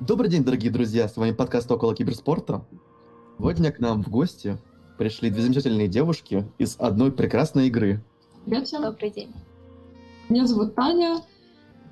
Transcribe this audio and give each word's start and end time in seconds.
Добрый 0.00 0.30
день, 0.30 0.42
дорогие 0.42 0.72
друзья, 0.72 1.08
с 1.08 1.18
вами 1.18 1.32
подкаст 1.32 1.70
«Около 1.70 1.94
киберспорта». 1.94 2.64
Сегодня 3.36 3.70
к 3.70 3.80
нам 3.80 4.02
в 4.02 4.08
гости 4.08 4.56
пришли 4.96 5.28
две 5.28 5.42
замечательные 5.42 5.88
девушки 5.88 6.50
из 6.56 6.76
одной 6.78 7.12
прекрасной 7.12 7.66
игры. 7.66 8.02
Привет 8.46 8.66
всем. 8.66 8.80
Добрый 8.80 9.10
день. 9.10 9.30
Меня 10.30 10.46
зовут 10.46 10.74
Таня, 10.74 11.20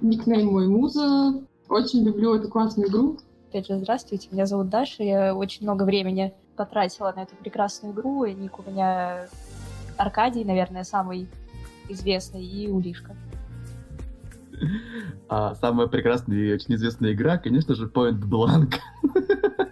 никнейм 0.01 0.47
мой 0.47 0.69
Муза. 0.69 1.43
Очень 1.69 2.03
люблю 2.03 2.35
эту 2.35 2.49
классную 2.49 2.89
игру. 2.89 3.19
Опять 3.51 3.67
же, 3.67 3.77
здравствуйте, 3.77 4.29
меня 4.31 4.47
зовут 4.47 4.71
Даша. 4.71 5.03
Я 5.03 5.35
очень 5.35 5.65
много 5.65 5.83
времени 5.83 6.33
потратила 6.57 7.13
на 7.15 7.25
эту 7.25 7.37
прекрасную 7.37 7.93
игру. 7.93 8.25
И 8.25 8.33
ник 8.33 8.59
у 8.59 8.71
меня 8.71 9.29
Аркадий, 9.99 10.45
наверное, 10.45 10.85
самый 10.85 11.29
известный, 11.91 12.43
и 12.43 12.69
Улишка. 12.71 13.15
А 15.29 15.55
самая 15.57 15.87
прекрасная 15.89 16.39
и 16.39 16.53
очень 16.55 16.75
известная 16.75 17.13
игра, 17.13 17.39
конечно 17.39 17.75
же, 17.75 17.87
Point 17.87 18.21
Blank. 18.21 18.77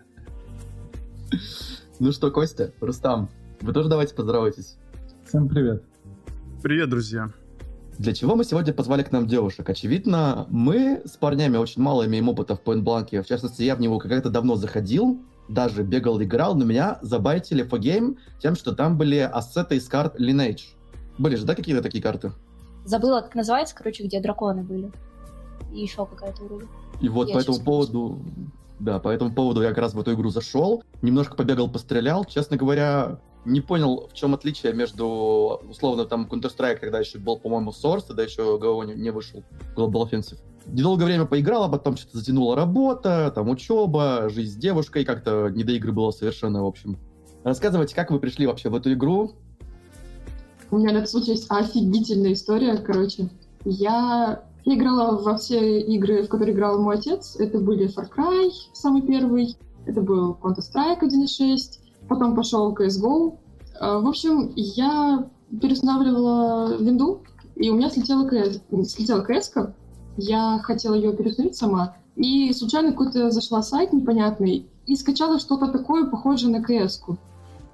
Ну 1.98 2.12
что, 2.12 2.30
Костя, 2.30 2.74
Рустам, 2.80 3.30
вы 3.62 3.72
тоже 3.72 3.88
давайте 3.88 4.14
поздоровайтесь. 4.14 4.76
Всем 5.26 5.48
привет. 5.48 5.82
Привет, 6.62 6.90
друзья. 6.90 7.32
Для 7.98 8.12
чего 8.12 8.36
мы 8.36 8.44
сегодня 8.44 8.74
позвали 8.74 9.02
к 9.02 9.12
нам 9.12 9.26
девушек? 9.26 9.70
Очевидно, 9.70 10.46
мы 10.50 11.00
с 11.06 11.16
парнями 11.16 11.56
очень 11.56 11.80
мало 11.80 12.04
имеем 12.04 12.28
опыта 12.28 12.54
в 12.54 12.62
Point 12.62 12.82
Blank. 12.82 13.22
В 13.22 13.26
частности, 13.26 13.62
я 13.62 13.74
в 13.74 13.80
него 13.80 13.98
когда-то 13.98 14.28
давно 14.28 14.56
заходил, 14.56 15.18
даже 15.48 15.82
бегал, 15.82 16.22
играл, 16.22 16.54
но 16.54 16.66
меня 16.66 16.98
забайтили 17.00 17.62
по 17.62 17.78
гейм 17.78 18.18
тем, 18.38 18.56
что 18.56 18.74
там 18.74 18.98
были 18.98 19.16
ассеты 19.16 19.76
из 19.76 19.88
карт 19.88 20.20
Lineage. 20.20 20.74
Были 21.16 21.36
же, 21.36 21.46
да, 21.46 21.54
какие-то 21.54 21.82
такие 21.82 22.02
карты? 22.02 22.32
Забыла, 22.86 23.20
как 23.20 23.34
называется, 23.34 23.74
короче, 23.74 24.04
где 24.04 24.20
драконы 24.20 24.62
были. 24.62 24.92
И 25.72 25.80
еще 25.80 26.06
какая-то 26.06 26.44
вроде. 26.44 26.66
И 27.00 27.08
вот 27.08 27.28
Я 27.28 27.34
по 27.34 27.38
этому 27.40 27.60
поводу... 27.60 28.20
Да, 28.78 29.00
по 29.00 29.08
этому 29.08 29.34
поводу 29.34 29.62
я 29.62 29.70
как 29.70 29.78
раз 29.78 29.94
в 29.94 30.00
эту 30.00 30.12
игру 30.14 30.30
зашел, 30.30 30.82
немножко 31.02 31.34
побегал, 31.34 31.68
пострелял. 31.68 32.24
Честно 32.24 32.56
говоря, 32.56 33.18
не 33.44 33.60
понял, 33.60 34.08
в 34.08 34.12
чем 34.12 34.34
отличие 34.34 34.72
между, 34.74 35.60
условно, 35.68 36.04
там, 36.04 36.28
Counter-Strike, 36.30 36.76
когда 36.76 37.00
еще 37.00 37.18
был, 37.18 37.38
по-моему, 37.38 37.70
Source, 37.70 38.04
тогда 38.06 38.22
еще 38.22 38.58
ГО 38.58 38.84
не, 38.84 38.94
не 38.94 39.10
вышел, 39.10 39.42
Global 39.74 40.08
Offensive. 40.08 40.38
Недолгое 40.66 41.06
время 41.06 41.24
поиграл, 41.24 41.64
а 41.64 41.68
потом 41.68 41.96
что-то 41.96 42.18
затянула 42.18 42.54
работа, 42.54 43.32
там, 43.34 43.48
учеба, 43.48 44.28
жизнь 44.28 44.54
с 44.54 44.56
девушкой, 44.56 45.04
как-то 45.04 45.48
не 45.48 45.64
до 45.64 45.72
игры 45.72 45.92
было 45.92 46.10
совершенно, 46.10 46.62
в 46.62 46.66
общем. 46.66 46.98
Рассказывайте, 47.44 47.94
как 47.94 48.10
вы 48.10 48.18
пришли 48.18 48.46
вообще 48.46 48.68
в 48.68 48.74
эту 48.74 48.92
игру, 48.92 49.36
У 50.70 50.78
меня 50.78 50.92
на 50.92 50.98
этот 50.98 51.10
случай 51.10 51.32
есть 51.32 51.46
офигительная 51.48 52.32
история, 52.32 52.76
короче. 52.76 53.28
Я 53.64 54.42
играла 54.64 55.16
во 55.20 55.36
все 55.36 55.80
игры, 55.80 56.22
в 56.22 56.28
которые 56.28 56.54
играл 56.54 56.80
мой 56.82 56.96
отец. 56.96 57.36
Это 57.38 57.58
были 57.58 57.86
Far 57.86 58.08
Cry, 58.10 58.50
самый 58.72 59.02
первый. 59.02 59.56
Это 59.86 60.02
был 60.02 60.36
Counter-Strike 60.42 61.00
1.6. 61.02 61.80
Потом 62.08 62.34
пошел 62.34 62.74
CSGO. 62.74 63.38
А, 63.80 64.00
В 64.00 64.08
общем, 64.08 64.52
я 64.56 65.28
переустанавливала 65.60 66.76
винду, 66.76 67.22
и 67.54 67.70
у 67.70 67.76
меня 67.76 67.90
слетела 67.90 68.28
CS. 68.28 68.60
Слетела 68.84 69.24
CS 69.24 69.52
-ка. 69.54 69.72
Я 70.16 70.58
хотела 70.62 70.94
ее 70.94 71.12
переустановить 71.12 71.56
сама. 71.56 71.96
И 72.16 72.52
случайно 72.52 72.90
какой-то 72.90 73.30
зашла 73.30 73.62
сайт 73.62 73.92
непонятный 73.92 74.66
и 74.86 74.96
скачала 74.96 75.38
что-то 75.38 75.68
такое, 75.68 76.06
похожее 76.06 76.50
на 76.50 76.62
CS. 76.64 77.00
-ку. 77.06 77.16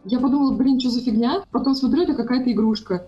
Я 0.05 0.19
подумала, 0.19 0.53
блин, 0.53 0.81
что 0.81 0.91
за 0.91 1.01
фигня? 1.01 1.43
Потом 1.53 1.75
смотрю, 1.75 2.03
это 2.03 2.15
какая-то 2.15 2.51
игрушка. 2.51 3.07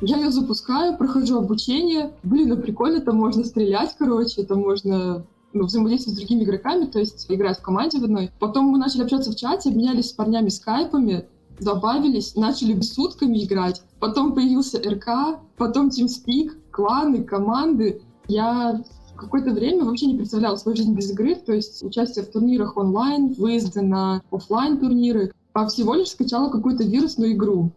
Я 0.00 0.16
ее 0.16 0.30
запускаю, 0.30 0.96
прохожу 0.96 1.38
обучение. 1.38 2.12
Блин, 2.22 2.48
ну 2.48 2.56
прикольно, 2.56 3.00
там 3.00 3.16
можно 3.16 3.44
стрелять, 3.44 3.94
короче, 3.98 4.42
там 4.44 4.60
можно 4.60 5.26
ну, 5.52 5.64
взаимодействовать 5.64 6.16
с 6.16 6.20
другими 6.20 6.44
игроками, 6.44 6.86
то 6.86 6.98
есть 6.98 7.26
играть 7.28 7.58
в 7.58 7.62
команде 7.62 7.98
в 7.98 8.04
одной. 8.04 8.30
Потом 8.38 8.66
мы 8.66 8.78
начали 8.78 9.02
общаться 9.02 9.30
в 9.30 9.36
чате, 9.36 9.68
обменялись 9.68 10.08
с 10.10 10.12
парнями 10.12 10.48
скайпами, 10.48 11.26
добавились, 11.60 12.34
начали 12.34 12.80
сутками 12.80 13.44
играть. 13.44 13.82
Потом 13.98 14.34
появился 14.34 14.78
РК, 14.78 15.40
потом 15.58 15.88
TeamSpeak, 15.88 16.52
кланы, 16.70 17.22
команды. 17.24 18.00
Я 18.28 18.82
какое-то 19.16 19.50
время 19.50 19.84
вообще 19.84 20.06
не 20.06 20.16
представляла 20.16 20.56
свою 20.56 20.76
жизнь 20.76 20.94
без 20.94 21.10
игры, 21.10 21.34
то 21.34 21.52
есть 21.52 21.82
участие 21.82 22.24
в 22.24 22.30
турнирах 22.30 22.78
онлайн, 22.78 23.34
выезды 23.34 23.82
на 23.82 24.22
офлайн 24.30 24.78
турниры, 24.78 25.32
а 25.52 25.66
всего 25.66 25.94
лишь 25.94 26.10
скачала 26.10 26.50
какую-то 26.50 26.84
вирусную 26.84 27.32
игру. 27.32 27.70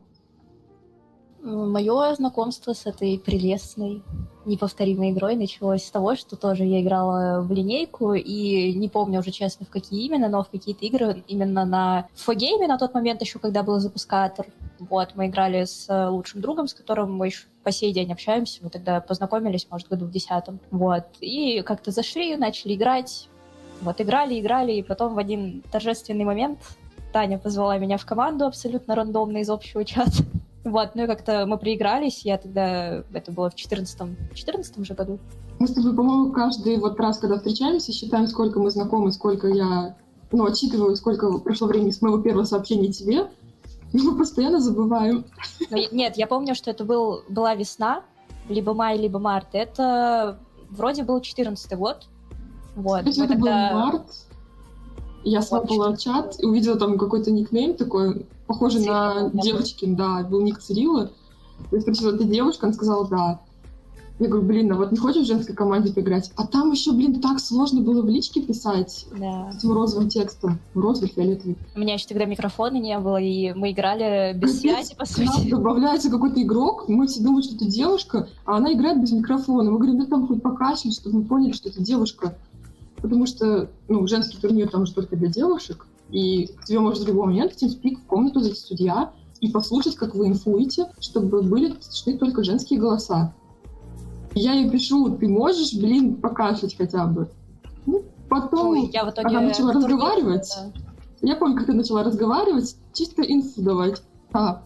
Мое 1.43 2.15
знакомство 2.15 2.71
с 2.71 2.85
этой 2.85 3.19
прелестной, 3.19 4.01
неповторимой 4.45 5.11
игрой 5.11 5.35
началось 5.35 5.83
с 5.83 5.91
того, 5.91 6.15
что 6.15 6.37
тоже 6.37 6.63
я 6.63 6.81
играла 6.81 7.41
в 7.41 7.51
линейку, 7.51 8.13
и 8.13 8.73
не 8.73 8.87
помню 8.87 9.19
уже 9.19 9.31
честно, 9.31 9.65
в 9.65 9.69
какие 9.69 10.05
именно, 10.05 10.29
но 10.29 10.43
в 10.43 10.49
какие-то 10.49 10.85
игры 10.85 11.21
именно 11.27 11.65
на 11.65 12.07
фогейме 12.13 12.67
на 12.67 12.77
тот 12.77 12.93
момент 12.93 13.21
еще, 13.21 13.39
когда 13.39 13.61
был 13.61 13.79
запускатор. 13.79 14.45
Вот, 14.79 15.15
мы 15.15 15.27
играли 15.27 15.65
с 15.65 15.87
э, 15.89 16.07
лучшим 16.07 16.39
другом, 16.39 16.67
с 16.67 16.73
которым 16.73 17.13
мы 17.13 17.27
еще 17.27 17.45
по 17.63 17.71
сей 17.71 17.93
день 17.93 18.11
общаемся. 18.11 18.59
Мы 18.61 18.69
тогда 18.69 19.01
познакомились, 19.01 19.67
может, 19.69 19.89
году 19.89 20.05
в 20.05 20.11
десятом. 20.11 20.59
Вот. 20.71 21.03
И 21.19 21.61
как-то 21.61 21.91
зашли, 21.91 22.35
начали 22.37 22.75
играть. 22.75 23.27
Вот, 23.81 23.99
играли, 23.99 24.39
играли, 24.39 24.73
и 24.73 24.83
потом 24.83 25.13
в 25.13 25.17
один 25.17 25.61
торжественный 25.71 26.23
момент 26.23 26.59
Таня 27.13 27.37
позвала 27.37 27.77
меня 27.77 27.97
в 27.97 28.05
команду 28.05 28.45
абсолютно 28.45 28.95
рандомно 28.95 29.37
из 29.37 29.49
общего 29.49 29.85
чата. 29.85 30.11
Вот, 30.65 30.91
ну 30.95 31.03
и 31.03 31.07
как-то 31.07 31.45
мы 31.45 31.57
проигрались, 31.57 32.23
я 32.23 32.37
тогда, 32.37 33.03
это 33.13 33.33
было 33.33 33.49
в 33.49 33.55
14 33.55 34.33
14 34.33 34.85
же 34.85 34.93
году. 34.93 35.19
Мы 35.59 35.67
с 35.67 35.73
тобой, 35.73 35.93
по-моему, 35.93 36.31
каждый 36.31 36.77
вот 36.77 36.97
раз, 37.01 37.17
когда 37.17 37.35
встречаемся, 37.35 37.91
считаем, 37.91 38.27
сколько 38.27 38.61
мы 38.61 38.71
знакомы, 38.71 39.11
сколько 39.11 39.49
я, 39.49 39.97
ну, 40.31 40.45
отчитываю, 40.45 40.95
сколько 40.95 41.37
прошло 41.39 41.67
времени 41.67 41.91
с 41.91 42.01
моего 42.01 42.19
первого 42.19 42.45
сообщения 42.45 42.93
тебе. 42.93 43.29
И 43.91 43.97
мы 43.97 44.17
постоянно 44.17 44.61
забываем. 44.61 45.25
Но 45.69 45.77
нет, 45.91 46.15
я 46.15 46.27
помню, 46.27 46.55
что 46.55 46.71
это 46.71 46.85
был, 46.85 47.23
была 47.27 47.55
весна, 47.55 48.03
либо 48.47 48.73
май, 48.73 48.97
либо 48.97 49.19
март. 49.19 49.47
Это 49.51 50.39
вроде 50.69 51.03
был 51.03 51.19
14 51.19 51.77
год. 51.77 52.07
Вот, 52.77 52.99
Кстати, 52.99 53.19
мы 53.19 53.25
это 53.25 53.33
был 53.33 53.47
тогда... 53.47 53.73
март. 53.73 54.05
Я 55.23 55.41
свапала 55.41 55.95
чат 55.97 56.35
и 56.39 56.45
увидела 56.45 56.77
там 56.77 56.97
какой-то 56.97 57.31
никнейм 57.31 57.75
такой, 57.75 58.25
похожий 58.47 58.85
на 58.85 59.13
Цирилла, 59.13 59.31
да. 59.33 59.41
девочкин, 59.41 59.95
да, 59.95 60.23
был 60.23 60.41
ник 60.41 60.59
Цирилла. 60.59 61.11
Я 61.71 61.81
спросила, 61.81 62.17
ты 62.17 62.25
девушка? 62.25 62.65
Она 62.67 62.73
сказала, 62.73 63.07
да. 63.07 63.39
Я 64.19 64.27
говорю, 64.27 64.45
блин, 64.47 64.71
а 64.71 64.75
вот 64.75 64.91
не 64.91 64.97
хочешь 64.97 65.23
в 65.23 65.27
женской 65.27 65.55
команде 65.55 65.91
поиграть? 65.91 66.31
А 66.35 66.45
там 66.45 66.71
еще, 66.71 66.91
блин, 66.91 67.19
так 67.19 67.39
сложно 67.39 67.81
было 67.81 68.01
в 68.03 68.07
личке 68.07 68.41
писать 68.41 69.07
Да. 69.17 69.51
с 69.51 69.57
этим 69.57 69.71
розовым 69.71 70.07
текстом. 70.07 70.59
Розовый, 70.75 71.09
фиолетовый. 71.09 71.57
У 71.75 71.79
меня 71.79 71.95
еще 71.95 72.05
тогда 72.07 72.25
микрофона 72.25 72.77
не 72.77 72.97
было, 72.99 73.17
и 73.17 73.53
мы 73.53 73.71
играли 73.71 74.33
без 74.37 74.57
Капец, 74.57 74.87
связи, 74.87 74.95
по 74.95 75.05
сути. 75.05 75.49
добавляется 75.49 76.11
какой-то 76.11 76.41
игрок, 76.43 76.87
мы 76.87 77.07
все 77.07 77.23
думают, 77.23 77.45
что 77.45 77.55
это 77.55 77.65
девушка, 77.65 78.27
а 78.45 78.57
она 78.57 78.73
играет 78.73 79.01
без 79.01 79.11
микрофона. 79.13 79.71
Мы 79.71 79.77
говорим, 79.77 79.97
ну 79.97 80.05
там 80.05 80.27
хоть 80.27 80.43
покашлять, 80.43 80.93
чтобы 80.95 81.19
мы 81.19 81.25
поняли, 81.25 81.53
что 81.53 81.69
это 81.69 81.81
девушка. 81.81 82.37
Потому 83.03 83.25
что, 83.25 83.69
ну, 83.89 84.07
женский 84.07 84.37
турнир 84.37 84.69
там 84.69 84.85
же 84.85 84.93
только 84.93 85.17
для 85.17 85.27
девушек, 85.27 85.87
и 86.09 86.47
к 86.47 86.63
тебе 86.63 86.79
может 86.79 87.03
в 87.03 87.07
любой 87.07 87.27
момент 87.27 87.51
в 87.51 87.61
TeamSpeak 87.61 87.97
в 87.97 88.05
комнату 88.05 88.39
зайти 88.39 88.61
судья 88.61 89.11
и 89.41 89.51
послушать, 89.51 89.97
как 89.97 90.15
вы 90.15 90.27
инфуете, 90.27 90.89
чтобы 91.01 91.41
были 91.41 91.75
слышны 91.81 92.17
только 92.17 92.45
женские 92.45 92.79
голоса. 92.79 93.35
И 94.35 94.39
я 94.39 94.53
ей 94.53 94.69
пишу, 94.69 95.17
ты 95.17 95.27
можешь, 95.27 95.73
блин, 95.73 96.15
покашлять 96.15 96.77
хотя 96.77 97.05
бы? 97.05 97.29
Ну, 97.85 98.05
потом 98.29 98.69
Ой, 98.69 98.89
я 98.93 99.03
в 99.03 99.09
итоге... 99.09 99.27
она 99.35 99.41
начала 99.41 99.73
на 99.73 99.81
турнире, 99.81 99.95
разговаривать. 99.95 100.49
да. 100.55 101.27
я 101.27 101.35
помню, 101.35 101.57
как 101.57 101.65
ты 101.65 101.73
начала 101.73 102.03
разговаривать, 102.05 102.77
чисто 102.93 103.21
инфу 103.21 103.61
давать. 103.61 104.01
А, 104.31 104.63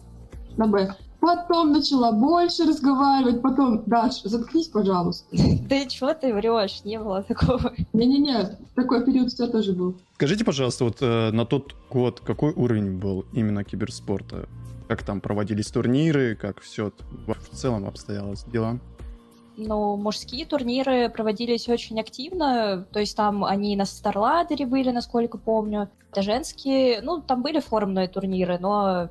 на 0.56 0.68
Б. 0.68 0.94
Потом 1.28 1.72
начала 1.72 2.10
больше 2.10 2.64
разговаривать, 2.64 3.42
потом, 3.42 3.82
Даш, 3.84 4.22
заткнись, 4.22 4.68
пожалуйста. 4.68 5.26
Ты 5.68 5.86
чего 5.86 6.14
ты 6.14 6.32
врешь? 6.32 6.82
Не 6.84 6.98
было 6.98 7.22
такого. 7.22 7.74
Не-не-не, 7.92 8.56
такой 8.74 9.04
период 9.04 9.26
у 9.26 9.30
тебя 9.30 9.48
тоже 9.48 9.74
был. 9.74 10.00
Скажите, 10.14 10.42
пожалуйста, 10.42 10.84
вот 10.84 10.96
э, 11.02 11.30
на 11.30 11.44
тот 11.44 11.74
год 11.90 12.20
какой 12.20 12.54
уровень 12.54 12.98
был 12.98 13.26
именно 13.34 13.62
киберспорта? 13.62 14.48
Как 14.88 15.02
там 15.02 15.20
проводились 15.20 15.66
турниры, 15.66 16.34
как 16.34 16.62
все 16.62 16.92
в 17.26 17.54
целом 17.56 17.86
обстоялось 17.86 18.44
дела? 18.44 18.78
Ну, 19.58 19.96
мужские 19.96 20.46
турниры 20.46 21.10
проводились 21.10 21.68
очень 21.68 22.00
активно, 22.00 22.86
то 22.90 23.00
есть 23.00 23.14
там 23.14 23.44
они 23.44 23.76
на 23.76 23.84
Старладере 23.84 24.64
были, 24.64 24.92
насколько 24.92 25.36
помню. 25.36 25.90
Это 26.10 26.22
женские, 26.22 27.02
ну, 27.02 27.20
там 27.20 27.42
были 27.42 27.60
форумные 27.60 28.08
турниры, 28.08 28.58
но 28.58 29.10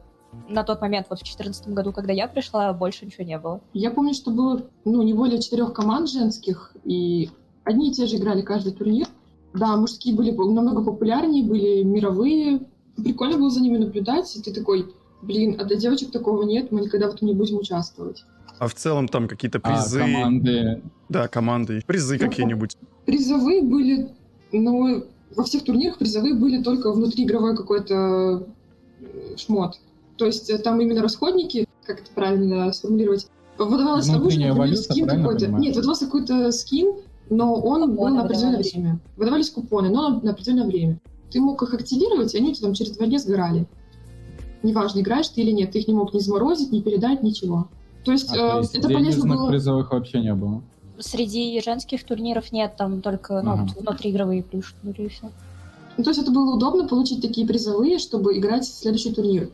на 0.50 0.63
тот 0.63 0.81
момент, 0.81 1.07
вот 1.09 1.19
в 1.19 1.24
2014 1.24 1.69
году, 1.69 1.91
когда 1.91 2.13
я 2.13 2.27
пришла, 2.27 2.71
больше 2.74 3.06
ничего 3.06 3.24
не 3.24 3.38
было. 3.38 3.62
Я 3.74 3.91
помню, 3.91 4.13
что 4.13 4.31
было, 4.31 4.69
ну, 4.85 5.01
не 5.03 5.13
более 5.13 5.41
четырех 5.41 5.74
команд 5.74 6.09
женских, 6.09 6.74
и 6.83 7.29
одни 7.63 7.89
и 7.89 7.94
те 7.94 8.06
же 8.06 8.18
играли 8.18 8.41
каждый 8.41 8.74
турнир. 8.74 9.07
Да, 9.53 9.75
мужские 9.75 10.15
были 10.15 10.31
намного 10.31 10.83
популярнее, 10.83 11.44
были 11.44 11.83
мировые. 11.83 12.62
Прикольно 12.95 13.38
было 13.38 13.50
за 13.50 13.62
ними 13.62 13.77
наблюдать, 13.77 14.35
и 14.35 14.41
ты 14.41 14.53
такой, 14.53 14.94
блин, 15.21 15.57
а 15.59 15.65
для 15.65 15.77
девочек 15.77 16.12
такого 16.12 16.44
нет, 16.44 16.71
мы 16.71 16.81
никогда 16.81 17.09
в 17.09 17.13
этом 17.15 17.27
не 17.27 17.33
будем 17.33 17.57
участвовать. 17.57 18.24
А 18.59 18.68
в 18.68 18.74
целом 18.74 19.07
там 19.07 19.27
какие-то 19.27 19.59
А 19.63 19.69
призы, 19.69 20.00
команды... 20.00 20.81
да, 21.09 21.27
команды, 21.27 21.83
призы 21.85 22.18
Ну, 22.19 22.27
какие-нибудь. 22.27 22.77
Призовые 23.06 23.62
были, 23.62 24.09
ну, 24.51 25.03
во 25.35 25.44
всех 25.44 25.63
турнирах 25.63 25.97
призовые 25.97 26.33
были 26.33 26.63
только 26.63 26.91
внутриигровой 26.91 27.56
какой-то 27.56 28.47
э, 29.00 29.35
шмот. 29.38 29.79
То 30.18 30.25
есть 30.25 30.50
э, 30.50 30.58
там 30.58 30.80
именно 30.81 31.02
расходники, 31.02 31.68
как 31.86 32.02
это 32.02 32.10
правильно 32.14 32.72
сформулировать, 32.74 33.28
выдавалось 33.58 34.10
оружие, 34.10 34.54
например, 34.54 34.78
скин 34.78 35.08
какой-то. 35.08 35.48
Нет, 35.48 35.75
выдавался 35.75 36.06
какой-то 36.06 36.52
скин, 36.52 36.96
но 37.30 37.54
он 37.56 37.90
купоны 37.90 37.96
был 37.96 38.08
на 38.08 38.24
определенное 38.24 38.58
выдавались. 38.58 38.74
время. 38.74 39.00
Выдавались 39.16 39.50
купоны, 39.50 39.90
но 39.90 40.19
на 40.22 40.31
определенное 40.31 40.66
время. 40.66 41.00
Ты 41.31 41.42
мог 41.42 41.62
их 41.62 41.74
активировать, 41.74 42.34
и 42.34 42.38
они 42.38 42.50
у 42.50 42.54
тебя 42.54 42.68
там 42.68 42.74
через 42.74 42.96
два 42.96 43.06
дня 43.06 43.19
сгорали. 43.19 43.68
Неважно, 44.64 45.02
играешь 45.02 45.28
ты 45.28 45.42
или 45.42 45.52
нет, 45.52 45.72
ты 45.72 45.80
их 45.80 45.88
не 45.88 45.94
мог 45.94 46.14
ни 46.14 46.20
заморозить, 46.20 46.72
ни 46.72 46.81
передать, 46.81 47.22
ничего. 47.22 47.68
То 48.04 48.12
есть, 48.12 48.31
а, 48.31 48.36
э, 48.36 48.52
то 48.52 48.60
есть 48.60 48.75
это 48.75 48.90
полезно 48.90 49.36
было... 49.36 49.50
призовых 49.50 49.92
вообще 49.92 50.20
не 50.20 50.34
было? 50.34 50.62
Среди 51.00 51.62
женских 51.62 52.04
турниров 52.04 52.52
нет, 52.52 52.75
там 52.75 53.02
только 53.02 53.42
ну, 53.42 53.52
ага. 53.52 53.68
внутриигровые 53.78 54.42
плюшки 54.42 54.78
и 54.84 55.08
все. 55.10 55.30
Ну, 55.98 56.04
то 56.04 56.10
есть 56.10 56.22
это 56.22 56.31
было 56.31 56.56
удобно 56.56 56.88
получить 56.88 57.22
такие 57.22 57.46
призовые, 57.46 58.00
чтобы 58.00 58.38
играть 58.38 58.66
в 58.66 58.74
следующий 58.74 59.13
турнир. 59.13 59.50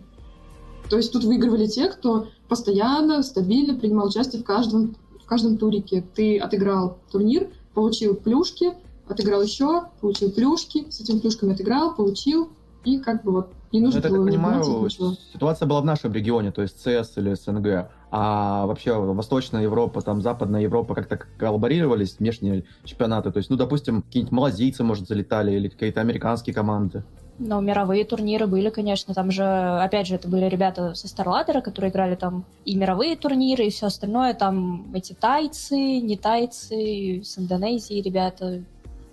То 0.89 0.97
есть 0.97 1.12
тут 1.12 1.24
выигрывали 1.24 1.68
те, 1.68 1.88
кто 1.88 2.27
постоянно, 2.47 3.24
стабильно 3.24 3.74
принимал 3.75 4.07
участие 4.07 4.41
в 4.41 4.45
каждом, 4.45 4.95
в 5.21 5.25
каждом 5.25 5.57
турике. 5.57 6.03
Ты 6.15 6.38
отыграл 6.38 6.97
турнир, 7.12 7.50
получил 7.74 8.15
плюшки, 8.15 8.74
отыграл 9.07 9.41
еще, 9.41 9.83
получил 10.01 10.31
плюшки, 10.31 10.89
с 10.89 11.01
этими 11.01 11.19
плюшками 11.19 11.53
отыграл, 11.53 11.95
получил, 11.95 12.50
и 12.83 13.00
как 13.00 13.24
бы 13.24 13.31
вот 13.31 13.53
не 13.71 13.81
нужно 13.81 14.00
Это, 14.00 14.09
было 14.09 14.25
я 14.25 14.31
понимаю, 14.31 14.89
ситуация 15.33 15.68
была 15.68 15.81
в 15.81 15.85
нашем 15.85 16.13
регионе, 16.13 16.51
то 16.51 16.62
есть 16.62 16.77
ЦС 16.80 17.18
или 17.18 17.33
СНГ. 17.33 17.89
А 18.12 18.68
вообще 18.68 18.94
Восточная 18.94 19.63
Европа, 19.63 20.01
там 20.01 20.21
Западная 20.21 20.62
Европа 20.62 20.94
как-то 20.94 21.19
коллаборировались, 21.39 22.19
внешние 22.19 22.65
чемпионаты. 22.83 23.31
То 23.31 23.38
есть, 23.38 23.50
ну, 23.50 23.56
допустим, 23.56 24.03
какие-нибудь 24.03 24.31
малазийцы, 24.31 24.83
может, 24.83 25.07
залетали, 25.07 25.53
или 25.53 25.69
какие-то 25.69 26.01
американские 26.01 26.53
команды. 26.53 27.03
Ну, 27.39 27.62
мировые 27.62 28.06
турниры 28.06 28.45
были, 28.47 28.69
конечно. 28.69 29.13
Там 29.13 29.31
же, 29.31 29.44
опять 29.44 30.07
же, 30.07 30.15
это 30.15 30.27
были 30.27 30.45
ребята 30.45 30.94
со 30.94 31.07
Старладера, 31.07 31.62
которые 31.62 31.91
играли 31.91 32.15
там 32.15 32.45
и 32.63 32.75
мировые 32.75 33.15
турниры, 33.15 33.65
и 33.65 33.69
все 33.69 33.88
остальное. 33.88 34.33
Там 34.33 34.85
эти 34.94 35.13
тайцы, 35.13 35.75
не 35.75 36.15
тайцы, 36.15 37.21
с 37.24 37.38
Индонезии 37.39 38.01
ребята, 38.01 38.62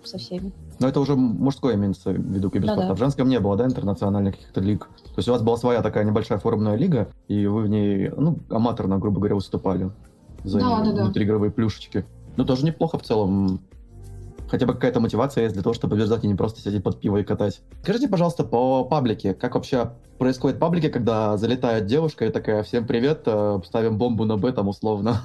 со 0.05 0.19
всеми. 0.19 0.52
Но 0.78 0.88
это 0.88 1.00
уже 1.00 1.14
мужское 1.14 1.75
имеется 1.75 2.11
в 2.11 2.14
виду 2.14 2.50
киберспорт. 2.50 2.82
Ну, 2.82 2.88
да. 2.88 2.94
В 2.94 2.99
женском 2.99 3.28
не 3.28 3.38
было, 3.38 3.56
да, 3.56 3.67
интернациональных 3.67 4.37
каких-то 4.37 4.61
лиг. 4.61 4.88
То 5.05 5.19
есть 5.19 5.28
у 5.28 5.32
вас 5.32 5.43
была 5.43 5.56
своя 5.56 5.82
такая 5.82 6.05
небольшая 6.05 6.38
форумная 6.38 6.76
лига, 6.76 7.08
и 7.28 7.46
вы 7.46 7.62
в 7.62 7.69
ней, 7.69 8.11
ну, 8.17 8.38
аматорно, 8.49 8.99
грубо 8.99 9.19
говоря, 9.19 9.34
выступали 9.34 9.90
за 10.44 10.61
да, 10.61 10.84
да, 10.84 11.05
внутриигровые 11.05 11.50
да. 11.50 11.55
плюшечки. 11.55 12.05
Ну, 12.37 12.44
тоже 12.44 12.64
неплохо 12.64 12.99
в 12.99 13.02
целом 13.02 13.61
хотя 14.50 14.67
бы 14.67 14.75
какая-то 14.75 15.00
мотивация 15.00 15.44
есть 15.44 15.55
для 15.55 15.62
того, 15.62 15.75
чтобы 15.75 15.94
побеждать, 15.94 16.25
и 16.25 16.26
не 16.26 16.35
просто 16.35 16.61
сидеть 16.61 16.82
под 16.82 17.00
пиво 17.00 17.19
и 17.19 17.25
катать. 17.25 17.61
Скажите, 17.82 18.08
пожалуйста, 18.08 18.44
по 18.44 18.85
паблике, 18.85 19.32
как 19.32 19.55
вообще 19.55 19.93
происходит 20.19 20.58
паблики, 20.58 20.88
когда 20.88 21.37
залетает 21.37 21.87
девушка 21.87 22.26
и 22.26 22.31
такая, 22.31 22.62
всем 22.64 22.87
привет, 22.87 23.23
э, 23.26 23.61
ставим 23.64 23.97
бомбу 23.97 24.25
на 24.25 24.37
Б 24.37 24.52
там 24.52 24.69
условно? 24.69 25.23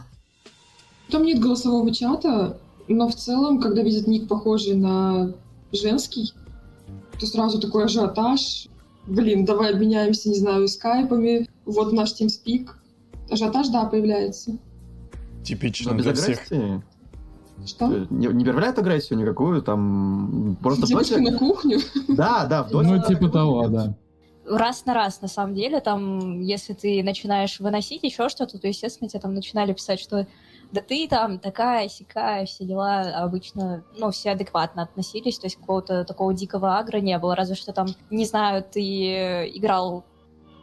Там 1.09 1.23
нет 1.23 1.39
голосового 1.39 1.93
чата, 1.93 2.57
но 2.87 3.07
в 3.07 3.15
целом, 3.15 3.59
когда 3.59 3.81
видят 3.81 4.07
ник 4.07 4.27
похожий 4.27 4.75
на 4.75 5.33
женский, 5.71 6.33
то 7.19 7.25
сразу 7.25 7.59
такой 7.59 7.85
ажиотаж. 7.85 8.67
Блин, 9.07 9.45
давай 9.45 9.73
обменяемся, 9.73 10.29
не 10.29 10.35
знаю, 10.35 10.67
скайпами. 10.67 11.49
Вот 11.65 11.93
наш 11.93 12.13
TeamSpeak. 12.19 12.69
Ажиотаж, 13.29 13.69
да, 13.69 13.85
появляется. 13.85 14.57
Типично 15.43 15.95
для 15.97 16.13
всех. 16.13 16.39
Что? 17.65 17.91
Э, 17.91 18.05
не, 18.09 18.27
не 18.27 18.43
проявляет 18.43 18.77
агрессию 18.79 19.19
никакую, 19.19 19.61
там 19.61 20.57
просто 20.61 20.87
Девочка 20.87 21.19
на 21.19 21.37
кухню? 21.37 21.79
Да, 22.07 22.45
да, 22.45 22.63
в 22.63 22.69
доте. 22.71 22.89
Ну, 22.89 23.03
типа 23.03 23.29
того, 23.29 23.67
да. 23.67 23.95
Раз 24.47 24.85
на 24.85 24.93
раз, 24.93 25.21
на 25.21 25.27
самом 25.27 25.55
деле, 25.55 25.79
там, 25.79 26.39
если 26.41 26.73
ты 26.73 27.01
начинаешь 27.03 27.59
выносить 27.59 28.03
еще 28.03 28.29
что-то, 28.29 28.59
то, 28.59 28.67
естественно, 28.67 29.09
тебе 29.09 29.19
там 29.19 29.33
начинали 29.33 29.73
писать, 29.73 29.99
что 29.99 30.27
да 30.71 30.81
ты 30.81 31.07
там 31.07 31.39
такая, 31.39 31.89
сякая, 31.89 32.45
все 32.45 32.65
дела 32.65 33.01
обычно, 33.23 33.83
ну, 33.97 34.11
все 34.11 34.31
адекватно 34.31 34.83
относились, 34.83 35.39
то 35.39 35.47
есть 35.47 35.55
какого-то 35.55 36.03
такого 36.03 36.33
дикого 36.33 36.77
агро 36.77 36.97
не 36.97 37.17
было, 37.17 37.35
разве 37.35 37.55
что 37.55 37.73
там, 37.73 37.87
не 38.09 38.25
знаю, 38.25 38.63
ты 38.63 38.81
играл 38.81 40.05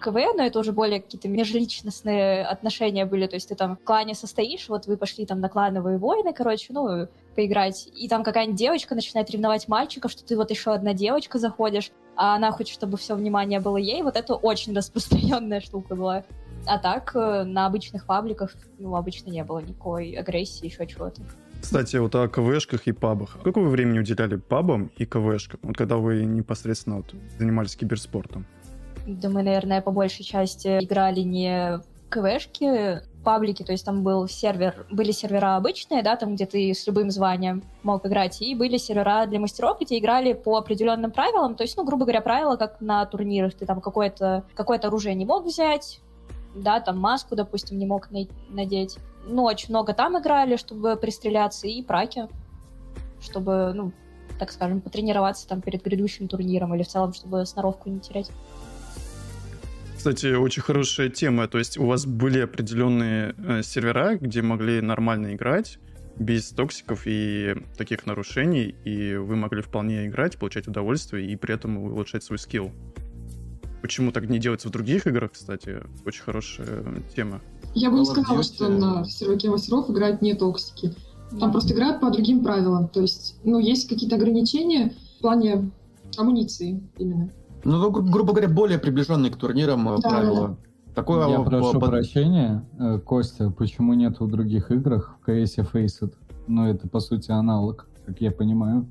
КВН, 0.02 0.36
но 0.36 0.44
это 0.44 0.58
уже 0.58 0.72
более 0.72 1.00
какие-то 1.00 1.28
межличностные 1.28 2.44
отношения 2.44 3.06
были, 3.06 3.26
то 3.26 3.36
есть 3.36 3.48
ты 3.48 3.54
там 3.54 3.76
в 3.76 3.84
клане 3.84 4.14
состоишь, 4.14 4.68
вот 4.68 4.86
вы 4.86 4.96
пошли 4.96 5.24
там 5.24 5.40
на 5.40 5.48
клановые 5.48 5.98
войны, 5.98 6.32
короче, 6.32 6.72
ну, 6.72 7.08
поиграть, 7.34 7.88
и 7.94 8.08
там 8.08 8.22
какая-нибудь 8.22 8.58
девочка 8.58 8.94
начинает 8.94 9.30
ревновать 9.30 9.68
мальчика, 9.68 10.08
что 10.08 10.24
ты 10.24 10.36
вот 10.36 10.50
еще 10.50 10.72
одна 10.72 10.92
девочка 10.92 11.38
заходишь, 11.38 11.90
а 12.16 12.36
она 12.36 12.52
хочет, 12.52 12.74
чтобы 12.74 12.98
все 12.98 13.14
внимание 13.14 13.60
было 13.60 13.76
ей, 13.76 14.02
вот 14.02 14.16
это 14.16 14.34
очень 14.34 14.74
распространенная 14.76 15.60
штука 15.60 15.94
была. 15.94 16.24
А 16.66 16.78
так, 16.78 17.12
э, 17.16 17.42
на 17.44 17.66
обычных 17.66 18.06
пабликах, 18.06 18.52
ну, 18.78 18.94
обычно 18.94 19.30
не 19.30 19.42
было 19.42 19.58
никакой 19.58 20.12
агрессии, 20.12 20.66
еще 20.66 20.86
чего-то. 20.86 21.22
Кстати, 21.60 21.96
вот 21.96 22.14
о 22.16 22.28
КВшках 22.28 22.86
и 22.86 22.92
пабах. 22.92 23.36
Сколько 23.40 23.60
вы 23.60 23.70
времени 23.70 24.00
уделяли 24.00 24.36
пабам 24.36 24.90
и 24.96 25.06
КВшкам, 25.06 25.60
вот 25.62 25.76
когда 25.76 25.96
вы 25.96 26.24
непосредственно 26.24 26.96
вот 26.96 27.14
занимались 27.38 27.76
киберспортом? 27.76 28.46
Да 29.06 29.28
мы, 29.28 29.42
наверное, 29.42 29.82
по 29.82 29.90
большей 29.90 30.24
части 30.24 30.78
играли 30.78 31.20
не 31.20 31.80
КВшки, 32.08 33.02
паблики, 33.24 33.62
то 33.62 33.72
есть 33.72 33.84
там 33.84 34.02
был 34.02 34.28
сервер, 34.28 34.86
были 34.90 35.12
сервера 35.12 35.56
обычные, 35.56 36.02
да, 36.02 36.16
там, 36.16 36.34
где 36.34 36.46
ты 36.46 36.74
с 36.74 36.86
любым 36.86 37.10
званием 37.10 37.62
мог 37.82 38.04
играть, 38.06 38.42
и 38.42 38.54
были 38.54 38.76
сервера 38.76 39.26
для 39.26 39.40
мастеров, 39.40 39.80
где 39.80 39.98
играли 39.98 40.32
по 40.32 40.56
определенным 40.56 41.10
правилам, 41.10 41.54
то 41.54 41.62
есть, 41.62 41.76
ну, 41.76 41.84
грубо 41.84 42.04
говоря, 42.04 42.20
правила, 42.20 42.56
как 42.56 42.80
на 42.80 43.04
турнирах, 43.06 43.54
ты 43.54 43.64
там 43.64 43.80
какое-то 43.80 44.44
какое 44.54 44.78
оружие 44.78 45.14
не 45.14 45.24
мог 45.24 45.44
взять, 45.44 46.00
да, 46.54 46.80
там 46.80 46.98
маску, 46.98 47.34
допустим, 47.34 47.78
не 47.78 47.86
мог 47.86 48.08
надеть. 48.50 48.98
Ну, 49.26 49.44
очень 49.44 49.70
много 49.70 49.94
там 49.94 50.18
играли, 50.18 50.56
чтобы 50.56 50.96
пристреляться, 50.96 51.66
и 51.66 51.82
праки, 51.82 52.28
чтобы, 53.20 53.72
ну, 53.74 53.92
так 54.38 54.50
скажем, 54.50 54.80
потренироваться 54.80 55.46
там 55.48 55.60
перед 55.60 55.82
грядущим 55.82 56.28
турниром 56.28 56.74
или 56.74 56.82
в 56.82 56.88
целом, 56.88 57.12
чтобы 57.12 57.46
сноровку 57.46 57.88
не 57.88 58.00
терять. 58.00 58.30
Кстати, 60.02 60.34
очень 60.34 60.62
хорошая 60.62 61.10
тема. 61.10 61.46
То 61.46 61.58
есть 61.58 61.78
у 61.78 61.86
вас 61.86 62.06
были 62.06 62.40
определенные 62.40 63.36
э, 63.38 63.62
сервера, 63.62 64.16
где 64.16 64.42
могли 64.42 64.80
нормально 64.80 65.36
играть, 65.36 65.78
без 66.18 66.48
токсиков 66.48 67.02
и 67.06 67.54
таких 67.76 68.04
нарушений, 68.04 68.74
и 68.84 69.14
вы 69.14 69.36
могли 69.36 69.62
вполне 69.62 70.08
играть, 70.08 70.38
получать 70.38 70.66
удовольствие 70.66 71.30
и 71.30 71.36
при 71.36 71.54
этом 71.54 71.78
улучшать 71.78 72.24
свой 72.24 72.40
скилл. 72.40 72.72
Почему 73.80 74.10
так 74.10 74.28
не 74.28 74.40
делается 74.40 74.66
в 74.66 74.72
других 74.72 75.06
играх, 75.06 75.34
кстати? 75.34 75.84
Очень 76.04 76.22
хорошая 76.22 76.82
тема. 77.14 77.40
Я 77.76 77.88
бы 77.92 78.00
не 78.00 78.04
сказала, 78.04 78.42
что 78.42 78.68
на 78.70 79.04
серверке 79.04 79.50
мастеров 79.50 79.88
играют 79.88 80.20
не 80.20 80.34
токсики. 80.34 80.96
Там 81.38 81.52
просто 81.52 81.74
играют 81.74 82.00
по 82.00 82.10
другим 82.10 82.42
правилам. 82.42 82.88
То 82.88 83.02
есть, 83.02 83.36
ну, 83.44 83.60
есть 83.60 83.88
какие-то 83.88 84.16
ограничения 84.16 84.94
в 85.18 85.22
плане 85.22 85.70
амуниции 86.16 86.82
именно. 86.98 87.30
Ну, 87.64 87.90
гру- 87.90 88.02
грубо 88.02 88.32
говоря, 88.32 88.48
более 88.48 88.78
приближенные 88.78 89.30
к 89.30 89.36
турнирам 89.36 89.88
э, 89.88 89.98
да, 90.00 90.08
правила. 90.08 90.48
Да. 90.48 90.56
Такое 90.94 91.26
Я 91.28 91.40
прошу 91.40 91.80
под... 91.80 91.90
прощения, 91.90 92.64
э, 92.78 92.98
Костя, 92.98 93.50
почему 93.50 93.94
нет 93.94 94.20
в 94.20 94.28
других 94.28 94.70
играх 94.70 95.16
в 95.24 95.30
CS 95.30 95.70
Faceit? 95.72 96.14
Ну, 96.46 96.66
это, 96.66 96.88
по 96.88 97.00
сути, 97.00 97.30
аналог, 97.30 97.88
как 98.04 98.20
я 98.20 98.30
понимаю, 98.30 98.86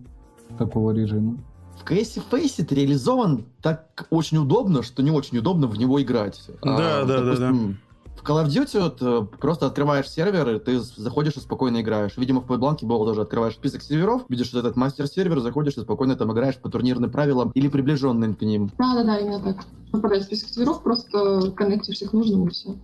такого 0.57 0.91
режима. 0.91 1.37
В 1.79 1.89
CS 1.89 2.21
Faceit 2.31 2.73
реализован 2.73 3.45
так 3.61 4.07
очень 4.09 4.37
удобно, 4.37 4.83
что 4.83 5.03
не 5.03 5.11
очень 5.11 5.37
удобно 5.37 5.67
в 5.67 5.77
него 5.77 6.01
играть. 6.01 6.41
Да, 6.63 7.01
а, 7.01 7.05
да, 7.05 7.21
допустим, 7.21 7.37
да, 7.37 7.67
да. 7.67 7.75
В 8.21 8.23
Call 8.23 8.45
of 8.45 8.49
Duty 8.49 8.79
вот, 8.79 9.01
э, 9.01 9.37
просто 9.39 9.65
открываешь 9.65 10.07
сервер, 10.07 10.47
и 10.47 10.59
ты 10.59 10.79
заходишь 10.79 11.37
и 11.37 11.39
спокойно 11.39 11.81
играешь. 11.81 12.17
Видимо, 12.17 12.41
в 12.41 12.45
Point 12.45 12.85
было 12.85 13.03
тоже 13.03 13.21
открываешь 13.21 13.55
список 13.55 13.81
серверов, 13.81 14.25
видишь 14.29 14.47
что 14.47 14.59
этот 14.59 14.75
мастер-сервер, 14.75 15.39
заходишь 15.39 15.73
и 15.77 15.81
спокойно 15.81 16.15
там 16.15 16.31
играешь 16.31 16.57
по 16.57 16.69
турнирным 16.69 17.09
правилам 17.09 17.49
или 17.55 17.67
приближенным 17.67 18.35
к 18.35 18.41
ним. 18.41 18.69
Да-да-да, 18.77 19.17
именно 19.17 19.39
так. 19.39 19.65
Попадаешь 19.91 20.23
в 20.23 20.25
список 20.27 20.49
серверов, 20.49 20.83
просто 20.83 21.51
коннектишься 21.53 22.07
к 22.07 22.13
нужному 22.13 22.45
и 22.45 22.49
все. 22.51 22.75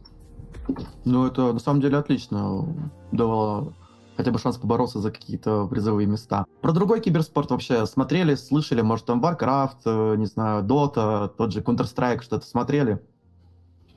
Ну, 1.05 1.27
это 1.27 1.53
на 1.53 1.59
самом 1.59 1.81
деле 1.81 1.97
отлично 1.97 2.65
давало 3.11 3.73
хотя 4.17 4.31
бы 4.31 4.39
шанс 4.39 4.57
побороться 4.57 4.99
за 4.99 5.11
какие-то 5.11 5.67
призовые 5.67 6.07
места. 6.07 6.45
Про 6.61 6.71
другой 6.71 6.99
киберспорт 6.99 7.51
вообще 7.51 7.85
смотрели, 7.85 8.33
слышали, 8.33 8.81
может, 8.81 9.05
там 9.05 9.23
Warcraft, 9.23 9.77
э, 9.85 10.15
не 10.17 10.25
знаю, 10.25 10.63
Dota, 10.65 11.29
тот 11.37 11.53
же 11.53 11.61
Counter-Strike, 11.61 12.23
что-то 12.23 12.45
смотрели? 12.45 12.99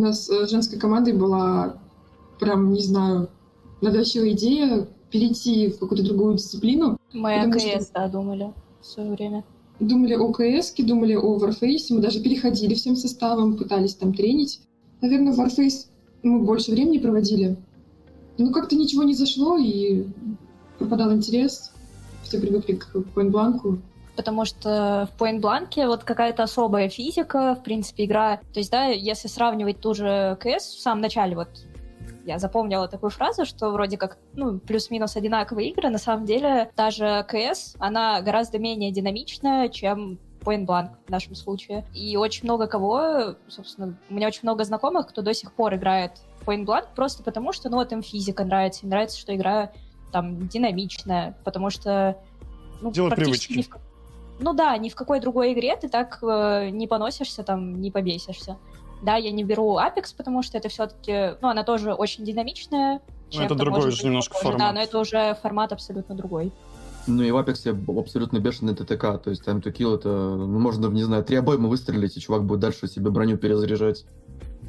У 0.00 0.02
нас 0.02 0.24
с 0.24 0.30
э, 0.30 0.48
женской 0.48 0.78
командой 0.78 1.12
была 1.12 1.76
прям, 2.38 2.72
не 2.72 2.80
знаю, 2.80 3.28
навязчивая 3.82 4.30
идея 4.30 4.88
перейти 5.10 5.68
в 5.68 5.78
какую-то 5.78 6.02
другую 6.02 6.36
дисциплину. 6.38 6.98
Мы 7.12 7.38
о 7.38 7.50
КС, 7.50 7.60
что... 7.60 7.92
да, 7.92 8.08
думали 8.08 8.50
в 8.80 8.86
свое 8.86 9.10
время. 9.10 9.44
Думали 9.78 10.14
о 10.14 10.32
КС, 10.32 10.72
думали 10.78 11.14
о 11.16 11.36
Warface, 11.36 11.88
мы 11.90 12.00
даже 12.00 12.22
переходили 12.22 12.72
всем 12.72 12.96
составом, 12.96 13.58
пытались 13.58 13.94
там 13.94 14.14
тренить. 14.14 14.62
Наверное, 15.02 15.34
в 15.34 15.38
Warface 15.38 15.88
мы 16.22 16.44
больше 16.46 16.70
времени 16.70 16.96
проводили. 16.96 17.58
Но 18.38 18.52
как-то 18.52 18.76
ничего 18.76 19.02
не 19.02 19.12
зашло, 19.12 19.58
и 19.58 20.06
пропадал 20.78 21.12
интерес. 21.12 21.72
Все 22.22 22.40
привыкли 22.40 22.72
к 22.72 22.96
point 23.14 23.32
потому 24.16 24.44
что 24.44 25.08
в 25.12 25.20
Point 25.20 25.40
Blank 25.40 25.86
вот 25.86 26.04
какая-то 26.04 26.42
особая 26.42 26.88
физика, 26.88 27.54
в 27.54 27.62
принципе, 27.62 28.04
игра. 28.04 28.38
То 28.52 28.60
есть, 28.60 28.70
да, 28.70 28.86
если 28.86 29.28
сравнивать 29.28 29.80
ту 29.80 29.94
же 29.94 30.36
КС 30.40 30.74
в 30.74 30.80
самом 30.80 31.00
начале, 31.00 31.36
вот 31.36 31.48
я 32.24 32.38
запомнила 32.38 32.86
такую 32.88 33.10
фразу, 33.10 33.44
что 33.44 33.70
вроде 33.70 33.96
как, 33.96 34.18
ну, 34.34 34.58
плюс-минус 34.58 35.16
одинаковые 35.16 35.70
игры, 35.70 35.88
на 35.88 35.98
самом 35.98 36.26
деле 36.26 36.70
та 36.76 36.90
же 36.90 37.24
КС, 37.28 37.74
она 37.78 38.20
гораздо 38.20 38.58
менее 38.58 38.90
динамичная, 38.90 39.68
чем 39.68 40.18
Point 40.40 40.66
Blank 40.66 40.90
в 41.06 41.10
нашем 41.10 41.34
случае. 41.34 41.84
И 41.94 42.16
очень 42.16 42.44
много 42.44 42.66
кого, 42.66 43.34
собственно, 43.48 43.96
у 44.08 44.14
меня 44.14 44.26
очень 44.26 44.40
много 44.42 44.64
знакомых, 44.64 45.08
кто 45.08 45.22
до 45.22 45.34
сих 45.34 45.52
пор 45.52 45.74
играет 45.74 46.12
в 46.40 46.48
Point 46.48 46.64
Blank 46.64 46.88
просто 46.94 47.22
потому, 47.22 47.52
что, 47.52 47.68
ну, 47.68 47.76
вот 47.76 47.92
им 47.92 48.02
физика 48.02 48.44
нравится, 48.44 48.82
им 48.82 48.90
нравится, 48.90 49.18
что 49.18 49.34
игра 49.34 49.72
там 50.12 50.48
динамичная, 50.48 51.36
потому 51.44 51.70
что 51.70 52.16
ну, 52.80 52.90
Дело 52.90 53.10
привычки. 53.10 53.52
Ни 53.58 53.62
в... 53.62 53.70
Ну 54.40 54.54
да, 54.54 54.76
ни 54.78 54.88
в 54.88 54.94
какой 54.94 55.20
другой 55.20 55.52
игре 55.52 55.76
ты 55.76 55.88
так 55.88 56.18
э, 56.22 56.70
не 56.70 56.86
поносишься, 56.86 57.42
там, 57.42 57.80
не 57.80 57.90
побесишься. 57.90 58.56
Да, 59.02 59.16
я 59.16 59.30
не 59.30 59.44
беру 59.44 59.78
Apex, 59.78 60.14
потому 60.16 60.42
что 60.42 60.58
это 60.58 60.68
все-таки, 60.68 61.36
ну, 61.40 61.48
она 61.48 61.62
тоже 61.62 61.92
очень 61.92 62.24
динамичная. 62.24 63.00
Ну, 63.32 63.42
это 63.42 63.54
другой 63.54 63.90
же 63.90 64.04
немножко 64.04 64.34
похоже. 64.34 64.52
формат. 64.52 64.68
Да, 64.68 64.72
но 64.72 64.82
это 64.82 64.98
уже 64.98 65.36
формат 65.42 65.72
абсолютно 65.72 66.14
другой. 66.14 66.52
Ну 67.06 67.22
и 67.22 67.30
в 67.30 67.36
Apex 67.36 67.98
абсолютно 67.98 68.38
бешеный 68.38 68.74
ТТК, 68.74 69.18
то 69.18 69.30
есть 69.30 69.46
time 69.46 69.62
to 69.62 69.72
kill 69.72 69.96
это, 69.96 70.08
ну, 70.08 70.58
можно, 70.58 70.86
не 70.88 71.02
знаю, 71.02 71.24
три 71.24 71.36
обоймы 71.36 71.68
выстрелить, 71.68 72.16
и 72.16 72.20
чувак 72.20 72.44
будет 72.44 72.60
дальше 72.60 72.88
себе 72.88 73.10
броню 73.10 73.36
перезаряжать. 73.36 74.04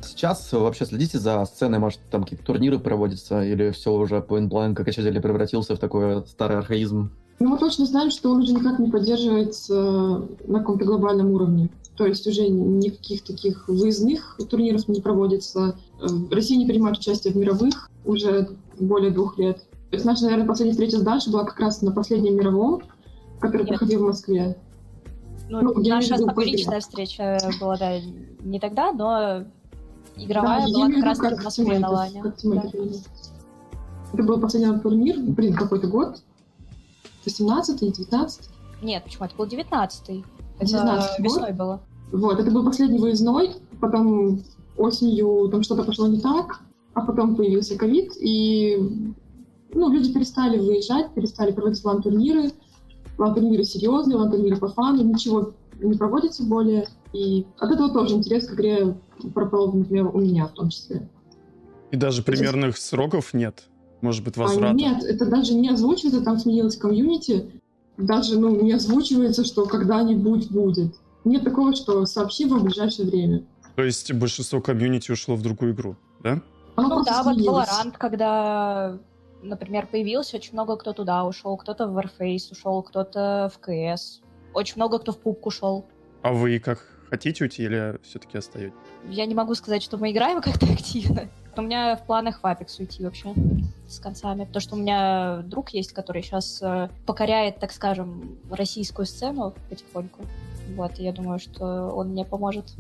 Сейчас 0.04 0.52
вообще 0.52 0.86
следите 0.86 1.20
за 1.20 1.44
сценой, 1.46 1.80
может, 1.80 2.00
там 2.10 2.24
какие-то 2.24 2.46
турниры 2.46 2.80
проводятся, 2.80 3.44
или 3.44 3.72
все 3.72 3.92
уже 3.92 4.18
Point 4.18 4.50
Blank 4.50 4.82
окончательно 4.82 5.22
превратился 5.22 5.76
в 5.76 5.80
такой 5.80 6.26
старый 6.26 6.58
архаизм? 6.58 7.12
Ну, 7.42 7.50
мы 7.50 7.58
точно 7.58 7.88
знаем, 7.88 8.12
что 8.12 8.30
он 8.30 8.42
уже 8.42 8.54
никак 8.54 8.78
не 8.78 8.92
поддерживается 8.92 10.28
на 10.46 10.60
каком-то 10.60 10.86
глобальном 10.86 11.32
уровне. 11.32 11.70
То 11.98 12.06
есть 12.06 12.28
уже 12.28 12.48
никаких 12.48 13.24
таких 13.24 13.68
выездных 13.68 14.38
турниров 14.48 14.88
не 14.88 15.02
проводится. 15.02 15.76
Россия 16.30 16.60
не 16.60 16.68
принимает 16.68 17.00
участие 17.00 17.34
в 17.34 17.38
мировых 17.38 17.90
уже 18.06 18.50
более 18.80 19.10
двух 19.10 19.40
лет. 19.40 19.58
То 19.90 19.96
есть 19.96 20.06
наша, 20.06 20.26
наверное, 20.26 20.46
последняя 20.46 20.74
встреча 20.74 21.00
с 21.00 21.02
Дашей 21.02 21.34
была 21.34 21.44
как 21.44 21.60
раз 21.60 21.82
на 21.82 21.92
последнем 21.92 22.36
мировом, 22.36 22.84
который 23.40 23.64
Нет. 23.64 23.70
проходил 23.70 24.04
в 24.04 24.08
Москве. 24.10 24.56
Ну, 25.50 25.62
Ну, 25.62 25.74
наша 25.84 26.16
имею 26.16 26.32
в 26.32 26.38
виду, 26.38 26.42
личная 26.42 26.72
были. 26.74 26.80
встреча 26.80 27.40
была, 27.60 27.78
да, 27.78 27.94
не 28.44 28.60
тогда, 28.60 28.92
но 28.92 29.46
игровая 30.16 30.68
Да, 30.68 30.74
была 30.74 30.90
как 30.90 31.04
раз 31.04 31.18
таки 31.18 31.36
в 31.36 31.44
Москве 31.44 31.80
на 31.80 31.90
лане. 31.90 32.22
как 32.22 32.36
Да. 32.44 32.64
Это 34.14 34.24
был 34.24 34.40
последний 34.40 34.80
турнир, 34.80 35.20
блин, 35.20 35.56
какой-то 35.56 35.88
год. 35.88 36.22
18-й, 37.26 37.92
19 37.92 38.50
Нет, 38.82 39.04
почему? 39.04 39.26
Это 39.26 39.36
был 39.36 39.46
19-й. 39.46 40.26
Это 40.60 40.66
19-й 40.66 41.24
год? 41.24 41.32
весной 41.32 41.54
было. 41.54 41.82
Вот, 42.12 42.40
это 42.40 42.52
был 42.52 42.66
последний 42.66 43.00
выездной, 43.00 43.52
потом 43.80 44.44
осенью 44.78 45.50
там 45.50 45.64
что-то 45.64 45.84
пошло 45.84 46.08
не 46.08 46.20
так, 46.20 46.62
а 46.94 47.02
потом 47.02 47.36
появился 47.36 47.78
ковид, 47.78 48.14
и 48.20 49.16
ну, 49.74 49.90
люди 49.92 50.14
перестали 50.14 50.58
выезжать, 50.58 51.14
перестали 51.14 51.52
проводить 51.52 51.84
лан-турниры. 51.84 52.52
Лан-турниры 53.18 53.64
серьезные, 53.64 54.18
лан-турниры 54.18 54.58
по 54.58 54.68
фану, 54.68 55.04
ничего 55.04 55.54
не 55.80 55.98
проводится 55.98 56.44
более. 56.44 56.88
И 57.14 57.46
от 57.60 57.72
этого 57.72 57.92
тоже 57.92 58.16
интерес 58.16 58.48
к 58.48 58.54
игре 58.54 58.98
пропал, 59.34 59.72
например, 59.72 60.08
у 60.14 60.20
меня 60.20 60.48
в 60.48 60.54
том 60.54 60.70
числе. 60.70 61.10
И 61.92 61.96
даже 61.98 62.24
примерных 62.24 62.78
сроков 62.78 63.34
нет. 63.34 63.64
Может 64.02 64.24
быть, 64.24 64.38
А, 64.38 64.42
возврата. 64.42 64.74
нет, 64.76 65.04
это 65.04 65.26
даже 65.26 65.54
не 65.54 65.70
озвучивается, 65.70 66.24
там 66.24 66.38
сменилось 66.38 66.76
комьюнити. 66.78 67.52
Даже 67.98 68.40
ну, 68.40 68.60
не 68.62 68.74
озвучивается, 68.74 69.46
что 69.46 69.66
когда-нибудь 69.66 70.50
будет. 70.50 70.96
Нет 71.24 71.44
такого, 71.44 71.76
что 71.76 72.06
сообщи 72.06 72.46
в 72.46 72.64
ближайшее 72.64 73.08
время. 73.08 73.44
То 73.76 73.84
есть 73.84 74.12
большинство 74.14 74.60
комьюнити 74.60 75.12
ушло 75.12 75.36
в 75.36 75.42
другую 75.42 75.74
игру, 75.74 75.96
да? 76.24 76.42
Оно 76.76 76.98
Ну 76.98 77.04
да, 77.04 77.22
вот 77.24 77.36
сменилось. 77.36 77.70
Valorant, 77.70 77.94
когда, 77.98 78.98
например, 79.44 79.88
появился, 79.88 80.38
очень 80.38 80.54
много 80.54 80.78
кто 80.78 80.94
туда 80.94 81.26
ушел, 81.26 81.56
кто-то 81.58 81.88
в 81.88 81.98
Warface 81.98 82.52
ушел, 82.52 82.82
кто-то 82.82 83.52
в 83.54 83.60
КС. 83.60 84.22
Очень 84.54 84.76
много 84.78 85.00
кто 85.00 85.12
в 85.12 85.20
пубку 85.20 85.50
ушел. 85.50 85.86
А 86.24 86.34
вы 86.34 86.60
как 86.60 86.80
хотите 87.10 87.44
уйти 87.44 87.64
или 87.64 88.00
все-таки 88.04 88.38
остаетесь? 88.38 88.74
Я 89.10 89.26
не 89.26 89.36
могу 89.36 89.54
сказать, 89.54 89.84
что 89.84 89.98
мы 89.98 90.12
играем 90.12 90.42
как-то 90.42 90.66
активно. 90.66 91.30
У 91.56 91.62
меня 91.62 91.96
в 91.98 92.06
планах 92.06 92.42
в 92.42 92.46
Apex 92.46 92.80
уйти 92.80 93.04
вообще 93.04 93.34
с 93.94 94.00
концами. 94.00 94.46
Потому 94.46 94.62
что 94.62 94.76
у 94.76 94.80
меня 94.80 95.42
друг 95.44 95.70
есть, 95.70 95.94
который 95.94 96.22
сейчас 96.22 96.62
покоряет, 97.06 97.60
так 97.60 97.72
скажем, 97.72 98.38
российскую 98.50 99.06
сцену 99.06 99.54
потихоньку. 99.70 100.22
Вот, 100.76 101.00
и 101.00 101.04
я 101.04 101.12
думаю, 101.12 101.40
что 101.40 101.90
он 101.90 102.10
мне 102.10 102.26
поможет. 102.26 102.74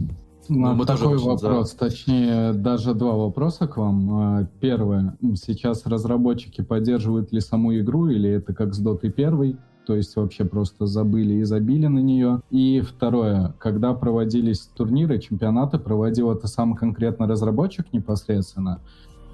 Ну, 0.49 0.73
мы 0.73 0.85
тоже 0.85 1.03
такой 1.03 1.19
за. 1.19 1.25
вопрос, 1.25 1.71
точнее, 1.71 2.53
даже 2.53 2.93
два 2.93 3.13
вопроса 3.13 3.67
к 3.67 3.77
вам. 3.77 4.09
А, 4.11 4.47
Первое, 4.59 5.17
сейчас 5.35 5.85
разработчики 5.85 6.61
поддерживают 6.61 7.31
ли 7.31 7.39
саму 7.39 7.77
игру, 7.79 8.07
или 8.09 8.29
это 8.29 8.53
как 8.53 8.73
с 8.73 8.83
Dota 8.83 9.07
1, 9.07 9.57
то 9.85 9.95
есть 9.95 10.15
вообще 10.15 10.45
просто 10.45 10.87
забыли 10.87 11.35
и 11.35 11.43
забили 11.43 11.87
на 11.87 11.99
нее. 11.99 12.41
И 12.49 12.81
второе, 12.81 13.53
когда 13.59 13.93
проводились 13.93 14.61
турниры, 14.75 15.19
чемпионаты, 15.19 15.79
проводил 15.79 16.31
это 16.31 16.47
сам 16.47 16.75
конкретно 16.75 17.27
разработчик 17.27 17.91
непосредственно, 17.93 18.81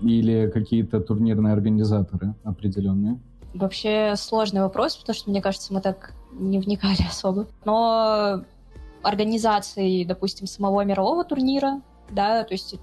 или 0.01 0.50
какие-то 0.50 1.00
турнирные 1.00 1.54
организаторы 1.54 2.36
определенные? 2.44 3.20
Вообще 3.54 4.13
сложный 4.16 4.62
вопрос, 4.62 4.96
потому 4.98 5.16
что, 5.16 5.30
мне 5.30 5.42
кажется, 5.42 5.74
мы 5.74 5.82
так 5.82 6.13
не 6.32 6.60
вникали 6.60 7.01
особо. 7.10 7.48
Но 7.66 8.44
организацией, 9.04 10.06
допустим, 10.06 10.48
самого 10.48 10.84
мирового 10.84 11.24
турнира, 11.24 11.82
да, 12.12 12.44
то 12.44 12.54
есть 12.54 12.75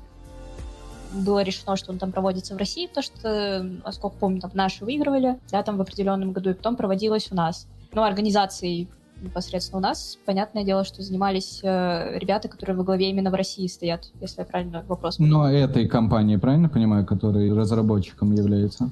было 1.12 1.42
решено, 1.42 1.76
что 1.76 1.92
он 1.92 1.98
там 1.98 2.10
проводится 2.10 2.54
в 2.54 2.58
России, 2.58 2.86
потому 2.86 3.04
что, 3.04 3.62
насколько 3.84 4.16
помню, 4.16 4.40
там 4.40 4.50
наши 4.54 4.84
выигрывали, 4.84 5.38
да, 5.50 5.62
там 5.62 5.76
в 5.76 5.80
определенном 5.80 6.32
году, 6.32 6.50
и 6.50 6.54
потом 6.54 6.76
проводилось 6.76 7.30
у 7.30 7.36
нас. 7.36 7.68
Ну, 7.92 8.02
организацией 8.02 8.88
непосредственно 9.24 9.78
у 9.78 9.82
нас, 9.82 10.18
понятное 10.24 10.64
дело, 10.64 10.84
что 10.84 11.02
занимались 11.02 11.60
э, 11.62 12.18
ребята, 12.18 12.48
которые 12.48 12.76
во 12.76 12.84
главе 12.84 13.10
именно 13.10 13.30
в 13.30 13.34
России 13.34 13.66
стоят, 13.66 14.10
если 14.20 14.40
я 14.40 14.46
правильно 14.46 14.84
вопрос. 14.86 15.18
Но 15.18 15.50
этой 15.50 15.88
компании, 15.88 16.36
правильно 16.36 16.68
понимаю, 16.68 17.04
которая 17.06 17.52
разработчиком 17.54 18.32
является? 18.32 18.90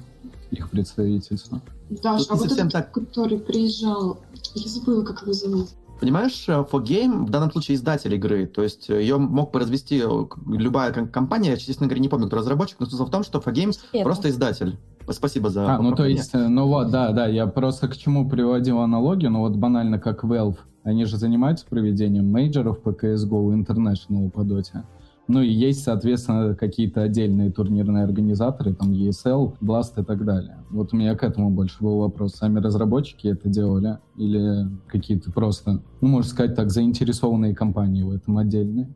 Их 0.51 0.71
представительство. 0.71 1.61
Тут 1.89 2.05
а 2.05 2.19
вот 2.35 2.53
этот, 2.53 2.73
так. 2.73 2.93
который 2.93 3.39
приезжал, 3.39 4.19
я 4.55 4.69
забыла, 4.69 5.03
как 5.05 5.23
его 5.23 5.33
зовут. 5.33 5.69
Понимаешь, 6.03 6.49
э, 6.49 6.53
For 6.53 6.83
Game 6.83 7.27
в 7.27 7.31
данном 7.31 7.53
случае 7.53 7.77
издатель 7.77 8.13
игры, 8.15 8.47
то 8.47 8.61
есть 8.63 8.91
э, 8.91 9.01
ее 9.01 9.19
мог 9.19 9.53
произвести 9.53 9.99
э, 9.99 10.25
к- 10.29 10.37
любая 10.49 10.93
ком- 10.93 11.07
компания, 11.07 11.51
я, 11.51 11.57
честно 11.57 11.87
говоря, 11.87 12.01
не 12.03 12.09
помню, 12.09 12.27
кто 12.27 12.39
разработчик, 12.39 12.81
но 12.81 12.87
смысл 12.87 13.07
в 13.07 13.11
том, 13.11 13.23
что 13.23 13.39
For 13.39 13.53
Game 13.53 13.73
просто 14.03 14.29
издатель. 14.29 14.79
Спасибо 15.09 15.51
за 15.51 15.75
А, 15.75 15.79
ну 15.81 15.95
то 15.95 16.07
есть, 16.07 16.35
э, 16.35 16.49
ну 16.49 16.67
вот, 16.67 16.91
да, 16.91 17.13
да, 17.13 17.27
я 17.27 17.47
просто 17.47 17.89
к 17.89 17.97
чему 17.97 18.29
приводил 18.29 18.81
аналогию, 18.81 19.31
ну 19.31 19.41
вот 19.41 19.57
банально 19.57 19.99
как 19.99 20.25
Valve, 20.25 20.59
они 20.85 21.05
же 21.05 21.17
занимаются 21.17 21.67
проведением 21.69 22.31
мейджоров 22.31 22.81
по 22.83 22.91
CSGO 22.91 23.55
International 23.55 24.31
по 24.31 24.41
Dota. 24.41 24.85
Ну 25.29 25.41
и 25.41 25.49
есть, 25.49 25.85
соответственно, 25.85 26.55
какие-то 26.55 27.03
отдельные 27.03 27.51
турнирные 27.51 28.05
организаторы, 28.05 28.75
там 28.75 28.93
ESL, 28.93 29.55
Blast 29.61 30.01
и 30.01 30.05
так 30.05 30.25
далее. 30.25 30.59
Вот 30.71 30.93
у 30.93 30.97
меня 30.97 31.15
к 31.15 31.23
этому 31.23 31.51
больше 31.51 31.77
был 31.81 31.99
вопрос. 31.99 32.35
Сами 32.35 32.59
разработчики 32.59 33.29
это 33.29 33.49
делали 33.49 33.99
или 34.17 34.69
какие-то 34.89 35.31
просто, 35.31 35.81
ну, 36.01 36.09
можно 36.09 36.29
сказать 36.29 36.57
так, 36.57 36.71
заинтересованные 36.71 37.55
компании 37.55 38.03
в 38.03 38.11
этом 38.11 38.37
отдельные? 38.37 38.89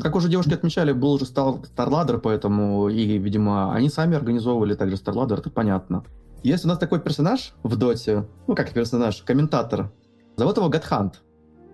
Как 0.00 0.14
уже 0.14 0.28
девушки 0.28 0.54
отмечали, 0.54 0.92
был 0.92 1.18
же 1.18 1.24
Star- 1.24 1.60
StarLadder, 1.74 2.18
поэтому, 2.18 2.88
и, 2.88 3.18
видимо, 3.18 3.74
они 3.74 3.88
сами 3.88 4.16
организовывали 4.16 4.74
также 4.74 4.96
StarLadder, 4.96 5.38
это 5.38 5.50
понятно. 5.50 6.04
Есть 6.42 6.64
у 6.64 6.68
нас 6.68 6.78
такой 6.78 7.00
персонаж 7.00 7.54
в 7.62 7.76
Доте, 7.76 8.26
ну 8.46 8.54
как 8.54 8.72
персонаж, 8.72 9.22
комментатор. 9.22 9.92
Зовут 10.36 10.56
его 10.56 10.68
Гатхант. 10.68 11.22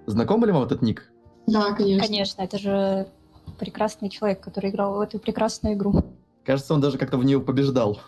Знакомы 0.07 0.47
ли 0.47 0.53
вам 0.53 0.65
этот 0.65 0.83
ник? 0.83 1.13
Да, 1.47 1.73
конечно. 1.73 2.07
Конечно, 2.07 2.43
это 2.43 2.59
же 2.59 3.07
прекрасный 3.59 4.09
человек, 4.09 4.41
который 4.41 4.71
играл 4.71 4.95
в 4.95 5.01
эту 5.01 5.19
прекрасную 5.19 5.75
игру. 5.77 6.03
Кажется, 6.45 6.75
он 6.75 6.81
даже 6.81 6.99
как-то 6.99 7.19
в 7.19 7.25
нее 7.25 7.41
побеждал. 7.41 7.99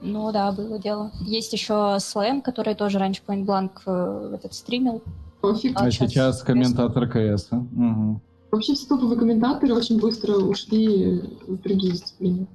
Ну 0.00 0.30
да, 0.32 0.52
было 0.52 0.78
дело. 0.78 1.10
Есть 1.20 1.52
еще 1.52 1.96
Слэм, 2.00 2.40
который 2.40 2.74
тоже 2.74 2.98
раньше 2.98 3.22
Point 3.26 3.44
Blank 3.44 3.70
э, 3.86 4.34
этот 4.36 4.54
стримил. 4.54 5.02
А 5.42 5.50
А 5.50 5.54
сейчас 5.54 5.94
сейчас 5.94 6.42
комментатор 6.42 7.08
КС. 7.08 7.48
Угу. 7.50 8.20
Вообще 8.50 8.74
все 8.74 8.86
топовые 8.86 9.18
комментаторы 9.18 9.74
очень 9.74 10.00
быстро 10.00 10.36
ушли 10.36 11.20
в 11.46 11.58
другие 11.58 11.92
дисциплины. 11.92 12.46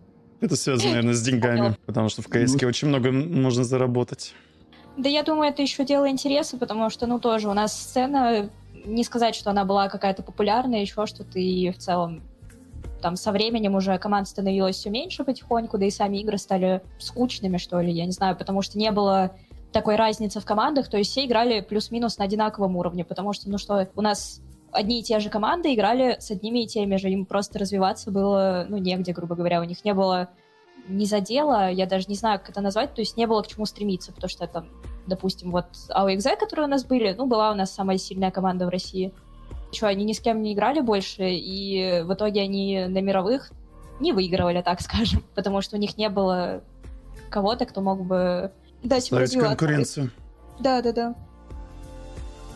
Это 0.41 0.55
связано, 0.55 0.89
наверное, 0.89 1.13
с 1.13 1.21
деньгами, 1.21 1.77
потому 1.85 2.09
что 2.09 2.21
в 2.21 2.27
КС 2.27 2.55
очень 2.63 2.89
много 2.89 3.11
можно 3.11 3.63
заработать. 3.63 4.33
Да 4.97 5.09
я 5.09 5.23
думаю, 5.23 5.49
это 5.49 5.61
еще 5.61 5.85
дело 5.85 6.09
интереса, 6.09 6.57
потому 6.57 6.89
что, 6.89 7.07
ну, 7.07 7.19
тоже 7.19 7.49
у 7.49 7.53
нас 7.53 7.73
сцена, 7.73 8.49
не 8.85 9.03
сказать, 9.03 9.35
что 9.35 9.49
она 9.51 9.65
была 9.65 9.87
какая-то 9.89 10.21
популярная, 10.21 10.81
еще 10.81 11.05
что-то, 11.05 11.39
и 11.39 11.71
в 11.71 11.77
целом 11.77 12.21
там 13.01 13.15
со 13.15 13.31
временем 13.31 13.75
уже 13.75 13.97
команд 13.97 14.27
становилось 14.27 14.75
все 14.75 14.89
меньше 14.89 15.23
потихоньку, 15.23 15.77
да 15.77 15.85
и 15.85 15.91
сами 15.91 16.17
игры 16.17 16.37
стали 16.37 16.81
скучными, 16.99 17.57
что 17.57 17.79
ли, 17.81 17.91
я 17.91 18.05
не 18.05 18.11
знаю, 18.11 18.35
потому 18.37 18.61
что 18.61 18.77
не 18.77 18.91
было 18.91 19.35
такой 19.71 19.95
разницы 19.95 20.39
в 20.39 20.45
командах, 20.45 20.87
то 20.87 20.97
есть 20.97 21.11
все 21.11 21.25
играли 21.25 21.61
плюс-минус 21.61 22.17
на 22.17 22.25
одинаковом 22.25 22.77
уровне, 22.77 23.03
потому 23.03 23.33
что, 23.33 23.49
ну 23.49 23.57
что, 23.57 23.89
у 23.95 24.01
нас 24.01 24.41
одни 24.73 24.99
и 24.99 25.03
те 25.03 25.19
же 25.19 25.29
команды 25.29 25.73
играли 25.73 26.17
с 26.19 26.31
одними 26.31 26.63
и 26.63 26.67
теми 26.67 26.97
же, 26.97 27.09
им 27.09 27.25
просто 27.25 27.59
развиваться 27.59 28.11
было, 28.11 28.65
ну, 28.67 28.77
негде, 28.77 29.13
грубо 29.13 29.35
говоря, 29.35 29.61
у 29.61 29.63
них 29.63 29.83
не 29.85 29.93
было 29.93 30.29
ни 30.87 31.05
задела, 31.05 31.69
я 31.69 31.85
даже 31.85 32.05
не 32.07 32.15
знаю, 32.15 32.39
как 32.39 32.49
это 32.49 32.61
назвать, 32.61 32.93
то 32.93 33.01
есть 33.01 33.15
не 33.15 33.25
было 33.25 33.41
к 33.41 33.47
чему 33.47 33.65
стремиться, 33.65 34.11
потому 34.11 34.29
что 34.29 34.47
там, 34.47 34.67
допустим, 35.07 35.51
вот 35.51 35.65
AOXZ, 35.89 36.37
которые 36.37 36.65
у 36.65 36.69
нас 36.69 36.83
были, 36.83 37.13
ну, 37.13 37.25
была 37.25 37.51
у 37.51 37.55
нас 37.55 37.71
самая 37.71 37.97
сильная 37.97 38.31
команда 38.31 38.65
в 38.65 38.69
России. 38.69 39.13
Что, 39.71 39.87
они 39.87 40.03
ни 40.03 40.13
с 40.13 40.19
кем 40.19 40.41
не 40.41 40.53
играли 40.53 40.81
больше, 40.81 41.29
и 41.29 42.01
в 42.03 42.13
итоге 42.13 42.41
они 42.41 42.85
на 42.87 43.01
мировых 43.01 43.51
не 43.99 44.11
выигрывали, 44.11 44.61
так 44.61 44.81
скажем, 44.81 45.23
потому 45.35 45.61
что 45.61 45.77
у 45.77 45.79
них 45.79 45.97
не 45.97 46.09
было 46.09 46.63
кого-то, 47.29 47.65
кто 47.65 47.81
мог 47.81 48.05
бы 48.05 48.51
дать 48.83 49.11
им 49.11 49.41
конкуренцию. 49.41 50.11
Да, 50.59 50.81
да, 50.81 50.91
да. 50.91 51.15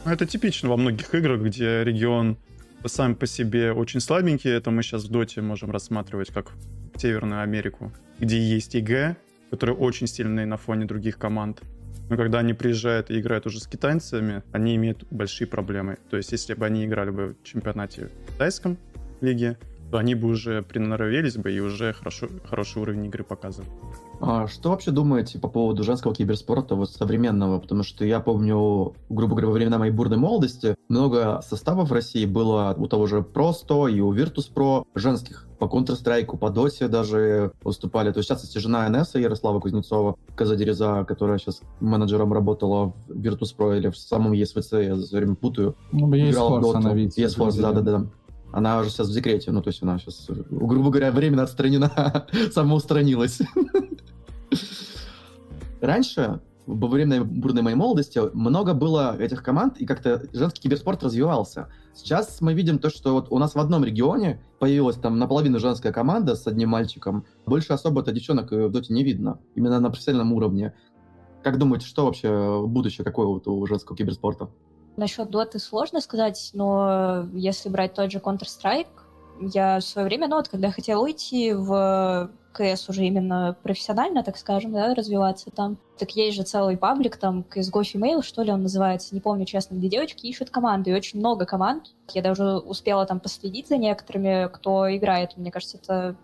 Ну, 0.07 0.13
это 0.13 0.25
типично 0.25 0.69
во 0.69 0.77
многих 0.77 1.13
играх, 1.13 1.41
где 1.41 1.83
регион 1.83 2.37
сам 2.85 3.13
по 3.13 3.27
себе 3.27 3.73
очень 3.73 3.99
слабенький. 3.99 4.49
Это 4.49 4.71
мы 4.71 4.81
сейчас 4.81 5.03
в 5.03 5.11
Доте 5.11 5.41
можем 5.41 5.69
рассматривать 5.69 6.31
как 6.31 6.53
Северную 6.95 7.41
Америку, 7.41 7.91
где 8.17 8.39
есть 8.39 8.73
ИГ, 8.73 9.17
которые 9.51 9.75
очень 9.75 10.07
сильные 10.07 10.45
на 10.45 10.55
фоне 10.55 10.85
других 10.85 11.17
команд. 11.17 11.61
Но 12.09 12.15
когда 12.15 12.39
они 12.39 12.53
приезжают 12.53 13.11
и 13.11 13.19
играют 13.19 13.47
уже 13.47 13.59
с 13.59 13.67
китайцами, 13.67 14.43
они 14.53 14.77
имеют 14.77 15.03
большие 15.11 15.45
проблемы. 15.45 15.97
То 16.09 16.15
есть, 16.15 16.31
если 16.31 16.53
бы 16.53 16.65
они 16.65 16.85
играли 16.85 17.09
бы 17.09 17.35
в 17.35 17.43
чемпионате 17.43 18.05
в 18.05 18.31
китайском 18.31 18.77
лиге, 19.19 19.57
то 19.91 19.97
они 19.97 20.15
бы 20.15 20.27
уже 20.27 20.61
приноровились 20.61 21.37
бы 21.37 21.51
и 21.51 21.59
уже 21.59 21.93
хорошо, 21.93 22.27
хороший 22.45 22.81
уровень 22.81 23.05
игры 23.05 23.23
показывали. 23.23 23.69
А 24.19 24.47
что 24.47 24.71
вообще 24.71 24.91
думаете 24.91 25.39
по 25.39 25.47
поводу 25.47 25.83
женского 25.83 26.13
киберспорта 26.13 26.75
вот 26.75 26.89
современного? 26.89 27.59
Потому 27.59 27.83
что 27.83 28.03
я 28.03 28.19
помню, 28.19 28.95
грубо 29.09 29.35
говоря, 29.35 29.47
во 29.47 29.53
времена 29.53 29.77
моей 29.77 29.91
бурной 29.91 30.17
молодости 30.17 30.75
много 30.89 31.41
составов 31.41 31.89
в 31.89 31.93
России 31.93 32.25
было 32.25 32.73
у 32.77 32.87
того 32.87 33.05
же 33.07 33.21
Просто 33.21 33.87
и 33.87 33.99
у 33.99 34.13
Virtus.pro 34.13 34.85
женских. 34.95 35.47
По 35.59 35.65
Counter-Strike, 35.65 36.37
по 36.37 36.49
Доте 36.49 36.87
даже 36.87 37.51
выступали. 37.63 38.11
То 38.11 38.19
есть, 38.19 38.27
в 38.27 38.31
частности, 38.31 38.57
жена 38.57 38.87
НС 38.89 39.15
Ярослава 39.15 39.59
Кузнецова, 39.59 40.15
Казадереза, 40.35 41.03
которая 41.07 41.37
сейчас 41.37 41.61
менеджером 41.79 42.33
работала 42.33 42.93
в 43.07 43.11
Virtus.pro 43.11 43.77
или 43.77 43.89
в 43.89 43.97
самом 43.97 44.33
ESVC, 44.33 44.83
я 44.83 44.95
за 44.95 45.17
время 45.17 45.35
путаю. 45.35 45.75
Ну, 45.91 46.13
Играла 46.15 46.77
она 46.77 46.93
ведь. 46.93 47.17
ESForce, 47.17 47.61
да-да-да. 47.61 48.07
Она 48.51 48.79
уже 48.79 48.89
сейчас 48.89 49.09
в 49.09 49.13
декрете, 49.13 49.51
ну, 49.51 49.61
то 49.61 49.69
есть 49.69 49.83
она 49.83 49.99
сейчас, 49.99 50.25
грубо 50.29 50.89
говоря, 50.89 51.11
временно 51.11 51.43
отстранена, 51.43 52.27
самоустранилась. 52.51 53.39
Раньше, 55.81 56.41
во 56.65 56.87
время 56.87 57.23
бурной 57.23 57.61
моей 57.61 57.75
молодости, 57.75 58.19
много 58.33 58.73
было 58.73 59.17
этих 59.19 59.43
команд, 59.43 59.77
и 59.77 59.85
как-то 59.85 60.23
женский 60.33 60.63
киберспорт 60.63 61.03
развивался. 61.03 61.69
Сейчас 61.93 62.41
мы 62.41 62.53
видим 62.53 62.79
то, 62.79 62.89
что 62.89 63.13
вот 63.13 63.27
у 63.31 63.37
нас 63.37 63.55
в 63.55 63.59
одном 63.59 63.83
регионе 63.83 64.43
появилась 64.59 64.97
там 64.97 65.17
наполовину 65.17 65.59
женская 65.59 65.91
команда 65.91 66.35
с 66.35 66.45
одним 66.47 66.69
мальчиком. 66.69 67.25
Больше 67.45 67.73
особо-то 67.73 68.11
девчонок 68.11 68.51
в 68.51 68.69
доте 68.69 68.93
не 68.93 69.03
видно, 69.03 69.39
именно 69.55 69.79
на 69.79 69.89
профессиональном 69.89 70.33
уровне. 70.33 70.73
Как 71.43 71.57
думаете, 71.57 71.85
что 71.85 72.05
вообще 72.05 72.63
будущее 72.65 73.05
какое 73.05 73.27
вот 73.27 73.47
у 73.47 73.65
женского 73.65 73.97
киберспорта? 73.97 74.49
Насчет 74.97 75.29
доты 75.29 75.59
сложно 75.59 76.01
сказать, 76.01 76.49
но 76.53 77.27
если 77.33 77.69
брать 77.69 77.93
тот 77.93 78.11
же 78.11 78.17
Counter-Strike, 78.17 78.87
я 79.39 79.79
в 79.79 79.83
свое 79.83 80.07
время, 80.07 80.27
ну 80.27 80.37
вот 80.37 80.49
когда 80.49 80.71
хотела 80.71 81.03
уйти 81.03 81.53
в 81.53 82.31
КС 82.51 82.89
уже 82.89 83.03
именно 83.05 83.55
профессионально, 83.61 84.23
так 84.23 84.37
скажем, 84.37 84.73
да, 84.73 84.95
развиваться 84.95 85.51
там, 85.51 85.77
так 85.99 86.11
есть 86.15 86.35
же 86.35 86.41
целый 86.41 86.77
паблик, 86.77 87.17
там, 87.17 87.45
CSGO 87.47 87.81
Female, 87.81 88.23
что 88.23 88.41
ли 88.41 88.51
он 88.51 88.63
называется, 88.63 89.13
не 89.13 89.21
помню 89.21 89.45
честно, 89.45 89.75
где 89.75 89.87
девочки 89.87 90.25
ищут 90.25 90.49
команды, 90.49 90.89
и 90.89 90.95
очень 90.95 91.19
много 91.19 91.45
команд. 91.45 91.93
Я 92.13 92.23
даже 92.23 92.57
успела 92.57 93.05
там 93.05 93.19
последить 93.19 93.67
за 93.67 93.77
некоторыми, 93.77 94.49
кто 94.51 94.95
играет. 94.95 95.37
Мне 95.37 95.51
кажется, 95.51 95.77
это 95.77 96.15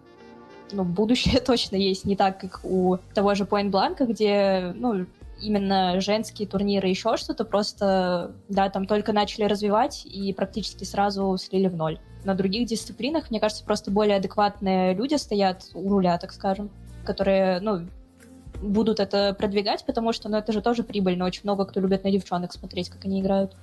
ну, 0.72 0.84
будущее 0.84 1.40
точно 1.46 1.76
есть, 1.76 2.06
не 2.06 2.16
так, 2.16 2.40
как 2.40 2.62
у 2.64 2.98
того 3.14 3.36
же 3.36 3.44
Point 3.44 3.70
Blank, 3.70 4.04
где, 4.08 4.74
ну, 4.76 5.06
именно 5.42 6.00
женские 6.00 6.48
турниры, 6.48 6.88
еще 6.88 7.18
что-то, 7.18 7.46
просто, 7.46 8.36
да, 8.50 8.70
там 8.70 8.86
только 8.86 9.14
начали 9.14 9.44
развивать 9.44 10.06
и 10.06 10.34
практически 10.34 10.84
сразу 10.84 11.38
слили 11.38 11.68
в 11.68 11.76
ноль. 11.76 12.00
На 12.24 12.36
других 12.36 12.68
дисциплинах, 12.68 13.30
мне 13.30 13.40
кажется, 13.40 13.66
просто 13.66 13.92
более 13.92 14.18
адекватные 14.18 14.94
люди 14.94 15.16
стоят 15.16 15.64
у 15.74 15.90
руля, 15.90 16.18
так 16.18 16.32
скажем, 16.32 16.72
которые, 17.04 17.60
ну, 17.60 17.88
будут 18.62 19.00
это 19.00 19.36
продвигать, 19.38 19.86
потому 19.86 20.14
что, 20.14 20.30
ну, 20.30 20.38
это 20.38 20.54
же 20.54 20.62
тоже 20.62 20.84
прибыльно. 20.84 21.26
Очень 21.26 21.42
много 21.44 21.66
кто 21.66 21.80
любит 21.80 22.04
на 22.04 22.12
девчонок 22.12 22.54
смотреть, 22.54 22.90
как 22.90 23.06
они 23.06 23.22
играют. 23.22 23.56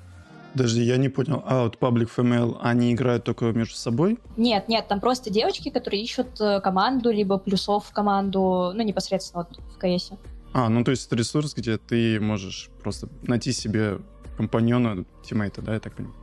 Подожди, 0.53 0.83
я 0.83 0.97
не 0.97 1.09
понял. 1.09 1.43
А 1.47 1.65
вот 1.65 1.77
Public 1.79 2.11
Female, 2.15 2.59
они 2.61 2.93
играют 2.93 3.25
только 3.25 3.47
между 3.47 3.77
собой? 3.77 4.19
Нет, 4.37 4.69
нет, 4.69 4.89
там 4.89 5.01
просто 5.01 5.31
девочки, 5.31 5.71
которые 5.71 6.03
ищут 6.03 6.41
э, 6.41 6.61
команду, 6.61 7.11
либо 7.11 7.39
плюсов 7.39 7.87
в 7.87 7.93
команду, 7.93 8.73
ну, 8.75 8.83
непосредственно 8.83 9.47
вот 9.49 9.59
в 9.59 9.79
КСе. 9.79 10.19
А, 10.53 10.69
ну 10.69 10.85
то 10.85 10.91
есть 10.91 11.13
ресурс, 11.13 11.55
где 11.55 11.79
ты 11.79 12.21
можешь 12.21 12.71
просто 12.83 13.09
найти 13.23 13.53
себе 13.53 13.99
компаньона, 14.37 15.05
тиммейта, 15.23 15.63
да, 15.63 15.75
я 15.75 15.81
так 15.81 15.95
понимаю? 15.95 16.17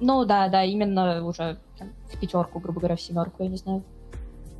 Ну 0.00 0.24
да, 0.24 0.48
да, 0.48 0.64
именно 0.64 1.24
уже 1.24 1.58
там, 1.78 1.92
в 2.12 2.18
пятерку, 2.18 2.58
грубо 2.58 2.80
говоря, 2.80 2.96
в 2.96 3.00
семерку, 3.00 3.44
я 3.44 3.48
не 3.48 3.56
знаю. 3.56 3.84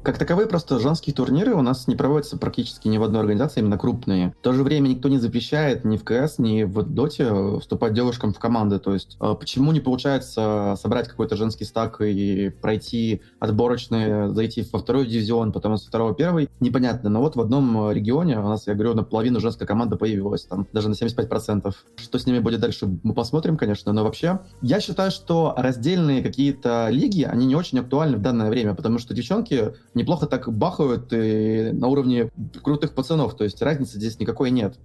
Как 0.02 0.18
таковые 0.18 0.48
просто 0.48 0.80
женские 0.80 1.14
турниры 1.14 1.54
у 1.54 1.62
нас 1.62 1.86
не 1.86 1.94
проводятся 1.94 2.36
практически 2.36 2.88
ни 2.88 2.98
в 2.98 3.04
одной 3.04 3.20
организации, 3.20 3.60
именно 3.60 3.78
крупные. 3.78 4.34
В 4.40 4.42
то 4.42 4.52
же 4.52 4.64
время 4.64 4.88
никто 4.88 5.08
не 5.08 5.18
запрещает 5.18 5.84
ни 5.84 5.96
в 5.96 6.02
КС, 6.02 6.38
ни 6.38 6.64
в 6.64 6.82
Доте 6.82 7.60
вступать 7.60 7.94
девушкам 7.94 8.34
в 8.34 8.38
команды. 8.40 8.80
То 8.80 8.94
есть 8.94 9.16
э, 9.20 9.34
почему 9.38 9.70
не 9.70 9.78
получается 9.78 10.74
собрать 10.76 11.06
какой-то 11.06 11.36
женский 11.36 11.64
стак 11.64 12.00
и 12.00 12.48
пройти 12.48 13.22
отборочные, 13.38 14.34
зайти 14.34 14.66
во 14.72 14.80
второй 14.80 15.06
дивизион, 15.06 15.52
потом 15.52 15.76
со 15.76 15.86
второго 15.86 16.16
первый, 16.16 16.50
непонятно. 16.58 17.08
Но 17.08 17.20
вот 17.20 17.36
в 17.36 17.40
одном 17.40 17.92
регионе 17.92 18.40
у 18.40 18.48
нас, 18.48 18.66
я 18.66 18.74
говорю, 18.74 18.94
наполовину 18.94 19.38
женская 19.38 19.66
команда 19.66 19.96
появилась, 19.96 20.46
там 20.46 20.66
даже 20.72 20.88
на 20.88 20.94
75%. 20.94 21.72
Что 21.94 22.18
с 22.18 22.26
ними 22.26 22.40
будет 22.40 22.58
дальше, 22.58 22.88
мы 23.04 23.14
посмотрим, 23.14 23.56
конечно, 23.56 23.92
но 23.92 24.02
вообще 24.02 24.40
я 24.62 24.80
считаю, 24.80 25.12
что 25.12 25.54
раздельные 25.56 26.24
какие-то 26.24 26.88
лиги, 26.90 27.22
они 27.22 27.46
не 27.46 27.54
очень 27.54 27.78
актуальны 27.78 28.16
в 28.16 28.20
данное 28.20 28.50
время, 28.50 28.74
потому 28.74 28.98
что 28.98 29.14
девчонки 29.14 29.74
неплохо 29.94 30.26
так 30.26 30.52
бахают 30.52 31.12
и 31.12 31.70
на 31.72 31.88
уровне 31.88 32.30
крутых 32.62 32.94
пацанов, 32.94 33.36
то 33.36 33.44
есть 33.44 33.60
разницы 33.62 33.98
здесь 33.98 34.18
никакой 34.18 34.50
нет. 34.50 34.78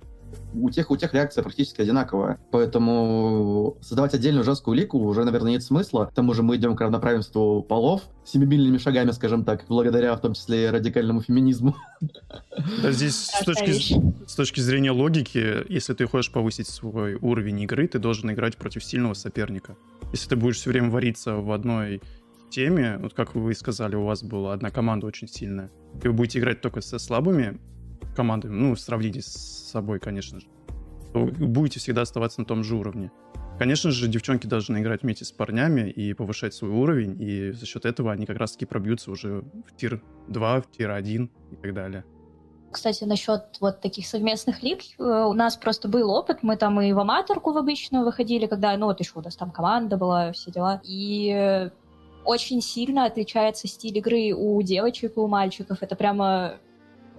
У 0.54 0.70
тех, 0.70 0.92
у 0.92 0.98
тех 0.98 1.14
реакция 1.14 1.42
практически 1.42 1.82
одинаковая. 1.82 2.40
Поэтому 2.52 3.78
создавать 3.82 4.14
отдельную 4.14 4.44
женскую 4.44 4.76
лику 4.76 5.00
уже, 5.00 5.24
наверное, 5.24 5.52
нет 5.52 5.64
смысла. 5.64 6.06
К 6.06 6.14
тому 6.14 6.34
же 6.34 6.44
мы 6.44 6.58
идем 6.58 6.76
к 6.76 6.82
равноправенству 6.82 7.62
полов 7.62 8.02
семимильными 8.26 8.78
шагами, 8.78 9.12
скажем 9.12 9.46
так, 9.46 9.66
благодаря 9.70 10.16
в 10.16 10.20
том 10.20 10.34
числе 10.34 10.70
радикальному 10.70 11.22
феминизму. 11.22 11.76
Да, 12.82 12.92
здесь 12.92 13.16
с 13.16 13.46
точки, 13.46 14.02
с 14.28 14.36
точки 14.36 14.60
зрения 14.60 14.92
логики, 14.92 15.64
если 15.72 15.94
ты 15.94 16.06
хочешь 16.08 16.32
повысить 16.32 16.68
свой 16.68 17.16
уровень 17.16 17.62
игры, 17.62 17.88
ты 17.88 18.00
должен 18.00 18.32
играть 18.32 18.58
против 18.58 18.84
сильного 18.84 19.14
соперника. 19.14 19.76
Если 20.12 20.28
ты 20.30 20.36
будешь 20.36 20.58
все 20.58 20.72
время 20.72 20.90
вариться 20.90 21.36
в 21.36 21.52
одной 21.52 22.02
теме, 22.50 22.98
вот 22.98 23.14
как 23.14 23.36
вы 23.36 23.54
сказали, 23.54 23.96
у 23.96 24.06
вас 24.06 24.24
была 24.24 24.54
одна 24.54 24.70
команда 24.70 25.08
очень 25.08 25.28
сильная, 25.28 25.70
и 26.02 26.08
вы 26.08 26.14
будете 26.14 26.40
играть 26.40 26.62
только 26.62 26.82
со 26.82 27.00
слабыми 27.00 27.60
командами, 28.16 28.54
ну, 28.54 28.76
в 28.76 28.80
сравнении 28.80 29.20
с 29.20 29.70
собой, 29.72 30.00
конечно 30.00 30.40
же, 30.40 30.48
то 31.14 31.26
вы 31.26 31.48
будете 31.48 31.80
всегда 31.80 32.02
оставаться 32.02 32.40
на 32.40 32.46
том 32.46 32.64
же 32.64 32.76
уровне. 32.76 33.12
Конечно 33.60 33.90
же, 33.90 34.08
девчонки 34.08 34.46
должны 34.46 34.80
играть 34.80 35.02
вместе 35.02 35.26
с 35.26 35.32
парнями 35.32 35.90
и 35.90 36.14
повышать 36.14 36.54
свой 36.54 36.72
уровень, 36.72 37.20
и 37.20 37.52
за 37.52 37.66
счет 37.66 37.86
этого 37.86 38.12
они 38.12 38.26
как 38.26 38.38
раз-таки 38.38 38.66
пробьются 38.66 39.10
уже 39.10 39.44
в 39.68 39.76
тир 39.76 40.02
2, 40.28 40.62
в 40.62 40.72
тир 40.72 40.92
1 40.92 41.32
и 41.52 41.56
так 41.56 41.74
далее. 41.74 42.06
Кстати, 42.72 43.06
насчет 43.06 43.58
вот 43.60 43.82
таких 43.82 44.06
совместных 44.06 44.62
лиг, 44.62 44.82
э, 45.00 45.04
у 45.04 45.34
нас 45.34 45.56
просто 45.56 45.88
был 45.88 46.12
опыт, 46.12 46.44
мы 46.44 46.58
там 46.58 46.80
и 46.82 46.92
в 46.92 47.00
аматорку 47.00 47.52
в 47.52 47.58
обычную 47.58 48.06
выходили, 48.06 48.46
когда, 48.46 48.76
ну 48.78 48.88
вот 48.88 49.00
еще 49.00 49.14
у 49.16 49.22
нас 49.22 49.36
там 49.36 49.52
команда 49.52 49.98
была, 49.98 50.34
все 50.34 50.52
дела, 50.52 50.82
и 50.84 51.72
очень 52.28 52.62
сильно 52.62 53.06
отличается 53.06 53.68
стиль 53.68 53.98
игры 53.98 54.34
у 54.34 54.62
девочек 54.62 55.16
и 55.16 55.20
у 55.20 55.28
мальчиков. 55.28 55.78
Это 55.82 55.96
прямо 55.96 56.58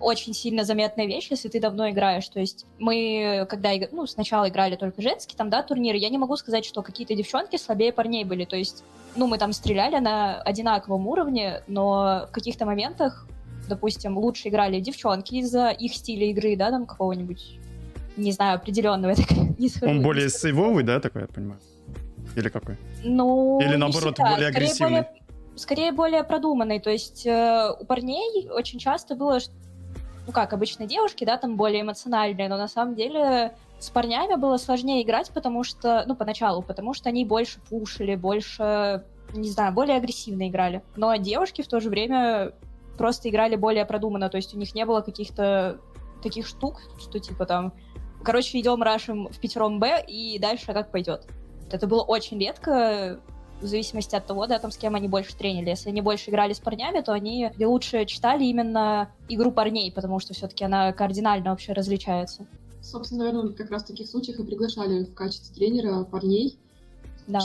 очень 0.01 0.35
сильно 0.35 0.65
заметная 0.65 1.07
вещь, 1.07 1.29
если 1.31 1.49
ты 1.49 1.61
давно 1.61 1.89
играешь. 1.89 2.29
То 2.29 2.41
есть 2.41 2.67
мы, 2.79 3.47
когда 3.49 3.71
ну, 3.91 4.07
сначала 4.07 4.51
играли 4.51 4.77
только 4.77 5.01
женские 5.01 5.39
там, 5.39 5.49
да, 5.49 5.63
турниры, 5.63 5.97
я 5.97 6.11
не 6.11 6.19
могу 6.19 6.37
сказать, 6.37 6.67
что 6.67 6.83
какие-то 6.83 7.15
девчонки 7.15 7.57
слабее 7.57 7.91
парней 7.91 8.25
были. 8.25 8.45
То 8.45 8.57
есть, 8.57 8.85
ну, 9.17 9.27
мы 9.27 9.39
там 9.39 9.55
стреляли 9.55 9.99
на 9.99 10.43
одинаковом 10.43 11.07
уровне, 11.07 11.63
но 11.67 12.27
в 12.29 12.31
каких-то 12.31 12.67
моментах, 12.67 13.27
допустим, 13.67 14.19
лучше 14.19 14.49
играли 14.49 14.79
девчонки 14.79 15.37
из-за 15.37 15.71
их 15.71 15.95
стиля 15.95 16.27
игры, 16.27 16.55
да, 16.55 16.71
там 16.71 16.85
какого-нибудь, 16.85 17.59
не 18.19 18.33
знаю, 18.33 18.57
определенного, 18.57 19.15
не. 19.59 19.71
Он 19.83 20.03
более 20.03 20.29
сейвовый, 20.29 20.85
да, 20.85 21.01
такой, 21.01 21.23
я 21.23 21.29
понимаю? 21.29 21.61
Или 22.39 22.51
какой? 22.51 22.77
Ну, 23.03 23.59
Или 23.61 23.75
наоборот, 23.75 24.15
всегда. 24.15 24.31
более 24.31 24.49
агрессивный? 24.49 24.77
Скорее 24.77 25.03
более, 25.03 25.57
скорее 25.57 25.93
более 25.93 26.25
продуманный. 26.25 26.79
То 26.79 26.91
есть 26.91 27.27
э, 27.27 27.71
у 27.81 27.85
парней 27.85 28.49
очень 28.51 28.79
часто 28.79 29.17
было, 29.17 29.41
ну 30.27 30.33
как, 30.33 30.53
обычно 30.53 30.87
девушки, 30.87 31.25
да, 31.25 31.37
там 31.37 31.57
более 31.57 31.81
эмоциональные, 31.83 32.49
но 32.49 32.57
на 32.57 32.69
самом 32.69 32.95
деле 32.95 33.55
С 33.81 33.91
парнями 33.91 34.37
было 34.37 34.57
сложнее 34.57 35.03
играть, 35.03 35.31
потому 35.33 35.65
что, 35.65 36.05
ну, 36.07 36.15
поначалу, 36.17 36.63
потому 36.63 36.95
что 36.95 37.09
они 37.09 37.25
больше 37.25 37.61
пушили, 37.69 38.15
больше, 38.17 39.05
не 39.33 39.51
знаю, 39.51 39.73
более 39.73 39.97
агрессивно 39.97 40.49
играли. 40.49 40.83
Но 40.97 41.15
девушки 41.17 41.63
в 41.63 41.69
то 41.69 41.81
же 41.81 41.89
время 41.89 42.53
просто 42.97 43.29
играли 43.29 43.57
более 43.57 43.85
продуманно, 43.85 44.29
то 44.29 44.37
есть 44.37 44.55
у 44.55 44.59
них 44.59 44.75
не 44.75 44.85
было 44.85 45.01
каких-то 45.01 45.79
таких 46.23 46.47
штук, 46.47 46.81
что 46.99 47.19
типа 47.21 47.47
там, 47.47 47.73
короче, 48.25 48.59
идем 48.61 48.83
рашим 48.83 49.29
в 49.29 49.39
пятером 49.39 49.79
Б, 49.79 50.05
и 50.07 50.39
дальше 50.41 50.73
как 50.73 50.91
пойдет. 50.91 51.27
Это 51.71 51.87
было 51.87 52.03
очень 52.03 52.39
редко, 52.39 53.21
в 53.61 53.67
зависимости 53.67 54.15
от 54.15 54.27
того, 54.27 54.47
да, 54.47 54.59
там, 54.59 54.71
с 54.71 54.77
кем 54.77 54.95
они 54.95 55.09
больше 55.09 55.37
тренили. 55.37 55.71
Если 55.71 55.89
они 55.89 56.01
больше 56.01 56.31
играли 56.31 56.53
с 56.53 56.61
парнями, 56.61 57.01
то 57.01 57.13
они 57.13 57.51
лучше 57.59 58.05
читали 58.07 58.45
именно 58.45 59.11
игру 59.29 59.51
парней, 59.53 59.91
потому 59.93 60.19
что 60.21 60.35
все-таки 60.35 60.65
она 60.65 60.93
кардинально 60.93 61.51
вообще 61.51 61.73
различается. 61.73 62.47
Собственно, 62.81 63.25
наверное, 63.25 63.53
как 63.53 63.71
раз 63.71 63.83
в 63.83 63.89
таких 63.89 64.09
случаях 64.09 64.39
и 64.39 64.45
приглашали 64.45 65.05
в 65.05 65.15
качестве 65.15 65.55
тренера 65.55 66.05
парней. 66.05 66.59
Да. 67.27 67.41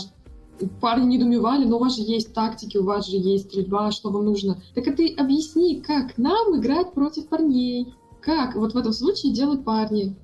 Парни 0.80 1.16
недоумевали, 1.16 1.66
но 1.66 1.78
у 1.78 1.80
вас 1.80 1.96
же 1.96 2.04
есть 2.04 2.34
тактики, 2.34 2.78
у 2.78 2.84
вас 2.84 3.08
же 3.08 3.18
есть 3.18 3.50
стрельба, 3.50 3.92
что 3.92 4.12
вам 4.12 4.26
нужно. 4.26 4.62
Так 4.76 4.88
а 4.88 4.94
ты 4.94 5.14
объясни, 5.16 5.82
как 5.82 6.18
нам 6.18 6.60
играть 6.60 6.94
против 6.94 7.28
парней? 7.28 7.94
Как 8.22 8.56
вот 8.56 8.74
в 8.74 8.78
этом 8.78 8.94
случае 8.94 9.34
делают 9.34 9.66
парни? 9.66 10.16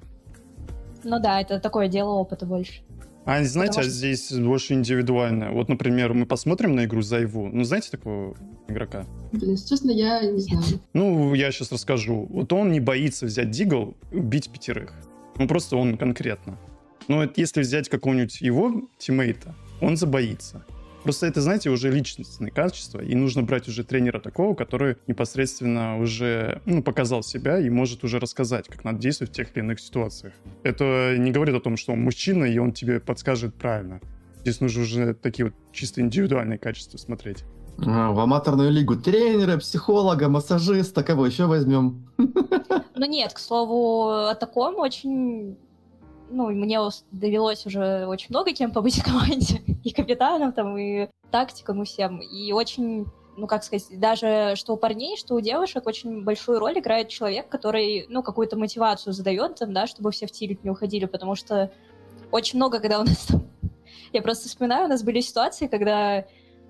Ну 1.04 1.20
да, 1.20 1.42
это 1.42 1.60
такое 1.60 1.88
дело 1.88 2.12
опыта 2.12 2.46
больше. 2.46 2.84
А 3.30 3.44
знаете, 3.44 3.74
Потому 3.74 3.88
а 3.88 3.92
здесь 3.92 4.32
больше 4.32 4.74
индивидуально. 4.74 5.52
Вот, 5.52 5.70
например, 5.70 6.16
мы 6.16 6.26
посмотрим 6.26 6.76
на 6.76 6.86
игру 6.86 7.04
Зайву. 7.04 7.48
Ну, 7.48 7.64
знаете 7.64 7.92
такого 7.92 8.36
игрока? 8.68 9.06
Блин, 9.32 9.52
если 9.52 9.68
честно, 9.68 9.92
я 9.92 10.26
не 10.26 10.40
знаю. 10.40 10.64
Ну, 10.94 11.36
я 11.36 11.52
сейчас 11.52 11.72
расскажу. 11.72 12.26
Вот 12.32 12.52
он 12.54 12.72
не 12.72 12.80
боится 12.80 13.28
взять 13.28 13.52
дигл 13.52 13.96
убить 14.12 14.50
пятерых. 14.50 14.96
Ну, 15.38 15.48
просто 15.48 15.78
он 15.78 15.96
конкретно. 15.96 16.58
Но 17.08 17.30
если 17.36 17.62
взять 17.62 17.88
какого-нибудь 17.88 18.42
его 18.42 18.90
тиммейта, 18.98 19.54
он 19.80 19.96
забоится. 19.96 20.66
Просто 21.04 21.28
это, 21.28 21.42
знаете, 21.42 21.70
уже 21.70 21.90
личностные 21.90 22.52
качества, 22.52 23.00
и 23.00 23.16
нужно 23.16 23.44
брать 23.44 23.68
уже 23.68 23.84
тренера 23.84 24.20
такого, 24.20 24.54
который 24.54 24.98
непосредственно 25.08 25.98
уже 26.00 26.62
ну, 26.66 26.84
показал 26.84 27.24
себя 27.24 27.60
и 27.60 27.70
может 27.70 28.04
уже 28.04 28.20
рассказать, 28.20 28.68
как 28.68 28.84
надо 28.84 29.00
действовать 29.00 29.32
в 29.32 29.36
тех 29.36 29.52
или 29.56 29.64
иных 29.64 29.80
ситуациях. 29.80 30.34
Это 30.64 31.16
не 31.18 31.32
говорит 31.32 31.56
о 31.56 31.60
том, 31.62 31.78
что 31.78 31.94
он 31.94 32.02
мужчина, 32.02 32.46
и 32.46 32.58
он 32.58 32.74
тебе 32.74 33.00
подскажет 33.00 33.56
правильно. 33.56 34.02
Здесь 34.42 34.62
нужно 34.62 34.82
уже 34.84 35.14
такие 35.14 35.46
вот 35.46 35.54
чисто 35.72 36.02
индивидуальные 36.02 36.58
качества 36.58 36.98
смотреть. 36.98 37.44
А, 37.86 38.12
В 38.12 38.20
аматорную 38.20 38.72
лигу 38.72 38.96
тренера, 38.98 39.58
психолога, 39.58 40.28
массажиста, 40.28 41.04
кого 41.04 41.26
еще 41.26 41.46
возьмем? 41.46 42.10
Ну 42.18 43.06
нет, 43.06 43.34
к 43.34 43.40
слову, 43.40 44.10
о 44.10 44.36
таком 44.36 44.76
очень... 44.76 45.58
Ну, 46.30 46.50
мне 46.50 46.80
довелось 47.12 47.66
уже 47.66 48.06
очень 48.06 48.28
много 48.30 48.54
кем 48.54 48.72
побыть 48.72 49.00
в 49.00 49.04
команде. 49.04 49.62
И 49.84 49.92
капитаном 49.92 50.52
там, 50.52 50.78
и 50.78 51.10
тактиком, 51.32 51.82
и 51.82 51.86
всем. 51.86 52.20
И 52.20 52.52
очень, 52.52 53.06
ну, 53.38 53.48
как 53.48 53.64
сказать, 53.64 53.88
даже 54.00 54.54
что 54.56 54.74
у 54.74 54.78
парней, 54.78 55.18
что 55.18 55.36
у 55.36 55.42
девушек 55.42 55.88
очень 55.88 56.24
большую 56.24 56.60
роль 56.60 56.80
играет 56.80 57.10
человек, 57.10 57.50
который, 57.50 58.06
ну, 58.10 58.22
какую-то 58.22 58.58
мотивацию 58.58 59.14
задает 59.14 59.56
там, 59.56 59.74
да, 59.74 59.88
чтобы 59.88 60.12
все 60.12 60.28
в 60.28 60.32
тилик 60.32 60.64
не 60.64 60.70
уходили, 60.70 61.06
потому 61.06 61.36
что 61.36 61.72
очень 62.32 62.58
много, 62.58 62.80
когда 62.80 63.00
у 63.00 63.04
нас 63.04 63.26
там... 63.26 63.44
Я 64.14 64.22
просто 64.22 64.48
вспоминаю, 64.48 64.86
у 64.86 64.90
нас 64.90 65.04
были 65.04 65.22
ситуации, 65.22 65.68
когда 65.68 66.26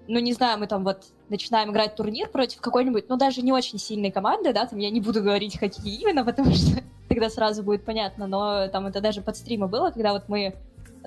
ну, 0.10 0.20
не 0.20 0.34
знаю, 0.34 0.60
мы 0.60 0.66
там 0.66 0.84
вот 0.84 1.04
начинаем 1.30 1.72
играть 1.72 1.96
турнир 1.96 2.28
против 2.30 2.62
какой-нибудь, 2.62 3.08
ну, 3.10 3.16
даже 3.16 3.44
не 3.44 3.54
очень 3.54 3.78
сильной 3.78 4.10
команды, 4.10 4.54
да, 4.54 4.66
там 4.66 4.80
я 4.80 4.90
не 4.90 5.02
буду 5.02 5.22
говорить, 5.22 5.60
какие 5.60 6.02
именно, 6.02 6.26
потому 6.32 6.52
что 6.56 6.82
тогда 7.08 7.30
сразу 7.30 7.62
будет 7.62 7.86
понятно, 7.86 8.26
но 8.26 8.68
там 8.70 8.88
это 8.88 9.02
даже 9.02 9.22
под 9.22 9.38
стрима 9.38 9.68
было, 9.68 9.92
когда 9.92 10.14
вот 10.14 10.24
мы, 10.28 10.56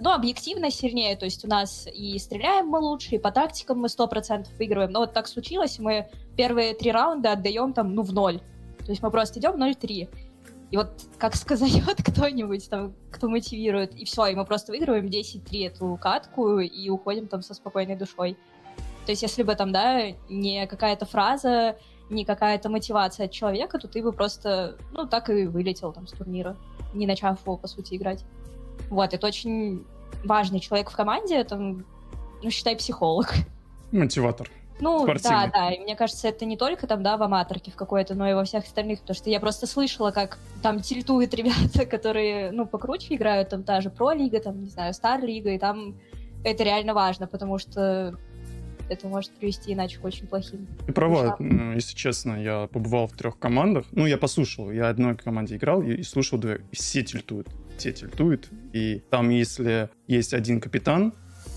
ну, 0.00 0.10
объективно 0.12 0.70
сильнее, 0.70 1.16
то 1.16 1.24
есть 1.24 1.44
у 1.44 1.48
нас 1.48 1.88
и 1.92 2.16
стреляем 2.18 2.68
мы 2.68 2.78
лучше, 2.78 3.16
и 3.16 3.18
по 3.18 3.32
тактикам 3.32 3.80
мы 3.80 3.88
100% 3.88 4.46
выигрываем, 4.56 4.92
но 4.92 5.00
вот 5.00 5.12
так 5.12 5.26
случилось, 5.26 5.80
мы 5.80 6.08
первые 6.36 6.74
три 6.74 6.92
раунда 6.92 7.32
отдаем 7.32 7.72
там, 7.72 7.96
ну, 7.96 8.02
в 8.02 8.12
ноль, 8.12 8.38
то 8.78 8.90
есть 8.90 9.02
мы 9.02 9.10
просто 9.10 9.40
идем 9.40 9.60
0-3, 9.60 10.08
и 10.70 10.76
вот 10.76 10.88
как 11.18 11.34
сказает 11.34 11.96
кто-нибудь 12.04 12.70
там, 12.70 12.94
кто 13.10 13.28
мотивирует, 13.28 13.94
и 13.94 14.04
все, 14.04 14.26
и 14.26 14.34
мы 14.36 14.44
просто 14.44 14.70
выигрываем 14.70 15.06
10-3 15.06 15.66
эту 15.66 15.98
катку 16.00 16.60
и 16.60 16.88
уходим 16.88 17.26
там 17.26 17.42
со 17.42 17.52
спокойной 17.52 17.96
душой. 17.96 18.38
То 19.04 19.12
есть 19.12 19.22
если 19.22 19.42
бы 19.42 19.54
там, 19.54 19.72
да, 19.72 20.12
не 20.28 20.66
какая-то 20.66 21.06
фраза, 21.06 21.76
не 22.08 22.24
какая-то 22.24 22.68
мотивация 22.68 23.26
от 23.26 23.32
человека, 23.32 23.78
то 23.78 23.88
ты 23.88 24.02
бы 24.02 24.12
просто, 24.12 24.76
ну, 24.92 25.06
так 25.06 25.30
и 25.30 25.46
вылетел 25.46 25.92
там 25.92 26.06
с 26.06 26.12
турнира, 26.12 26.56
не 26.94 27.06
начав 27.06 27.40
его, 27.42 27.56
по 27.56 27.66
сути, 27.66 27.96
играть. 27.96 28.24
Вот, 28.90 29.14
это 29.14 29.26
очень 29.26 29.84
важный 30.24 30.60
человек 30.60 30.90
в 30.90 30.96
команде, 30.96 31.36
это, 31.36 31.56
ну, 31.56 31.84
считай, 32.50 32.76
психолог. 32.76 33.32
Мотиватор. 33.90 34.48
Ну, 34.80 35.04
Спортивный. 35.04 35.46
да, 35.46 35.50
да, 35.52 35.70
и 35.70 35.80
мне 35.80 35.94
кажется, 35.94 36.28
это 36.28 36.44
не 36.44 36.56
только 36.56 36.86
там, 36.86 37.02
да, 37.02 37.16
в 37.16 37.22
аматорке 37.22 37.70
в 37.70 37.76
какой-то, 37.76 38.14
но 38.14 38.28
и 38.28 38.34
во 38.34 38.44
всех 38.44 38.64
остальных, 38.64 39.00
потому 39.00 39.14
что 39.14 39.30
я 39.30 39.38
просто 39.38 39.66
слышала, 39.66 40.10
как 40.10 40.38
там 40.62 40.80
тильтуют 40.80 41.34
ребята, 41.34 41.86
которые, 41.86 42.50
ну, 42.52 42.66
покруче 42.66 43.14
играют, 43.14 43.50
там 43.50 43.62
та 43.62 43.80
же 43.80 43.90
про-лига, 43.90 44.40
там, 44.40 44.62
не 44.62 44.70
знаю, 44.70 44.92
стар-лига, 44.92 45.50
и 45.50 45.58
там 45.58 45.96
это 46.44 46.64
реально 46.64 46.94
важно, 46.94 47.26
потому 47.26 47.58
что 47.58 48.16
это 48.88 49.06
может 49.08 49.30
привести 49.32 49.72
иначе 49.72 49.98
к 49.98 50.04
очень 50.04 50.26
плохим. 50.26 50.66
Ты 50.86 50.92
права, 50.92 51.36
Да. 51.38 51.44
м, 51.44 51.74
если 51.74 51.94
честно, 51.96 52.42
я 52.42 52.66
побывал 52.66 53.06
в 53.06 53.12
трех 53.12 53.38
командах. 53.38 53.86
Ну, 53.92 54.06
я 54.06 54.16
послушал, 54.18 54.70
я 54.70 54.88
одной 54.88 55.16
команде 55.16 55.56
играл 55.56 55.82
и, 55.82 55.94
и 55.94 56.02
слушал 56.02 56.38
две. 56.38 56.60
И 56.70 56.76
все 56.76 57.02
тильтуют. 57.02 57.48
Все 57.78 57.92
тильтуют. 57.92 58.48
И 58.72 59.02
там, 59.10 59.30
если 59.30 59.88
есть 60.06 60.34
один 60.34 60.60
капитан, 60.60 61.14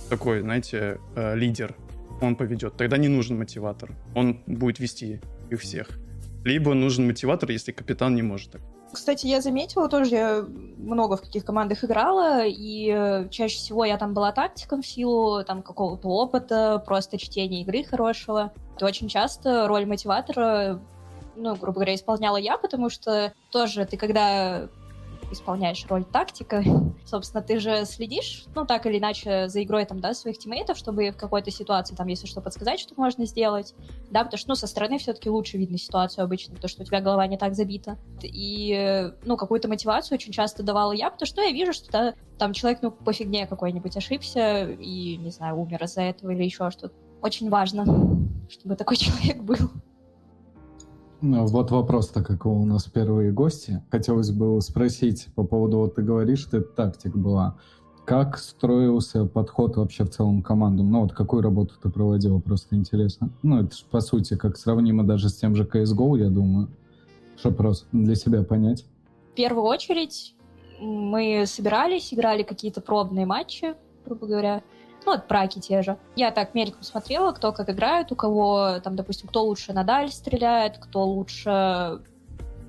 такой, 0.10 0.42
знаете, 0.42 1.00
э, 1.16 1.36
лидер, 1.36 1.76
он 2.22 2.36
поведет. 2.36 2.78
Тогда 2.78 2.98
не 2.98 3.08
нужен 3.08 3.38
мотиватор. 3.38 3.92
Он 4.16 4.42
будет 4.48 4.80
вести 4.80 5.20
их 5.50 5.60
всех. 5.62 5.90
Либо 6.44 6.74
нужен 6.74 7.08
мотиватор, 7.08 7.50
если 7.52 7.72
капитан 7.72 8.16
не 8.16 8.22
может 8.22 8.52
так. 8.52 8.62
Кстати, 8.92 9.28
я 9.28 9.42
заметила 9.42 9.90
тоже, 9.90 10.16
я 10.16 10.46
много 10.78 11.18
в 11.18 11.22
каких 11.22 11.44
командах 11.46 11.84
играла, 11.84 12.46
и 12.46 12.90
э, 12.90 13.28
чаще 13.30 13.58
всего 13.58 13.84
я 13.84 13.98
там 13.98 14.14
была 14.14 14.32
тактиком 14.32 14.82
в 14.82 14.88
силу 14.88 15.44
там 15.44 15.64
какого-то 15.64 16.08
опыта, 16.08 16.82
просто 16.86 17.18
чтения 17.18 17.62
игры 17.62 17.84
хорошего. 17.84 18.54
И 18.80 18.84
очень 18.84 19.08
часто 19.08 19.68
роль 19.68 19.86
мотиватора, 19.86 20.80
ну, 21.36 21.56
грубо 21.56 21.76
говоря, 21.76 21.96
исполняла 21.96 22.38
я, 22.38 22.58
потому 22.58 22.90
что 22.90 23.34
тоже 23.52 23.86
ты 23.86 23.98
когда 23.98 24.70
исполняешь 25.32 25.86
роль 25.90 26.06
тактика, 26.06 26.64
собственно, 27.06 27.42
ты 27.42 27.60
же 27.60 27.86
следишь, 27.86 28.46
ну, 28.56 28.66
так 28.66 28.86
или 28.86 29.00
иначе, 29.00 29.48
за 29.48 29.64
игрой 29.64 29.86
там, 29.86 30.00
да, 30.00 30.14
своих 30.14 30.38
тиммейтов, 30.38 30.78
чтобы 30.78 31.12
в 31.12 31.18
какой-то 31.18 31.52
ситуации, 31.52 31.96
там, 31.96 32.08
если 32.08 32.28
что, 32.28 32.42
подсказать, 32.42 32.80
что 32.80 32.94
можно 32.98 33.26
сделать, 33.26 33.74
да, 34.10 34.24
потому 34.24 34.38
что, 34.38 34.50
ну, 34.50 34.56
со 34.56 34.68
стороны 34.68 34.98
все-таки 34.98 35.30
лучше 35.30 35.58
видно 35.58 35.78
ситуацию 35.78 36.24
обычно, 36.24 36.56
потому 36.56 36.70
что 36.70 36.84
у 36.84 36.86
тебя 36.86 37.02
голова 37.02 37.28
не 37.28 37.38
так 37.38 37.56
забита. 37.56 37.98
И, 38.22 39.12
ну, 39.24 39.38
какую-то 39.38 39.68
мотивацию 39.68 40.18
очень 40.18 40.32
часто 40.32 40.64
давала 40.64 40.92
я, 40.92 41.10
потому 41.10 41.28
что 41.28 41.42
я 41.42 41.52
вижу, 41.52 41.74
что 41.74 41.92
да, 41.92 42.14
там 42.38 42.54
человек, 42.54 42.80
ну, 42.82 42.92
по 42.92 43.14
фигне 43.14 43.48
какой-нибудь 43.48 43.96
ошибся 43.98 44.70
и, 44.70 45.18
не 45.18 45.32
знаю, 45.32 45.58
умер 45.58 45.84
из-за 45.84 46.02
этого 46.02 46.32
или 46.32 46.44
еще 46.44 46.70
что-то. 46.72 46.94
Очень 47.22 47.50
важно, 47.50 47.86
чтобы 48.50 48.76
такой 48.76 48.98
человек 48.98 49.42
был. 49.42 49.72
Ну, 51.22 51.46
вот 51.46 51.72
вопрос, 51.72 52.10
так 52.10 52.28
как 52.28 52.46
у 52.46 52.66
нас 52.66 52.86
первые 52.86 53.32
гости. 53.32 53.82
Хотелось 53.90 54.32
бы 54.32 54.62
спросить 54.62 55.28
по 55.36 55.44
поводу, 55.44 55.78
вот 55.78 55.96
ты 55.96 56.02
говоришь, 56.02 56.40
что 56.40 56.58
это 56.58 56.68
тактик 56.68 57.16
была. 57.16 57.58
Как 58.06 58.38
строился 58.38 59.26
подход 59.26 59.78
вообще 59.78 60.04
в 60.04 60.10
целом 60.12 60.44
к 60.44 60.46
командам? 60.46 60.92
Ну, 60.92 61.02
вот 61.02 61.14
какую 61.14 61.42
работу 61.42 61.74
ты 61.82 61.90
проводила, 61.90 62.40
просто 62.40 62.76
интересно. 62.76 63.32
Ну, 63.42 63.64
это 63.64 63.76
же, 63.76 63.84
по 63.90 64.02
сути, 64.02 64.36
как 64.36 64.58
сравнимо 64.58 65.04
даже 65.04 65.30
с 65.30 65.36
тем 65.36 65.56
же 65.56 65.64
CSGO, 65.64 66.20
я 66.20 66.30
думаю. 66.30 66.68
Чтобы 67.38 67.56
просто 67.56 67.88
для 67.92 68.16
себя 68.16 68.44
понять. 68.44 68.86
В 69.32 69.36
первую 69.36 69.66
очередь 69.66 70.36
мы 70.80 71.46
собирались, 71.48 72.14
играли 72.14 72.44
какие-то 72.44 72.82
пробные 72.82 73.26
матчи, 73.26 73.74
грубо 74.06 74.28
говоря. 74.28 74.62
Ну, 75.06 75.12
вот 75.12 75.28
праки 75.28 75.60
те 75.60 75.84
же. 75.84 75.98
Я 76.16 76.32
так 76.32 76.56
мельком 76.56 76.82
смотрела, 76.82 77.32
кто 77.32 77.54
как 77.54 77.70
играет, 77.70 78.12
у 78.12 78.16
кого, 78.16 78.80
там, 78.84 78.96
допустим, 78.96 79.30
кто 79.30 79.44
лучше 79.44 79.72
на 79.72 79.84
даль 79.84 80.10
стреляет, 80.10 80.80
кто 80.80 81.04
лучше, 81.06 82.02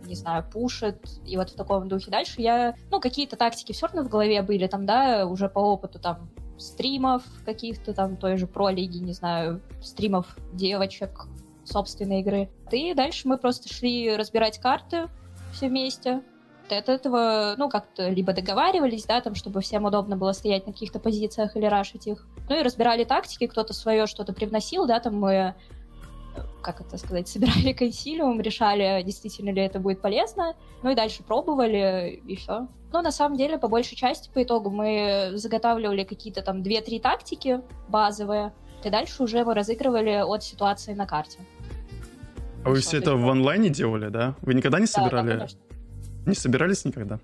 не 0.05 0.15
знаю, 0.15 0.45
пушит, 0.53 0.99
и 1.25 1.37
вот 1.37 1.51
в 1.51 1.57
таком 1.57 1.89
духе. 1.89 2.11
Дальше 2.11 2.43
я, 2.43 2.75
ну, 2.91 3.01
какие-то 3.01 3.37
тактики 3.37 3.73
все 3.73 3.87
равно 3.87 4.03
в 4.03 4.09
голове 4.09 4.43
были, 4.43 4.67
там, 4.67 4.85
да, 4.85 5.27
уже 5.27 5.49
по 5.49 5.61
опыту, 5.61 5.99
там, 5.99 6.29
стримов 6.59 7.23
каких-то, 7.45 7.95
там, 7.95 8.17
той 8.17 8.37
же 8.37 8.47
про-лиги, 8.47 8.99
не 8.99 9.13
знаю, 9.13 9.61
стримов 9.83 10.37
девочек, 10.53 11.27
собственной 11.65 12.21
игры. 12.21 12.51
И 12.71 12.95
дальше 12.95 13.29
мы 13.29 13.39
просто 13.39 13.73
шли 13.73 14.15
разбирать 14.15 14.59
карты 14.59 15.09
все 15.53 15.69
вместе, 15.69 16.23
от 16.73 16.89
этого, 16.89 17.55
ну, 17.59 17.69
как-то 17.69 18.09
либо 18.09 18.33
договаривались, 18.33 19.05
да, 19.05 19.21
там, 19.21 19.35
чтобы 19.35 19.61
всем 19.61 19.85
удобно 19.85 20.17
было 20.17 20.33
стоять 20.33 20.67
на 20.67 20.73
каких-то 20.73 20.99
позициях 20.99 21.57
или 21.57 21.67
рашить 21.67 22.07
их. 22.07 22.27
Ну 22.49 22.59
и 22.59 22.63
разбирали 22.63 23.05
тактики, 23.05 23.47
кто-то 23.47 23.73
свое 23.73 24.07
что-то 24.07 24.33
привносил, 24.33 24.87
да, 24.87 25.01
там 25.01 25.19
мы 25.19 25.55
как 26.63 26.81
это 26.81 26.99
сказать, 26.99 27.29
собирали 27.29 27.73
консилиум, 27.73 28.41
решали, 28.41 29.03
действительно 29.03 29.51
ли 29.51 29.63
это 29.63 29.79
будет 29.79 30.01
полезно, 30.01 30.55
ну 30.83 30.91
и 30.91 30.95
дальше 30.95 31.23
пробовали, 31.23 32.21
и 32.27 32.37
все. 32.37 32.69
Но 32.93 33.03
на 33.03 33.11
самом 33.11 33.37
деле, 33.37 33.59
по 33.59 33.69
большей 33.69 33.97
части, 33.97 34.31
по 34.33 34.43
итогу, 34.43 34.71
мы 34.71 35.33
заготавливали 35.35 36.05
какие-то 36.05 36.43
там 36.43 36.63
2-3 36.63 37.01
тактики 37.01 37.61
базовые, 37.89 38.53
и 38.85 38.91
дальше 38.91 39.23
уже 39.23 39.45
мы 39.45 39.55
разыгрывали 39.55 40.23
от 40.23 40.43
ситуации 40.43 40.95
на 40.95 41.07
карте. 41.07 41.39
А 42.65 42.71
вы 42.71 42.81
все 42.81 42.99
это 42.99 43.15
в 43.15 43.29
онлайне 43.29 43.71
делали, 43.71 44.09
да? 44.09 44.35
Вы 44.43 44.55
никогда 44.55 44.81
не 44.81 44.87
собирали? 44.87 45.39
Да, 45.39 45.47
не 46.27 46.35
собирались 46.35 46.85
никогда? 46.85 47.19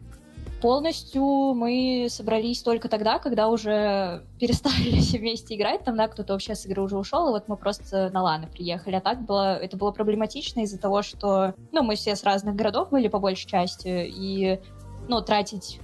Полностью 0.61 1.55
мы 1.55 2.07
собрались 2.09 2.63
только 2.63 2.89
тогда, 2.89 3.19
когда 3.19 3.49
уже 3.49 4.25
перестали 4.39 5.01
все 5.01 5.19
вместе 5.21 5.57
играть. 5.57 5.83
Там, 5.83 5.97
да, 5.97 6.07
кто-то 6.07 6.35
вообще 6.35 6.55
с 6.55 6.65
игры 6.67 6.83
уже 6.83 6.97
ушел, 6.97 7.29
и 7.29 7.33
вот 7.33 7.49
мы 7.49 7.57
просто 7.57 8.11
на 8.11 8.23
ланы 8.23 8.47
приехали. 8.47 8.95
А 8.95 9.01
так 9.01 9.23
было, 9.23 9.57
это 9.57 9.77
было 9.77 9.91
проблематично 9.91 10.61
из-за 10.61 10.79
того, 10.79 11.03
что, 11.03 11.55
ну, 11.73 11.83
мы 11.83 11.97
все 11.97 12.15
с 12.15 12.23
разных 12.23 12.55
городов 12.55 12.91
были 12.91 13.09
по 13.09 13.19
большей 13.19 13.49
части, 13.49 14.07
и, 14.07 14.61
ну, 15.09 15.21
тратить 15.21 15.81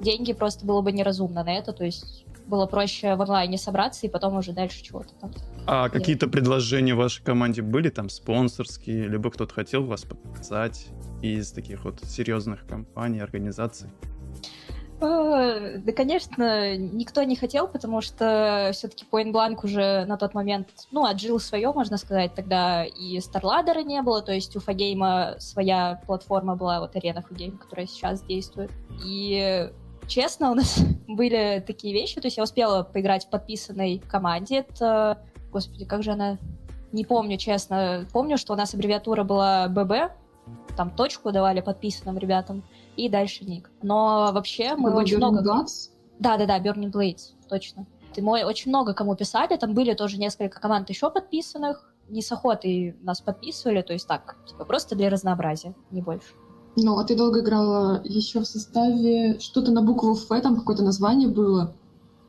деньги 0.00 0.32
просто 0.32 0.66
было 0.66 0.80
бы 0.80 0.92
неразумно 0.92 1.44
на 1.44 1.56
это, 1.56 1.72
то 1.72 1.84
есть 1.84 2.24
было 2.48 2.66
проще 2.66 3.14
в 3.14 3.22
онлайне 3.22 3.58
собраться 3.58 4.06
и 4.06 4.10
потом 4.10 4.36
уже 4.36 4.52
дальше 4.52 4.82
чего-то 4.82 5.14
там. 5.20 5.32
А 5.66 5.88
какие-то 5.88 6.28
предложения 6.28 6.94
в 6.94 6.98
вашей 6.98 7.22
команде 7.22 7.62
были 7.62 7.90
там 7.90 8.08
спонсорские, 8.08 9.08
либо 9.08 9.30
кто-то 9.30 9.52
хотел 9.52 9.84
вас 9.84 10.02
подписать 10.02 10.88
из 11.22 11.52
таких 11.52 11.84
вот 11.84 12.00
серьезных 12.04 12.66
компаний, 12.66 13.20
организаций? 13.20 13.90
Э, 15.00 15.78
да, 15.78 15.92
конечно, 15.92 16.76
никто 16.76 17.22
не 17.22 17.36
хотел, 17.36 17.68
потому 17.68 18.00
что 18.00 18.70
все-таки 18.72 19.06
Point 19.10 19.32
Blank 19.32 19.60
уже 19.62 20.04
на 20.06 20.16
тот 20.16 20.34
момент, 20.34 20.68
ну, 20.90 21.04
отжил 21.04 21.38
свое, 21.38 21.72
можно 21.72 21.98
сказать, 21.98 22.34
тогда 22.34 22.84
и 22.84 23.18
StarLadder 23.18 23.84
не 23.84 24.02
было, 24.02 24.22
то 24.22 24.32
есть 24.32 24.56
у 24.56 24.60
Фагейма 24.60 25.36
своя 25.38 26.02
платформа 26.06 26.56
была, 26.56 26.80
вот 26.80 26.96
Arena 26.96 27.22
Фагейм, 27.28 27.58
которая 27.58 27.86
сейчас 27.86 28.22
действует. 28.22 28.72
И 29.04 29.70
честно, 30.08 30.50
у 30.50 30.54
нас 30.54 30.78
были 31.06 31.62
такие 31.64 31.94
вещи. 31.94 32.20
То 32.20 32.26
есть 32.26 32.36
я 32.36 32.42
успела 32.42 32.82
поиграть 32.82 33.26
в 33.26 33.30
подписанной 33.30 33.98
команде. 33.98 34.58
Это, 34.58 35.22
господи, 35.52 35.84
как 35.84 36.02
же 36.02 36.12
она... 36.12 36.38
Не 36.90 37.04
помню, 37.04 37.36
честно. 37.36 38.06
Помню, 38.12 38.38
что 38.38 38.54
у 38.54 38.56
нас 38.56 38.74
аббревиатура 38.74 39.22
была 39.22 39.68
ББ. 39.68 40.12
Там 40.76 40.90
точку 40.90 41.30
давали 41.32 41.60
подписанным 41.60 42.18
ребятам. 42.18 42.64
И 42.96 43.08
дальше 43.08 43.44
ник. 43.44 43.70
Но 43.82 44.30
вообще 44.32 44.74
мы 44.74 44.88
Это 44.88 44.98
очень 44.98 45.16
Burning 45.16 45.30
много... 45.30 45.62
Bloods? 45.62 45.90
Да-да-да, 46.18 46.58
Burning 46.58 46.90
Blades, 46.90 47.34
точно. 47.48 47.86
И 48.16 48.20
мы 48.20 48.44
очень 48.44 48.70
много 48.70 48.94
кому 48.94 49.14
писали. 49.14 49.56
Там 49.56 49.74
были 49.74 49.94
тоже 49.94 50.18
несколько 50.18 50.60
команд 50.60 50.88
еще 50.88 51.10
подписанных. 51.10 51.94
Не 52.08 52.22
с 52.22 52.32
охотой 52.32 52.96
нас 53.02 53.20
подписывали. 53.20 53.82
То 53.82 53.92
есть 53.92 54.08
так, 54.08 54.36
типа 54.46 54.64
просто 54.64 54.96
для 54.96 55.10
разнообразия, 55.10 55.74
не 55.92 56.02
больше. 56.02 56.34
Ну, 56.80 56.96
а 56.98 57.04
ты 57.04 57.16
долго 57.16 57.40
играла 57.40 58.00
еще 58.04 58.40
в 58.40 58.46
составе 58.46 59.38
что-то 59.40 59.72
на 59.72 59.82
букву 59.82 60.12
Ф, 60.12 60.28
там 60.42 60.56
какое-то 60.56 60.84
название 60.84 61.28
было. 61.28 61.72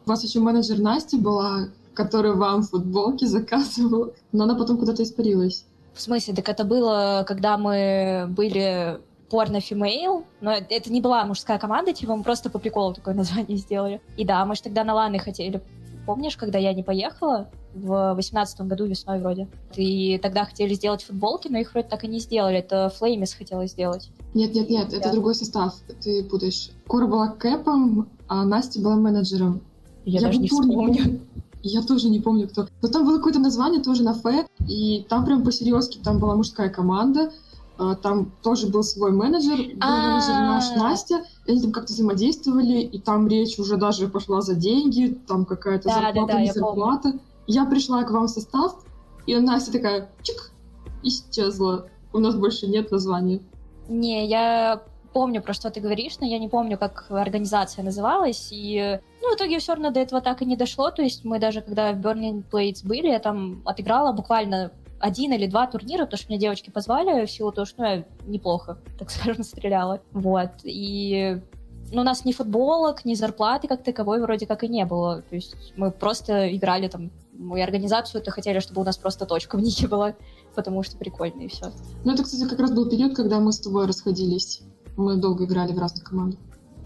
У 0.07 0.09
вас 0.09 0.23
еще 0.23 0.39
менеджер 0.39 0.79
Настя 0.79 1.17
была, 1.17 1.67
которая 1.93 2.33
вам 2.33 2.63
футболки 2.63 3.25
заказывала, 3.25 4.11
но 4.31 4.45
она 4.45 4.55
потом 4.55 4.79
куда-то 4.79 5.03
испарилась. 5.03 5.65
В 5.93 6.01
смысле, 6.01 6.33
так 6.33 6.49
это 6.49 6.63
было, 6.63 7.23
когда 7.27 7.59
мы 7.59 8.25
были 8.29 8.99
порно 9.29 9.61
female, 9.61 10.25
но 10.41 10.51
это 10.51 10.91
не 10.91 10.99
была 10.99 11.23
мужская 11.25 11.59
команда, 11.59 11.93
типа 11.93 12.15
мы 12.15 12.23
просто 12.23 12.49
по 12.49 12.57
приколу 12.57 12.95
такое 12.95 13.13
название 13.13 13.57
сделали. 13.57 14.01
И 14.17 14.25
да, 14.25 14.43
мы 14.45 14.55
же 14.55 14.63
тогда 14.63 14.83
на 14.83 14.95
ланы 14.95 15.19
хотели. 15.19 15.61
Помнишь, 16.09 16.37
когда 16.37 16.57
я 16.57 16.73
не 16.73 16.81
поехала? 16.81 17.49
В 17.75 18.15
восемнадцатом 18.15 18.67
году 18.67 18.85
весной 18.87 19.19
вроде. 19.19 19.47
И 19.75 20.17
тогда 20.17 20.43
хотели 20.43 20.73
сделать 20.73 21.03
футболки, 21.03 21.49
но 21.49 21.59
их 21.59 21.71
вроде 21.71 21.87
так 21.87 22.03
и 22.03 22.07
не 22.07 22.17
сделали. 22.17 22.57
Это 22.57 22.91
Флеймис 22.97 23.35
хотела 23.35 23.67
сделать. 23.67 24.09
Нет, 24.33 24.55
нет, 24.55 24.71
нет, 24.71 24.91
это 24.91 25.03
Да. 25.03 25.11
другой 25.11 25.35
состав. 25.35 25.75
Ты 26.03 26.23
путаешь. 26.23 26.71
Кора 26.87 27.05
была 27.05 27.27
кэпом, 27.27 28.09
а 28.27 28.43
Настя 28.43 28.81
была 28.81 28.95
менеджером. 28.95 29.61
Я, 30.03 30.21
даже 30.21 30.39
в 30.39 30.41
не 30.41 30.47
вспомню. 30.47 30.73
помню. 30.73 31.19
Я 31.61 31.83
тоже 31.83 32.09
не 32.09 32.19
помню, 32.19 32.49
кто. 32.49 32.67
Но 32.81 32.87
там 32.87 33.05
было 33.05 33.17
какое-то 33.17 33.37
название 33.37 33.83
тоже 33.83 34.01
на 34.01 34.13
Ф, 34.13 34.47
и 34.67 35.05
там 35.09 35.25
прям 35.25 35.43
по-серьезки, 35.43 35.99
там 36.03 36.17
была 36.17 36.35
мужская 36.35 36.69
команда, 36.69 37.31
там 38.01 38.31
тоже 38.43 38.67
был 38.67 38.83
свой 38.83 39.11
менеджер, 39.11 39.55
был 39.57 39.77
А. 39.81 40.11
менеджер 40.11 40.33
наш 40.35 40.75
Настя, 40.75 41.23
и 41.45 41.51
они 41.51 41.61
там 41.61 41.71
как-то 41.71 41.93
взаимодействовали, 41.93 42.79
и 42.79 42.99
там 42.99 43.27
речь 43.27 43.57
уже 43.59 43.77
даже 43.77 44.07
пошла 44.09 44.41
за 44.41 44.55
деньги, 44.55 45.17
там 45.27 45.45
какая-то 45.45 45.87
Да, 45.89 45.95
да, 45.95 46.01
зарплата, 46.07 46.33
да, 46.33 46.39
не 46.41 46.47
я 46.47 46.53
помню. 46.53 46.65
зарплата. 46.67 47.13
Я 47.47 47.65
пришла 47.65 48.03
к 48.03 48.11
вам 48.11 48.25
в 48.27 48.29
состав, 48.29 48.83
и 49.25 49.35
Настя 49.37 49.71
такая, 49.71 50.09
чик, 50.23 50.51
исчезла. 51.03 51.87
У 52.13 52.19
нас 52.19 52.35
больше 52.35 52.67
нет 52.67 52.91
названия. 52.91 53.39
Не, 53.87 54.27
я 54.27 54.81
помню, 55.13 55.41
про 55.41 55.53
что 55.53 55.69
ты 55.71 55.79
говоришь, 55.79 56.19
но 56.19 56.27
я 56.27 56.37
не 56.39 56.47
помню, 56.49 56.77
как 56.77 57.07
организация 57.09 57.83
называлась. 57.83 58.49
И, 58.51 58.99
ну, 59.21 59.31
в 59.31 59.35
итоге 59.35 59.59
все 59.59 59.73
равно 59.73 59.91
до 59.91 59.99
этого 59.99 60.21
так 60.21 60.41
и 60.41 60.45
не 60.45 60.55
дошло. 60.55 60.91
То 60.91 61.01
есть 61.01 61.23
мы 61.25 61.39
даже, 61.39 61.61
когда 61.61 61.93
в 61.93 61.97
Burning 61.99 62.43
Plates 62.51 62.85
были, 62.85 63.07
я 63.07 63.19
там 63.19 63.61
отыграла 63.65 64.11
буквально 64.11 64.71
один 64.99 65.33
или 65.33 65.47
два 65.47 65.67
турнира, 65.67 66.05
потому 66.05 66.17
что 66.17 66.29
меня 66.29 66.39
девочки 66.39 66.69
позвали 66.69 67.25
в 67.25 67.31
силу 67.31 67.51
того, 67.51 67.65
что 67.65 67.81
ну, 67.81 67.87
я 67.87 68.05
неплохо, 68.25 68.77
так 68.97 69.09
скажем, 69.09 69.43
стреляла. 69.43 70.01
Вот. 70.11 70.51
И 70.63 71.41
ну, 71.91 72.01
у 72.01 72.03
нас 72.03 72.25
ни 72.25 72.31
футболок, 72.31 73.05
ни 73.05 73.13
зарплаты 73.15 73.67
как 73.67 73.83
таковой 73.83 74.21
вроде 74.21 74.45
как 74.45 74.63
и 74.63 74.67
не 74.67 74.85
было. 74.85 75.21
То 75.21 75.35
есть 75.35 75.55
мы 75.75 75.91
просто 75.91 76.55
играли 76.55 76.87
там, 76.87 77.11
мы 77.33 77.63
организацию-то 77.63 78.31
хотели, 78.31 78.59
чтобы 78.59 78.81
у 78.81 78.83
нас 78.83 78.97
просто 78.97 79.25
точка 79.25 79.57
в 79.57 79.61
нике 79.61 79.87
была, 79.89 80.15
потому 80.55 80.83
что 80.83 80.97
прикольно 80.97 81.41
и 81.41 81.47
все. 81.47 81.71
Ну, 82.03 82.13
это, 82.13 82.23
кстати, 82.23 82.47
как 82.47 82.59
раз 82.59 82.71
был 82.71 82.89
период, 82.89 83.15
когда 83.15 83.39
мы 83.39 83.51
с 83.51 83.59
тобой 83.59 83.87
расходились. 83.87 84.61
Мы 84.97 85.15
долго 85.15 85.45
играли 85.45 85.71
в 85.71 85.79
разных 85.79 86.03
командах. 86.03 86.39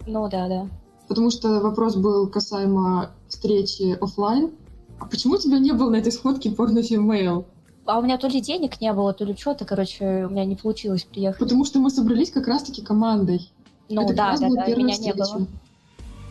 Ну 0.06 0.30
да, 0.30 0.48
да. 0.48 0.68
Потому 1.08 1.32
что 1.32 1.60
вопрос 1.60 1.96
был 1.96 2.30
касаемо 2.30 3.12
встречи 3.28 3.98
оффлайн. 4.00 4.52
А 5.00 5.06
почему 5.06 5.38
тебя 5.38 5.58
не 5.58 5.74
было 5.74 5.90
на 5.90 5.98
этой 5.98 6.12
сходке 6.12 6.52
порно 6.52 6.84
female? 6.84 7.46
А 7.86 8.00
у 8.00 8.02
меня 8.02 8.18
то 8.18 8.28
ли 8.28 8.40
денег 8.40 8.80
не 8.80 8.94
было, 8.94 9.14
то 9.14 9.26
ли 9.26 9.36
что-то, 9.36 9.66
короче, 9.66 10.26
у 10.26 10.30
меня 10.30 10.46
не 10.46 10.56
получилось 10.56 11.04
приехать. 11.04 11.40
Потому 11.40 11.66
что 11.66 11.80
мы 11.80 11.90
собрались 11.90 12.32
как 12.32 12.48
раз-таки 12.48 12.82
командой. 12.82 13.52
Ну 13.90 14.04
Это 14.04 14.16
да, 14.16 14.38
да, 14.38 14.50
да, 14.50 14.68
меня 14.68 14.86
не 14.86 14.94
встреча. 14.94 15.18
было. 15.18 15.48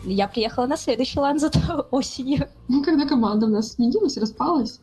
Я 0.03 0.27
приехала 0.27 0.65
на 0.65 0.77
следующий 0.77 1.19
лан 1.19 1.39
зато 1.39 1.87
осенью. 1.91 2.49
Ну, 2.67 2.83
когда 2.83 3.07
команда 3.07 3.45
у 3.45 3.49
нас 3.49 3.73
сменилась, 3.73 4.17
распалась. 4.17 4.79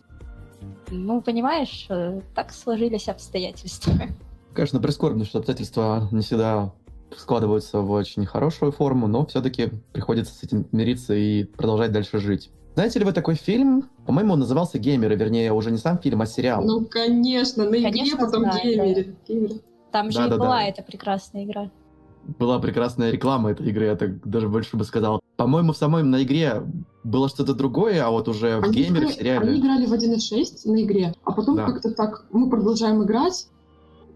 Ну, 0.91 1.21
понимаешь, 1.21 1.87
э, 1.89 2.21
так 2.35 2.53
сложились 2.53 3.09
обстоятельства. 3.09 3.93
Конечно, 4.55 4.81
прискорбно, 4.81 5.25
что 5.25 5.39
обстоятельства 5.39 6.09
не 6.11 6.23
всегда 6.23 6.73
складываются 7.17 7.81
в 7.81 7.91
очень 7.91 8.25
хорошую 8.25 8.73
форму, 8.73 9.09
но 9.09 9.27
все-таки 9.27 9.71
приходится 9.93 10.35
с 10.35 10.43
этим 10.43 10.67
мириться 10.73 11.15
и 11.15 11.45
продолжать 11.45 11.93
дальше 11.93 12.19
жить. 12.19 12.51
Знаете 12.81 12.99
ли 13.01 13.05
вы 13.05 13.13
такой 13.13 13.35
фильм? 13.35 13.91
По-моему, 14.07 14.33
он 14.33 14.39
назывался 14.39 14.79
«Геймеры», 14.79 15.15
вернее, 15.15 15.53
уже 15.53 15.71
не 15.71 15.77
сам 15.77 15.99
фильм, 15.99 16.23
а 16.23 16.27
сериал. 16.27 16.65
Ну, 16.65 16.87
конечно, 16.87 17.65
на 17.65 17.77
игре, 17.77 17.83
Конечно, 17.93 18.17
потом 18.17 18.45
знаю, 18.45 18.63
геймере. 18.63 19.17
Геймеры. 19.29 19.61
Там 19.93 20.11
же 20.11 20.17
и 20.19 20.23
Да-да-да. 20.23 20.43
была 20.43 20.63
эта 20.65 20.83
прекрасная 20.83 21.45
игра. 21.45 21.71
Была 22.39 22.59
прекрасная 22.59 23.11
реклама 23.11 23.51
этой 23.51 23.67
игры, 23.69 23.85
я 23.85 23.97
так 23.97 24.27
даже 24.27 24.49
больше 24.49 24.79
бы 24.79 24.85
сказал. 24.85 25.21
По-моему, 25.37 25.75
в 25.75 25.77
самой 25.77 26.05
на 26.05 26.23
игре 26.23 26.63
было 27.05 27.29
что-то 27.29 27.53
другое, 27.53 28.03
а 28.03 28.09
вот 28.09 28.29
уже 28.29 28.59
в 28.61 28.65
Они 28.65 28.73
«Геймере», 28.73 29.09
в 29.09 29.11
играли- 29.11 29.13
сериале... 29.19 29.51
Они 29.51 29.61
играли 29.61 29.85
в 29.85 29.93
1.6 29.93 30.47
на 30.65 30.83
игре, 30.83 31.13
а 31.25 31.33
потом 31.33 31.57
Да. 31.57 31.67
как-то 31.67 31.91
так 31.91 32.25
мы 32.33 32.49
продолжаем 32.49 33.03
играть. 33.05 33.47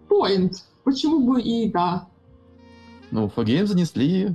Point. 0.09 0.53
Почему 0.85 1.21
бы 1.31 1.39
и 1.43 1.71
да? 1.71 2.07
Ну, 3.11 3.29
Фогейм 3.29 3.67
занесли. 3.67 4.35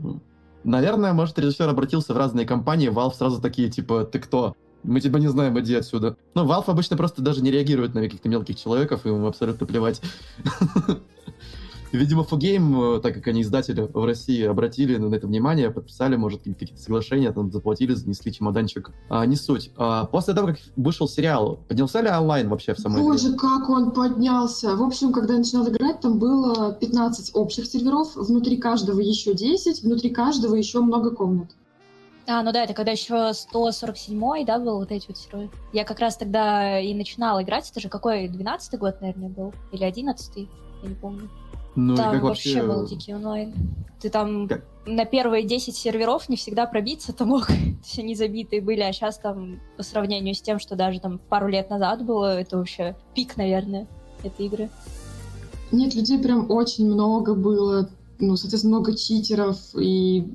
Наверное, 0.63 1.13
может, 1.13 1.39
режиссер 1.39 1.67
обратился 1.69 2.13
в 2.13 2.17
разные 2.17 2.45
компании, 2.45 2.89
Valve 2.89 3.13
сразу 3.13 3.41
такие, 3.41 3.69
типа, 3.69 4.04
ты 4.04 4.19
кто? 4.19 4.56
Мы 4.84 5.02
тебя 5.02 5.19
не 5.19 5.28
знаем, 5.28 5.60
иди 5.60 5.76
отсюда. 5.76 6.15
Ну, 6.36 6.45
Valve 6.45 6.65
обычно 6.67 6.95
просто 6.98 7.22
даже 7.22 7.41
не 7.41 7.52
реагирует 7.52 7.93
на 7.93 8.02
каких-то 8.02 8.30
мелких 8.30 8.58
человеков, 8.58 9.06
им 9.06 9.26
абсолютно 9.26 9.65
плевать. 9.65 10.02
Видимо, 11.91 12.23
Фогейм, 12.23 12.97
э, 12.97 12.99
так 12.99 13.15
как 13.15 13.28
они 13.28 13.41
издатели 13.41 13.82
в 13.82 14.06
России, 14.06 14.43
обратили 14.43 14.97
на 14.97 15.13
это 15.13 15.25
внимание, 15.25 15.71
подписали, 15.71 16.15
может, 16.17 16.43
какие-то 16.43 16.78
соглашения, 16.78 17.32
там, 17.32 17.52
заплатили, 17.52 17.95
занесли 17.95 18.32
чемоданчик. 18.32 18.91
А, 19.10 19.25
не 19.25 19.36
суть. 19.36 19.71
А, 19.75 20.06
после 20.06 20.36
того, 20.36 20.47
как 20.47 20.58
вышел 20.75 21.08
сериал, 21.08 21.60
поднялся 21.67 22.02
ли 22.02 22.10
онлайн 22.10 22.47
вообще 22.47 22.75
в 22.75 22.80
самой 22.80 23.02
игре? 23.02 23.12
Боже, 23.12 23.34
как 23.34 23.69
он 23.69 23.91
поднялся! 23.91 24.75
В 24.75 24.84
общем, 24.84 25.12
когда 25.12 25.34
я 25.34 25.39
начинала 25.39 25.69
играть, 25.69 25.99
там 25.99 26.19
было 26.19 26.73
15 26.73 27.32
общих 27.34 27.65
серверов, 27.65 28.15
внутри 28.15 28.58
каждого 28.58 28.99
еще 28.99 29.34
10, 29.34 29.82
внутри 29.84 30.12
каждого 30.12 30.54
еще 30.56 30.82
много 30.82 31.10
комнат. 31.10 31.49
А, 32.28 32.43
ну 32.43 32.52
да, 32.52 32.63
это 32.63 32.75
когда 32.75 32.91
еще 32.91 33.32
147-й, 33.32 34.45
да, 34.45 34.60
был 34.60 34.78
вот 34.78 34.91
эти 34.91 35.08
вот 35.08 35.17
серверы. 35.17 35.49
Я 35.73 35.84
как 35.84 35.99
раз 35.99 36.17
тогда 36.17 36.80
и 36.80 36.93
начинала 36.93 37.41
играть. 37.41 37.67
Это 37.71 37.80
же 37.80 37.89
какой, 37.89 38.28
12-й 38.28 38.78
год, 38.78 39.02
наверное, 39.02 39.30
был? 39.30 39.54
Или 39.71 39.88
11-й? 39.88 40.47
Я 40.84 40.89
не 40.89 40.95
помню. 40.95 41.28
Ну, 41.75 41.93
и 41.93 41.97
там 41.97 42.13
как 42.13 42.23
вообще... 42.23 42.62
вообще... 42.62 42.67
был 42.67 42.88
дикий 42.88 43.13
онлайн. 43.13 43.53
Ты 44.01 44.10
там 44.10 44.47
Как? 44.47 44.63
на 44.86 45.05
первые 45.05 45.43
10 45.43 45.75
серверов 45.75 46.29
не 46.29 46.36
всегда 46.36 46.65
пробиться 46.65 47.13
ты 47.13 47.25
мог. 47.25 47.47
Все 47.84 48.01
они 48.01 48.15
забитые 48.15 48.62
были, 48.62 48.82
а 48.82 48.91
сейчас 48.91 49.17
там 49.19 49.60
по 49.77 49.84
сравнению 49.84 50.34
с 50.34 50.41
тем, 50.41 50.60
что 50.60 50.75
даже 50.75 50.99
там 50.99 51.19
пару 51.29 51.47
лет 51.47 51.69
назад 51.69 52.03
было, 52.05 52.39
это 52.39 52.58
вообще 52.58 52.95
пик, 53.13 53.38
наверное. 53.38 53.88
этой 54.23 54.45
игры? 54.45 54.69
Нет, 55.71 55.93
людей 55.95 56.19
прям 56.19 56.49
очень 56.49 56.86
много 56.86 57.36
было. 57.36 57.89
Ну, 58.19 58.36
соответственно, 58.36 58.77
много 58.77 58.95
читеров. 58.95 59.58
И 59.75 60.27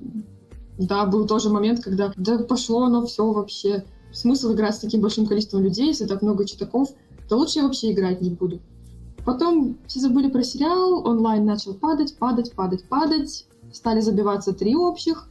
да, 0.79 1.07
был 1.07 1.27
тоже 1.27 1.51
момент, 1.51 1.83
когда 1.83 2.13
да 2.17 2.39
пошло 2.39 2.85
оно 2.85 3.05
все 3.07 3.31
вообще. 3.31 3.85
Смысл 4.13 4.53
играть 4.53 4.77
с 4.77 4.79
таким 4.79 5.01
большим 5.01 5.27
количеством 5.27 5.63
людей, 5.63 5.89
если 5.89 6.07
так 6.07 6.23
много 6.23 6.47
читаков, 6.47 6.91
то 7.29 7.37
лучше 7.37 7.59
я 7.59 7.65
вообще 7.65 7.93
играть 7.93 8.21
не 8.21 8.31
буду. 8.31 8.61
Потом 9.25 9.79
все 9.87 10.01
забыли 10.01 10.29
про 10.29 10.43
сериал, 10.43 11.07
онлайн 11.07 11.45
начал 11.45 11.75
падать, 11.75 12.17
падать, 12.19 12.53
падать, 12.53 12.85
падать. 12.89 13.47
Стали 13.73 14.01
забиваться 14.01 14.53
три 14.53 14.77
общих. 14.77 15.29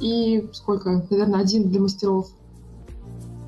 И 0.00 0.48
сколько? 0.52 1.06
Наверное, 1.10 1.40
один 1.40 1.68
для 1.68 1.80
мастеров. 1.80 2.30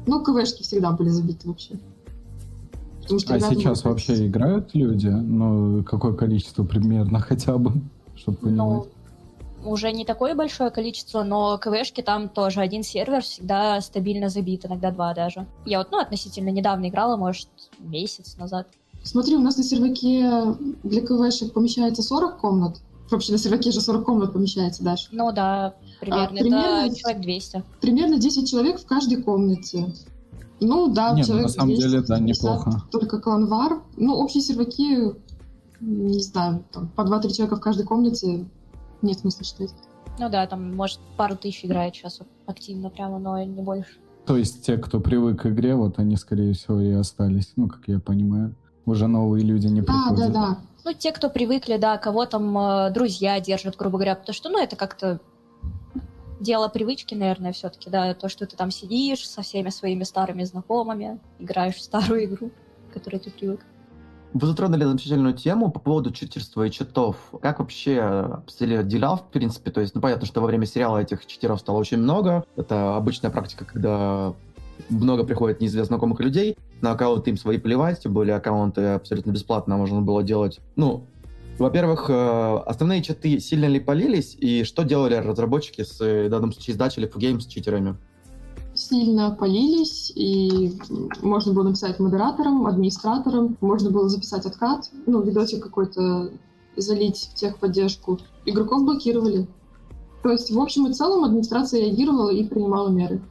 Ну, 0.07 0.23
КВшки 0.23 0.63
всегда 0.63 0.93
были 0.93 1.09
забиты 1.09 1.49
вообще. 1.49 1.79
Потому 3.03 3.21
что 3.21 3.35
а 3.35 3.41
сейчас 3.41 3.83
было... 3.83 3.93
вообще 3.93 4.27
играют 4.27 4.75
люди? 4.75 5.09
Ну, 5.09 5.85
какое 5.85 6.13
количество 6.13 6.65
примерно 6.65 7.21
хотя 7.21 7.57
бы, 7.57 7.73
чтобы 8.17 8.39
ну, 8.43 8.49
понимать? 8.49 8.89
Ну, 9.63 9.71
уже 9.71 9.93
не 9.93 10.05
такое 10.05 10.35
большое 10.35 10.71
количество, 10.71 11.23
но 11.23 11.59
КВшки 11.59 12.01
там 12.01 12.29
тоже 12.29 12.61
один 12.61 12.83
сервер 12.83 13.23
всегда 13.23 13.81
стабильно 13.81 14.29
забит, 14.29 14.67
иногда 14.67 14.91
два 14.91 15.15
даже. 15.15 15.47
Я 15.65 15.79
вот, 15.79 15.91
ну, 15.93 16.01
относительно 16.01 16.51
недавно 16.51 16.89
играла, 16.89 17.17
может, 17.17 17.49
месяц 17.79 18.37
назад. 18.37 18.69
Смотри, 19.07 19.37
у 19.37 19.41
нас 19.41 19.57
на 19.57 19.63
серваке 19.63 20.57
для 20.83 21.01
КВшек 21.01 21.53
помещается 21.53 22.03
40 22.03 22.39
комнат. 22.39 22.81
Вообще 23.09 23.31
на 23.31 23.39
серваке 23.39 23.71
же 23.71 23.81
40 23.81 24.05
комнат 24.05 24.33
помещается, 24.33 24.83
Даша. 24.83 25.09
Ну 25.13 25.33
да, 25.33 25.77
примерно. 26.01 26.25
А, 26.25 26.29
примерно 26.43 26.87
это 26.87 26.97
человек 26.97 27.23
200. 27.23 27.65
Примерно 27.81 28.19
10 28.19 28.51
человек 28.51 28.81
в 28.81 28.87
каждой 28.87 29.23
комнате. 29.23 29.95
Ну 30.59 30.89
да, 30.93 31.13
Не, 31.13 31.21
ну, 31.21 31.27
человек 31.27 31.47
на 31.47 31.53
самом 31.53 31.69
200, 31.69 31.83
деле, 31.83 32.01
да, 32.03 32.19
неплохо. 32.19 32.83
Только 32.91 33.21
кланвар. 33.21 33.81
Ну, 33.97 34.13
общие 34.17 34.43
серваки, 34.43 35.15
не 35.81 36.21
знаю, 36.21 36.65
там, 36.73 36.89
по 36.89 37.03
2-3 37.03 37.33
человека 37.33 37.57
в 37.57 37.61
каждой 37.61 37.87
комнате 37.87 38.45
нет 39.03 39.19
смысла 39.21 39.45
считать. 39.45 39.73
Ну 40.19 40.29
да, 40.29 40.45
там, 40.49 40.75
может, 40.75 40.99
пару 41.17 41.37
тысяч 41.37 41.65
играет 41.65 41.95
сейчас 41.95 42.19
активно 42.47 42.91
прямо, 42.91 43.21
но 43.21 43.41
не 43.45 43.63
больше. 43.63 43.99
То 44.27 44.37
есть 44.37 44.67
те, 44.67 44.77
кто 44.79 44.99
привык 44.99 45.43
к 45.43 45.47
игре, 45.47 45.77
вот 45.77 46.01
они, 46.01 46.17
скорее 46.17 46.55
всего, 46.55 46.81
и 46.81 46.91
остались, 46.91 47.53
ну, 47.55 47.69
как 47.69 47.87
я 47.87 48.01
понимаю 48.01 48.57
уже 48.87 49.07
новые 49.07 49.45
люди 49.45 49.67
не 49.67 49.83
приходят. 49.83 50.17
Да, 50.17 50.27
да, 50.29 50.33
да. 50.33 50.59
Ну, 50.85 50.93
те, 50.93 51.13
кто 51.13 51.29
привыкли, 51.29 51.77
да, 51.77 51.99
кого 51.99 52.27
там 52.27 52.57
э, 52.57 52.91
друзья 52.91 53.41
держат, 53.41 53.77
грубо 53.77 53.99
говоря, 53.99 54.15
потому 54.15 54.35
что, 54.35 54.49
ну, 54.49 54.63
это 54.63 54.77
как-то 54.77 55.21
дело 56.39 56.69
привычки, 56.69 57.15
наверное, 57.15 57.53
все-таки, 57.53 57.91
да, 57.91 58.15
то, 58.15 58.29
что 58.29 58.47
ты 58.47 58.57
там 58.57 58.71
сидишь 58.71 59.29
со 59.29 59.43
всеми 59.43 59.71
своими 59.71 60.05
старыми 60.05 60.45
знакомыми, 60.45 61.19
играешь 61.39 61.77
в 61.77 61.83
старую 61.83 62.25
игру, 62.25 62.51
к 62.91 62.95
которой 62.95 63.19
ты 63.19 63.31
привык. 63.31 63.61
Вы 64.33 64.47
затронули 64.47 64.85
замечательную 64.85 65.35
тему 65.35 65.71
по 65.71 65.81
поводу 65.81 66.11
читерства 66.11 66.67
и 66.67 66.71
читов. 66.71 67.17
Как 67.41 67.59
вообще 67.59 68.01
обстояли 68.01 68.83
дела, 68.83 69.17
в 69.17 69.31
принципе? 69.31 69.71
То 69.71 69.81
есть, 69.81 69.95
ну, 69.95 70.01
понятно, 70.01 70.27
что 70.27 70.41
во 70.41 70.47
время 70.47 70.67
сериала 70.67 70.99
этих 70.99 71.25
читеров 71.27 71.61
стало 71.61 71.79
очень 71.79 71.99
много. 71.99 72.45
Это 72.55 72.97
обычная 72.97 73.31
практика, 73.31 73.65
когда 73.65 74.35
много 74.91 75.25
приходит 75.25 75.61
неизвестных 75.61 75.89
знакомых 75.89 76.21
людей, 76.21 76.57
на 76.81 76.93
аккаунты 76.93 77.31
им 77.31 77.37
свои 77.37 77.59
плевать, 77.59 78.07
более 78.07 78.37
аккаунты 78.37 78.83
абсолютно 78.83 79.31
бесплатно 79.31 79.77
можно 79.77 80.01
было 80.01 80.23
делать. 80.23 80.61
Ну, 80.77 81.07
во-первых, 81.59 82.11
э, 82.11 82.57
основные 82.67 83.03
читы 83.03 83.41
сильно 83.41 83.65
ли 83.67 83.81
полились, 83.81 84.37
и 84.39 84.63
что 84.65 84.83
делали 84.83 85.15
разработчики 85.15 85.83
с, 85.83 85.99
в 85.99 86.29
данном 86.29 86.53
случае, 86.53 86.75
издатели 86.75 87.11
Fugame 87.11 87.41
с 87.41 87.47
читерами? 87.47 87.97
Сильно 88.75 89.31
полились, 89.31 90.13
и 90.15 90.79
можно 91.23 91.55
было 91.55 91.65
написать 91.65 91.99
модераторам, 91.99 92.67
администраторам, 92.67 93.57
можно 93.63 93.91
было 93.91 94.09
записать 94.11 94.45
откат, 94.45 94.91
ну, 95.07 95.23
видосик 95.23 95.63
какой-то 95.63 96.31
залить 96.77 97.31
в 97.33 97.35
техподдержку. 97.35 98.19
Игроков 98.45 98.85
блокировали. 98.85 99.49
То 100.23 100.31
есть, 100.31 100.51
в 100.51 100.61
общем 100.61 100.89
и 100.89 100.93
целом, 100.93 101.25
администрация 101.25 101.81
реагировала 101.81 102.31
и 102.31 102.45
принимала 102.45 102.91
меры. 102.91 103.23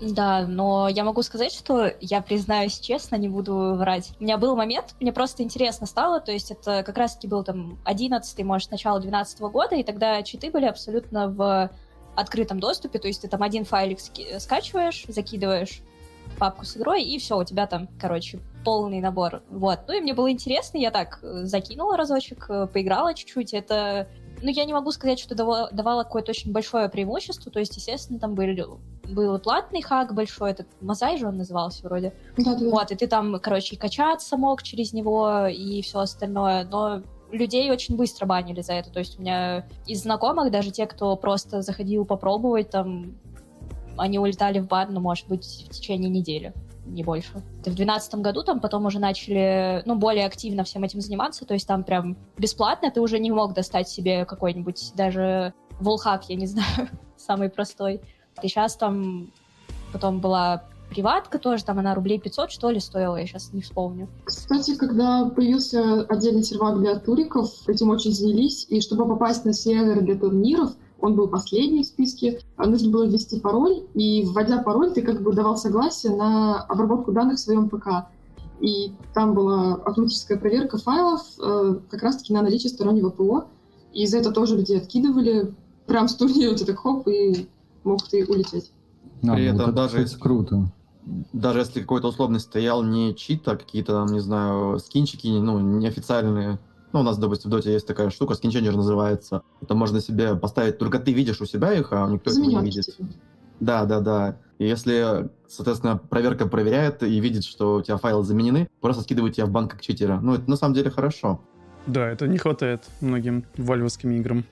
Да, 0.00 0.46
но 0.46 0.88
я 0.88 1.04
могу 1.04 1.22
сказать, 1.22 1.52
что 1.52 1.90
я 2.00 2.20
признаюсь 2.20 2.78
честно, 2.78 3.16
не 3.16 3.28
буду 3.28 3.74
врать. 3.76 4.12
У 4.20 4.24
меня 4.24 4.36
был 4.36 4.54
момент, 4.54 4.94
мне 5.00 5.12
просто 5.12 5.42
интересно 5.42 5.86
стало, 5.86 6.20
то 6.20 6.32
есть 6.32 6.50
это 6.50 6.82
как 6.82 6.98
раз-таки 6.98 7.26
был 7.26 7.44
там 7.44 7.78
11 7.84 8.44
может, 8.44 8.70
начало 8.70 9.00
12 9.00 9.40
года, 9.40 9.74
и 9.74 9.82
тогда 9.82 10.22
читы 10.22 10.50
были 10.50 10.66
абсолютно 10.66 11.28
в 11.28 11.70
открытом 12.14 12.60
доступе, 12.60 12.98
то 12.98 13.08
есть 13.08 13.22
ты 13.22 13.28
там 13.28 13.42
один 13.42 13.64
файлик 13.64 13.98
скачиваешь, 14.38 15.04
закидываешь 15.08 15.82
папку 16.38 16.64
с 16.64 16.76
игрой, 16.76 17.02
и 17.02 17.18
все, 17.18 17.38
у 17.38 17.44
тебя 17.44 17.66
там, 17.66 17.88
короче, 17.98 18.40
полный 18.64 19.00
набор. 19.00 19.42
Вот. 19.48 19.80
Ну 19.86 19.94
и 19.94 20.00
мне 20.00 20.12
было 20.12 20.30
интересно, 20.30 20.78
я 20.78 20.90
так 20.90 21.20
э, 21.22 21.44
закинула 21.44 21.96
разочек, 21.96 22.46
э, 22.48 22.66
поиграла 22.66 23.14
чуть-чуть. 23.14 23.54
Это 23.54 24.08
ну, 24.46 24.52
я 24.52 24.64
не 24.64 24.72
могу 24.72 24.92
сказать, 24.92 25.18
что 25.18 25.34
давало, 25.34 25.68
давало 25.72 26.04
какое-то 26.04 26.30
очень 26.30 26.52
большое 26.52 26.88
преимущество. 26.88 27.50
То 27.50 27.58
есть, 27.58 27.76
естественно, 27.76 28.20
там 28.20 28.36
были, 28.36 28.64
был 29.08 29.38
платный 29.40 29.82
хак 29.82 30.14
большой, 30.14 30.52
этот 30.52 30.68
Мозай 30.80 31.18
же 31.18 31.26
он 31.26 31.36
назывался 31.36 31.82
вроде. 31.82 32.14
Да, 32.36 32.54
да. 32.54 32.70
Вот, 32.70 32.92
и 32.92 32.94
ты 32.94 33.08
там, 33.08 33.40
короче, 33.40 33.74
и 33.74 33.78
качаться 33.78 34.36
мог 34.36 34.62
через 34.62 34.92
него, 34.92 35.48
и 35.48 35.82
все 35.82 35.98
остальное. 35.98 36.62
Но 36.62 37.02
людей 37.32 37.68
очень 37.72 37.96
быстро 37.96 38.26
банили 38.26 38.60
за 38.60 38.74
это. 38.74 38.92
То 38.92 39.00
есть 39.00 39.18
у 39.18 39.22
меня 39.22 39.66
из 39.84 40.02
знакомых, 40.02 40.52
даже 40.52 40.70
те, 40.70 40.86
кто 40.86 41.16
просто 41.16 41.62
заходил 41.62 42.04
попробовать, 42.04 42.70
там, 42.70 43.16
они 43.96 44.20
улетали 44.20 44.60
в 44.60 44.68
бан, 44.68 44.94
ну, 44.94 45.00
может 45.00 45.26
быть, 45.26 45.66
в 45.68 45.72
течение 45.72 46.08
недели 46.08 46.54
не 46.86 47.02
больше. 47.02 47.32
В 47.32 47.64
2012 47.64 48.14
году 48.16 48.42
там 48.42 48.60
потом 48.60 48.86
уже 48.86 48.98
начали, 48.98 49.82
ну, 49.86 49.96
более 49.96 50.26
активно 50.26 50.64
всем 50.64 50.84
этим 50.84 51.00
заниматься, 51.00 51.44
то 51.44 51.54
есть 51.54 51.66
там 51.66 51.84
прям 51.84 52.16
бесплатно 52.38 52.90
ты 52.90 53.00
уже 53.00 53.18
не 53.18 53.30
мог 53.30 53.54
достать 53.54 53.88
себе 53.88 54.24
какой-нибудь 54.24 54.92
даже 54.94 55.52
волхак, 55.80 56.28
я 56.28 56.36
не 56.36 56.46
знаю, 56.46 56.88
самый 57.16 57.50
простой. 57.50 58.00
И 58.42 58.48
сейчас 58.48 58.76
там 58.76 59.32
потом 59.92 60.20
была 60.20 60.64
приватка 60.90 61.38
тоже, 61.38 61.64
там 61.64 61.78
она 61.78 61.94
рублей 61.94 62.18
500, 62.18 62.50
что 62.50 62.70
ли, 62.70 62.80
стоила, 62.80 63.16
я 63.16 63.26
сейчас 63.26 63.52
не 63.52 63.60
вспомню. 63.60 64.08
Кстати, 64.24 64.76
когда 64.76 65.28
появился 65.28 66.02
отдельный 66.02 66.42
сервак 66.42 66.78
для 66.78 66.96
туриков, 66.96 67.50
этим 67.66 67.90
очень 67.90 68.12
занялись, 68.12 68.66
и 68.68 68.80
чтобы 68.80 69.06
попасть 69.06 69.44
на 69.44 69.52
сервер 69.52 70.02
для 70.02 70.16
турниров, 70.16 70.72
он 71.00 71.14
был 71.14 71.28
последний 71.28 71.82
в 71.82 71.86
списке, 71.86 72.40
а 72.56 72.66
нужно 72.66 72.90
было 72.90 73.06
ввести 73.06 73.38
пароль, 73.38 73.84
и 73.94 74.24
вводя 74.24 74.62
пароль, 74.62 74.92
ты 74.92 75.02
как 75.02 75.22
бы 75.22 75.32
давал 75.32 75.56
согласие 75.56 76.14
на 76.14 76.62
обработку 76.62 77.12
данных 77.12 77.36
в 77.36 77.40
своем 77.40 77.68
ПК. 77.68 78.08
И 78.60 78.92
там 79.12 79.34
была 79.34 79.74
автоматическая 79.74 80.38
проверка 80.38 80.78
файлов 80.78 81.22
э, 81.38 81.76
как 81.90 82.02
раз-таки 82.02 82.32
на 82.32 82.42
наличие 82.42 82.70
стороннего 82.70 83.10
ПО, 83.10 83.48
и 83.92 84.06
за 84.06 84.18
это 84.18 84.32
тоже 84.32 84.56
людей 84.56 84.78
откидывали, 84.78 85.54
прям 85.86 86.08
с 86.08 86.14
турнира 86.14 86.54
ты 86.54 86.64
так 86.64 86.78
хоп, 86.78 87.06
и 87.08 87.48
мог 87.84 88.02
ты 88.08 88.24
улететь. 88.26 88.72
А, 89.22 89.34
При 89.34 89.50
ну, 89.50 89.54
этом 89.54 89.74
даже 89.74 90.00
если, 90.00 90.18
круто. 90.18 90.72
Даже 91.32 91.60
если 91.60 91.80
какой-то 91.80 92.08
условный 92.08 92.40
стоял 92.40 92.82
не 92.82 93.14
чит, 93.14 93.46
а 93.46 93.56
какие-то 93.56 93.92
там, 93.92 94.12
не 94.12 94.20
знаю, 94.20 94.78
скинчики, 94.80 95.28
ну, 95.28 95.58
неофициальные, 95.58 96.58
ну, 96.96 97.00
у 97.00 97.04
нас, 97.04 97.18
допустим, 97.18 97.50
в 97.50 97.52
Доте 97.52 97.72
есть 97.74 97.86
такая 97.86 98.08
штука, 98.08 98.34
скинченджер 98.34 98.74
называется. 98.74 99.42
Это 99.60 99.74
можно 99.74 100.00
себе 100.00 100.34
поставить, 100.34 100.78
только 100.78 100.98
ты 100.98 101.12
видишь 101.12 101.42
у 101.42 101.44
себя 101.44 101.74
их, 101.74 101.92
а 101.92 102.08
никто 102.08 102.30
этого 102.30 102.44
не 102.44 102.58
видит. 102.62 102.96
Да, 103.60 103.84
да, 103.84 104.00
да. 104.00 104.38
И 104.58 104.66
если, 104.66 105.28
соответственно, 105.46 105.98
проверка 105.98 106.46
проверяет 106.48 107.02
и 107.02 107.20
видит, 107.20 107.44
что 107.44 107.76
у 107.76 107.82
тебя 107.82 107.98
файлы 107.98 108.24
заменены, 108.24 108.70
просто 108.80 109.02
скидывает 109.02 109.34
тебя 109.34 109.44
в 109.44 109.50
банк 109.50 109.72
как 109.72 109.82
читера. 109.82 110.20
Ну, 110.22 110.34
это 110.36 110.48
на 110.48 110.56
самом 110.56 110.74
деле 110.74 110.90
хорошо. 110.90 111.42
Да, 111.86 112.08
это 112.08 112.26
не 112.26 112.38
хватает 112.38 112.84
многим 113.02 113.44
вальвовским 113.58 114.10
играм. 114.12 114.44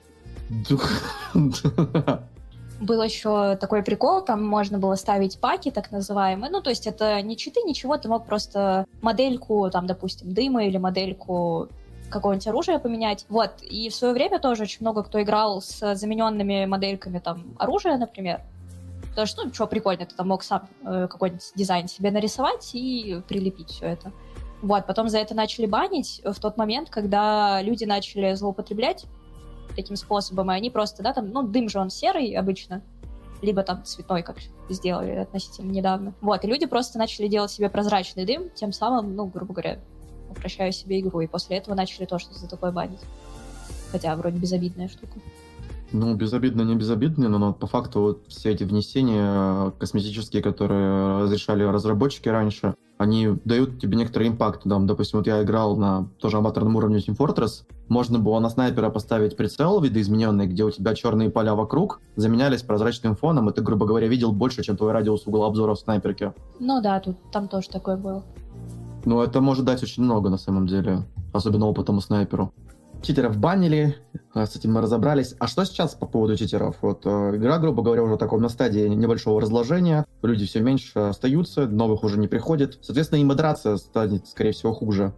Был 2.79 3.01
еще 3.01 3.55
такой 3.55 3.81
прикол, 3.83 4.21
там 4.21 4.45
можно 4.45 4.77
было 4.77 4.95
ставить 4.95 5.39
паки, 5.39 5.71
так 5.71 5.91
называемые. 5.91 6.51
Ну, 6.51 6.61
то 6.61 6.69
есть 6.69 6.85
это 6.85 7.21
не 7.21 7.37
читы, 7.37 7.61
ничего, 7.61 7.97
ты 7.97 8.09
мог 8.09 8.25
просто 8.25 8.85
модельку, 9.01 9.69
там, 9.71 9.87
допустим, 9.87 10.33
дыма 10.33 10.65
или 10.65 10.77
модельку 10.77 11.69
какое-нибудь 12.19 12.47
оружие 12.47 12.79
поменять. 12.79 13.25
Вот. 13.29 13.61
И 13.61 13.89
в 13.89 13.95
свое 13.95 14.13
время 14.13 14.39
тоже 14.39 14.63
очень 14.63 14.79
много 14.81 15.03
кто 15.03 15.21
играл 15.21 15.61
с 15.61 15.95
замененными 15.95 16.65
модельками 16.65 17.19
там 17.19 17.55
оружия, 17.57 17.97
например. 17.97 18.41
Потому 19.09 19.27
что, 19.27 19.43
ну, 19.45 19.53
что 19.53 19.67
прикольно, 19.67 20.05
ты 20.05 20.15
там 20.15 20.27
мог 20.27 20.43
сам 20.43 20.67
э, 20.83 21.07
какой-нибудь 21.09 21.51
дизайн 21.55 21.87
себе 21.87 22.11
нарисовать 22.11 22.71
и 22.73 23.21
прилепить 23.27 23.69
все 23.69 23.85
это. 23.85 24.11
Вот, 24.61 24.85
потом 24.87 25.09
за 25.09 25.19
это 25.19 25.35
начали 25.35 25.65
банить 25.65 26.21
в 26.23 26.39
тот 26.39 26.57
момент, 26.57 26.89
когда 26.89 27.61
люди 27.61 27.85
начали 27.85 28.33
злоупотреблять 28.33 29.05
таким 29.75 29.95
способом, 29.95 30.51
и 30.51 30.55
они 30.55 30.69
просто, 30.69 31.03
да, 31.03 31.13
там, 31.13 31.29
ну, 31.29 31.43
дым 31.43 31.69
же 31.69 31.79
он 31.79 31.89
серый 31.89 32.33
обычно, 32.33 32.81
либо 33.41 33.63
там 33.63 33.83
цветной, 33.83 34.23
как 34.23 34.37
сделали 34.69 35.11
относительно 35.11 35.71
недавно. 35.71 36.13
Вот, 36.21 36.43
и 36.43 36.47
люди 36.47 36.65
просто 36.65 36.97
начали 36.97 37.27
делать 37.27 37.51
себе 37.51 37.69
прозрачный 37.69 38.25
дым, 38.25 38.49
тем 38.49 38.71
самым, 38.71 39.15
ну, 39.15 39.27
грубо 39.27 39.53
говоря, 39.53 39.79
упрощаю 40.35 40.71
себе 40.71 40.99
игру. 40.99 41.21
И 41.21 41.27
после 41.27 41.57
этого 41.57 41.75
начали 41.75 42.05
то, 42.05 42.19
что 42.19 42.33
за 42.33 42.47
такое 42.47 42.71
банить. 42.71 42.99
Хотя 43.91 44.15
вроде 44.15 44.37
безобидная 44.37 44.87
штука. 44.87 45.19
Ну, 45.91 46.13
безобидно, 46.15 46.63
не 46.63 46.75
безобидно, 46.75 47.29
но, 47.29 47.37
но 47.37 47.53
по 47.53 47.67
факту 47.67 48.01
вот 48.01 48.23
все 48.27 48.51
эти 48.51 48.63
внесения 48.63 49.71
косметические, 49.79 50.41
которые 50.41 51.21
разрешали 51.21 51.63
разработчики 51.63 52.27
раньше, 52.27 52.75
они 52.97 53.29
дают 53.45 53.79
тебе 53.79 53.97
некоторый 53.97 54.27
импакт. 54.27 54.63
Там, 54.63 54.87
допустим, 54.87 55.19
вот 55.19 55.27
я 55.27 55.41
играл 55.43 55.77
на 55.77 56.09
тоже 56.19 56.37
аматорном 56.37 56.75
уровне 56.75 56.97
Team 56.97 57.15
Fortress, 57.15 57.63
можно 57.87 58.19
было 58.19 58.39
на 58.39 58.49
снайпера 58.49 58.89
поставить 58.89 59.37
прицел 59.37 59.79
видоизмененный, 59.79 60.47
где 60.47 60.63
у 60.63 60.71
тебя 60.71 60.95
черные 60.95 61.29
поля 61.29 61.53
вокруг 61.53 62.01
заменялись 62.15 62.63
прозрачным 62.63 63.15
фоном, 63.15 63.49
и 63.49 63.53
ты, 63.53 63.61
грубо 63.61 63.85
говоря, 63.85 64.07
видел 64.07 64.31
больше, 64.31 64.63
чем 64.63 64.77
твой 64.77 64.91
радиус 64.91 65.27
угла 65.27 65.47
обзора 65.47 65.75
в 65.75 65.79
снайперке. 65.79 66.33
Ну 66.59 66.81
да, 66.81 66.99
тут 66.99 67.15
там 67.31 67.47
тоже 67.47 67.69
такое 67.69 67.95
было. 67.95 68.23
Ну, 69.05 69.21
это 69.21 69.39
может 69.39 69.65
дать 69.65 69.83
очень 69.83 70.03
много, 70.03 70.29
на 70.29 70.37
самом 70.37 70.67
деле, 70.67 71.03
особенно 71.31 71.67
опытному 71.67 72.01
снайперу. 72.01 72.51
Читеров 73.03 73.37
банили, 73.37 73.97
а, 74.33 74.47
с 74.47 74.55
этим 74.55 74.73
мы 74.73 74.81
разобрались. 74.81 75.35
А 75.37 75.47
что 75.47 75.63
сейчас 75.63 75.93
по 75.93 76.07
поводу 76.07 76.35
читеров? 76.35 76.77
Вот 76.81 77.05
э, 77.05 77.35
игра, 77.35 77.59
грубо 77.59 77.83
говоря, 77.83 78.01
уже 78.01 78.17
таком 78.17 78.41
на 78.41 78.49
стадии 78.49 78.87
небольшого 78.87 79.39
разложения. 79.39 80.05
Люди 80.23 80.47
все 80.47 80.59
меньше 80.59 80.97
остаются, 80.97 81.67
новых 81.67 82.03
уже 82.03 82.17
не 82.17 82.27
приходит. 82.27 82.79
Соответственно, 82.81 83.19
и 83.19 83.23
модерация 83.23 83.77
станет, 83.77 84.27
скорее 84.27 84.53
всего, 84.53 84.73
хуже. 84.73 85.13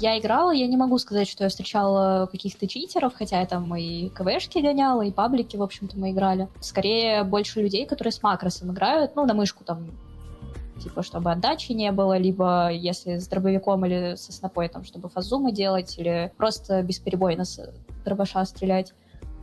Я 0.00 0.18
играла, 0.18 0.50
я 0.50 0.66
не 0.66 0.76
могу 0.76 0.98
сказать, 0.98 1.28
что 1.28 1.44
я 1.44 1.50
встречала 1.50 2.28
каких-то 2.30 2.66
читеров, 2.66 3.14
хотя 3.14 3.40
я 3.40 3.46
там 3.46 3.74
и 3.74 4.08
КВшки 4.08 4.58
гоняла, 4.58 5.02
и 5.02 5.10
паблики, 5.10 5.56
в 5.56 5.62
общем-то, 5.62 5.98
мы 5.98 6.10
играли. 6.10 6.48
Скорее, 6.60 7.24
больше 7.24 7.60
людей, 7.62 7.86
которые 7.86 8.12
с 8.12 8.22
макросом 8.22 8.72
играют, 8.72 9.16
ну, 9.16 9.24
на 9.24 9.34
мышку 9.34 9.64
там 9.64 9.90
типа, 10.80 11.02
чтобы 11.02 11.30
отдачи 11.30 11.72
не 11.72 11.92
было, 11.92 12.16
либо 12.18 12.70
если 12.70 13.18
с 13.18 13.28
дробовиком 13.28 13.84
или 13.86 14.16
со 14.16 14.32
снопой, 14.32 14.68
там, 14.68 14.84
чтобы 14.84 15.08
фазумы 15.08 15.52
делать, 15.52 15.98
или 15.98 16.32
просто 16.36 16.82
бесперебойно 16.82 17.44
с 17.44 17.72
дробаша 18.04 18.44
стрелять. 18.44 18.92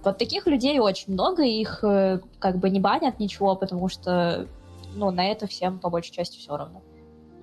Вот 0.04 0.18
таких 0.18 0.48
людей 0.48 0.80
очень 0.80 1.14
много, 1.14 1.44
их 1.44 1.84
э, 1.84 2.20
как 2.40 2.58
бы 2.58 2.70
не 2.70 2.80
банят 2.80 3.20
ничего, 3.20 3.56
потому 3.56 3.88
что, 3.88 4.48
ну, 4.96 5.12
на 5.12 5.26
это 5.26 5.48
всем 5.48 5.80
по 5.80 5.90
большей 5.90 6.12
части 6.12 6.40
все 6.40 6.58
равно. 6.58 6.82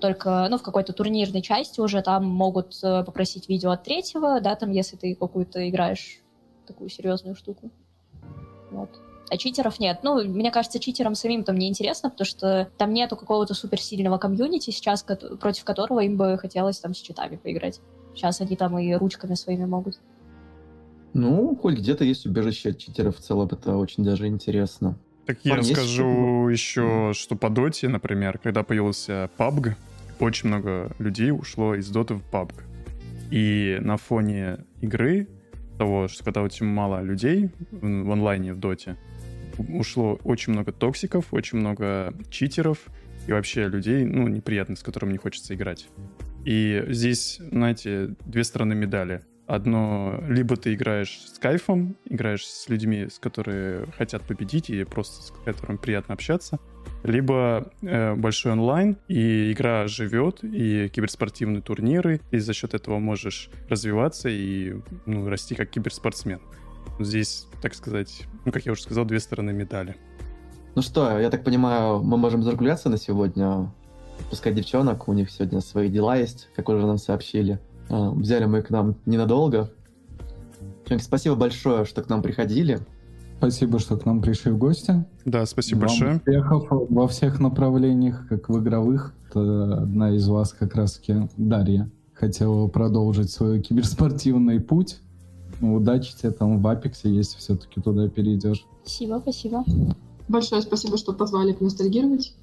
Только, 0.01 0.47
ну, 0.51 0.59
в 0.59 0.63
какой-то 0.63 0.93
турнирной 0.93 1.43
части 1.43 1.81
уже 1.81 2.03
там 2.03 2.25
могут 2.27 2.77
э, 2.83 3.05
попросить 3.05 3.49
видео 3.49 3.71
от 3.71 3.85
третьего, 3.85 4.41
да, 4.41 4.57
там, 4.57 4.71
если 4.71 4.97
ты 4.97 5.15
какую-то 5.15 5.69
играешь 5.69 6.21
такую 6.67 6.91
серьезную 6.91 7.37
штуку. 7.37 7.71
Вот 8.71 8.91
а 9.31 9.37
читеров 9.37 9.79
нет. 9.81 10.01
Ну, 10.03 10.23
мне 10.25 10.51
кажется, 10.51 10.79
читерам 10.79 11.15
самим 11.15 11.45
там 11.45 11.57
неинтересно, 11.57 12.11
потому 12.11 12.27
что 12.27 12.71
там 12.77 12.93
нету 12.93 13.17
какого-то 13.17 13.55
суперсильного 13.55 14.19
комьюнити 14.19 14.71
сейчас, 14.71 15.03
против 15.03 15.65
которого 15.65 16.01
им 16.01 16.17
бы 16.17 16.39
хотелось 16.39 16.79
там 16.79 16.95
с 16.95 16.99
читами 16.99 17.37
поиграть. 17.37 17.81
Сейчас 18.15 18.41
они 18.41 18.57
там 18.57 18.79
и 18.79 18.95
ручками 18.95 19.35
своими 19.35 19.65
могут. 19.65 20.01
Ну, 21.15 21.57
хоть 21.61 21.79
где-то 21.79 22.05
есть 22.05 22.27
убежище 22.27 22.71
от 22.71 22.79
читеров 22.79 23.17
в 23.17 23.21
целом, 23.21 23.49
это 23.51 23.77
очень 23.77 24.05
даже 24.05 24.27
интересно. 24.27 24.99
Так 25.27 25.39
я 25.43 25.57
Парни, 25.57 25.71
расскажу 25.71 26.49
еще, 26.49 27.13
что 27.15 27.37
по 27.37 27.51
доте, 27.51 27.89
например, 27.89 28.39
когда 28.39 28.63
появился 28.63 29.31
PUBG, 29.39 29.75
очень 30.21 30.49
много 30.49 30.91
людей 30.99 31.31
ушло 31.31 31.75
из 31.75 31.89
доты 31.89 32.15
в 32.15 32.23
PUBG. 32.31 32.55
И 33.31 33.79
на 33.81 33.97
фоне 33.99 34.65
игры, 34.81 35.29
того, 35.79 36.09
что 36.09 36.25
когда 36.25 36.43
очень 36.43 36.67
мало 36.67 37.03
людей 37.03 37.51
в 37.71 38.11
онлайне 38.11 38.53
в 38.53 38.59
доте, 38.59 38.97
ушло 39.69 40.19
очень 40.25 40.53
много 40.53 40.73
токсиков, 40.73 41.27
очень 41.33 41.59
много 41.59 42.15
читеров 42.31 42.79
и 43.27 43.33
вообще 43.33 43.69
людей, 43.69 44.05
ну, 44.05 44.27
неприятных, 44.29 44.79
с 44.79 44.83
которыми 44.83 45.13
не 45.13 45.19
хочется 45.19 45.55
играть. 45.55 45.89
И 46.45 46.85
здесь, 46.89 47.41
знаете, 47.51 48.15
две 48.25 48.45
стороны 48.45 48.75
медали. 48.75 49.23
Одно, 49.47 50.23
либо 50.29 50.57
ты 50.57 50.75
играешь 50.75 51.21
с 51.27 51.39
кайфом, 51.39 51.97
играешь 52.05 52.47
с 52.47 52.69
людьми, 52.69 53.09
с 53.11 53.19
которые 53.19 53.87
хотят 53.97 54.23
победить 54.23 54.69
и 54.69 54.85
просто 54.85 55.23
с 55.23 55.33
которыми 55.45 55.79
приятно 55.79 56.15
общаться, 56.15 56.59
либо 57.03 57.73
э, 57.81 58.15
большой 58.15 58.53
онлайн, 58.53 58.99
и 59.09 59.53
игра 59.53 59.87
живет, 59.89 60.41
и 60.43 60.89
киберспортивные 60.89 61.63
турниры, 61.63 62.21
и 62.31 62.39
за 62.39 62.53
счет 62.53 62.75
этого 62.75 62.99
можешь 62.99 63.51
развиваться 63.69 64.29
и 64.29 64.77
ну, 65.07 65.29
расти 65.29 65.55
как 65.55 65.71
киберспортсмен. 65.71 66.41
Здесь, 66.99 67.47
так 67.63 67.75
сказать, 67.75 68.27
ну, 68.45 68.53
как 68.53 68.67
я 68.67 68.73
уже 68.73 68.83
сказал, 68.83 69.05
две 69.05 69.21
стороны 69.21 69.53
медали. 69.53 69.97
Ну 70.75 70.83
что, 70.83 71.19
я 71.19 71.31
так 71.31 71.45
понимаю, 71.45 72.03
мы 72.03 72.17
можем 72.17 72.43
закругляться 72.43 72.89
на 72.89 72.99
сегодня. 72.99 73.73
Пускай 74.31 74.53
девчонок, 74.53 75.09
у 75.09 75.13
них 75.13 75.31
сегодня 75.31 75.61
свои 75.61 75.89
дела 75.89 76.17
есть, 76.17 76.49
как 76.55 76.69
уже 76.69 76.87
нам 76.87 76.99
сообщили. 76.99 77.59
А, 77.89 78.11
взяли 78.11 78.45
мы 78.45 78.63
к 78.63 78.71
нам 78.71 78.97
ненадолго. 79.07 79.71
Девчонки, 80.81 81.03
спасибо 81.03 81.37
большое, 81.37 81.85
что 81.85 82.03
к 82.03 82.09
нам 82.09 82.23
приходили. 82.23 82.81
Спасибо, 83.39 83.79
что 83.79 83.97
к 83.97 84.05
нам 84.05 84.21
пришли 84.21 84.51
в 84.51 84.59
гости. 84.59 85.05
Да, 85.25 85.47
спасибо 85.47 85.81
Вам 85.81 85.89
большое. 85.89 86.17
успехов 86.17 86.67
во 86.71 87.07
всех 87.07 87.39
направлениях, 87.39 88.27
как 88.29 88.49
в 88.49 88.59
игровых. 88.61 89.15
Это 89.31 89.83
одна 89.83 90.11
из 90.11 90.27
вас 90.29 90.53
как 90.53 90.75
раз-таки, 90.75 91.29
Дарья, 91.37 91.89
хотела 92.15 92.67
продолжить 92.67 93.31
свой 93.31 93.61
киберспортивный 93.61 94.59
путь. 94.61 95.01
Удачи 95.61 96.17
тебе 96.17 96.31
там 96.31 96.61
в 96.61 96.67
Апексе, 96.67 97.13
если 97.13 97.39
все-таки 97.39 97.81
туда 97.81 98.09
перейдешь. 98.09 98.65
Спасибо, 98.83 99.19
спасибо. 99.23 99.65
Большое 100.29 100.63
спасибо, 100.63 100.99
что 100.99 101.13
позвали 101.13 101.53
поностальгировать. 101.53 102.35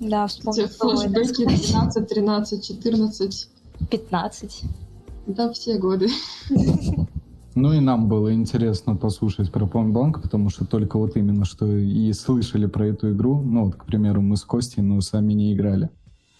Да, 0.00 0.26
вспомнил. 0.26 0.68
Флэшбэки 0.68 1.46
12, 1.46 2.08
13, 2.08 2.64
14. 2.64 3.48
15. 3.90 4.62
Да, 5.26 5.52
все 5.52 5.78
годы. 5.78 6.08
Ну 7.58 7.72
и 7.72 7.80
нам 7.80 8.06
было 8.06 8.34
интересно 8.34 8.96
послушать 8.96 9.50
про 9.50 9.64
Point 9.64 10.20
потому 10.20 10.50
что 10.50 10.66
только 10.66 10.98
вот 10.98 11.16
именно 11.16 11.46
что 11.46 11.66
и 11.66 12.12
слышали 12.12 12.66
про 12.66 12.88
эту 12.88 13.12
игру. 13.12 13.40
Ну 13.40 13.64
вот, 13.64 13.76
к 13.76 13.86
примеру, 13.86 14.20
мы 14.20 14.36
с 14.36 14.44
Костей, 14.44 14.82
но 14.82 15.00
сами 15.00 15.32
не 15.32 15.54
играли. 15.54 15.88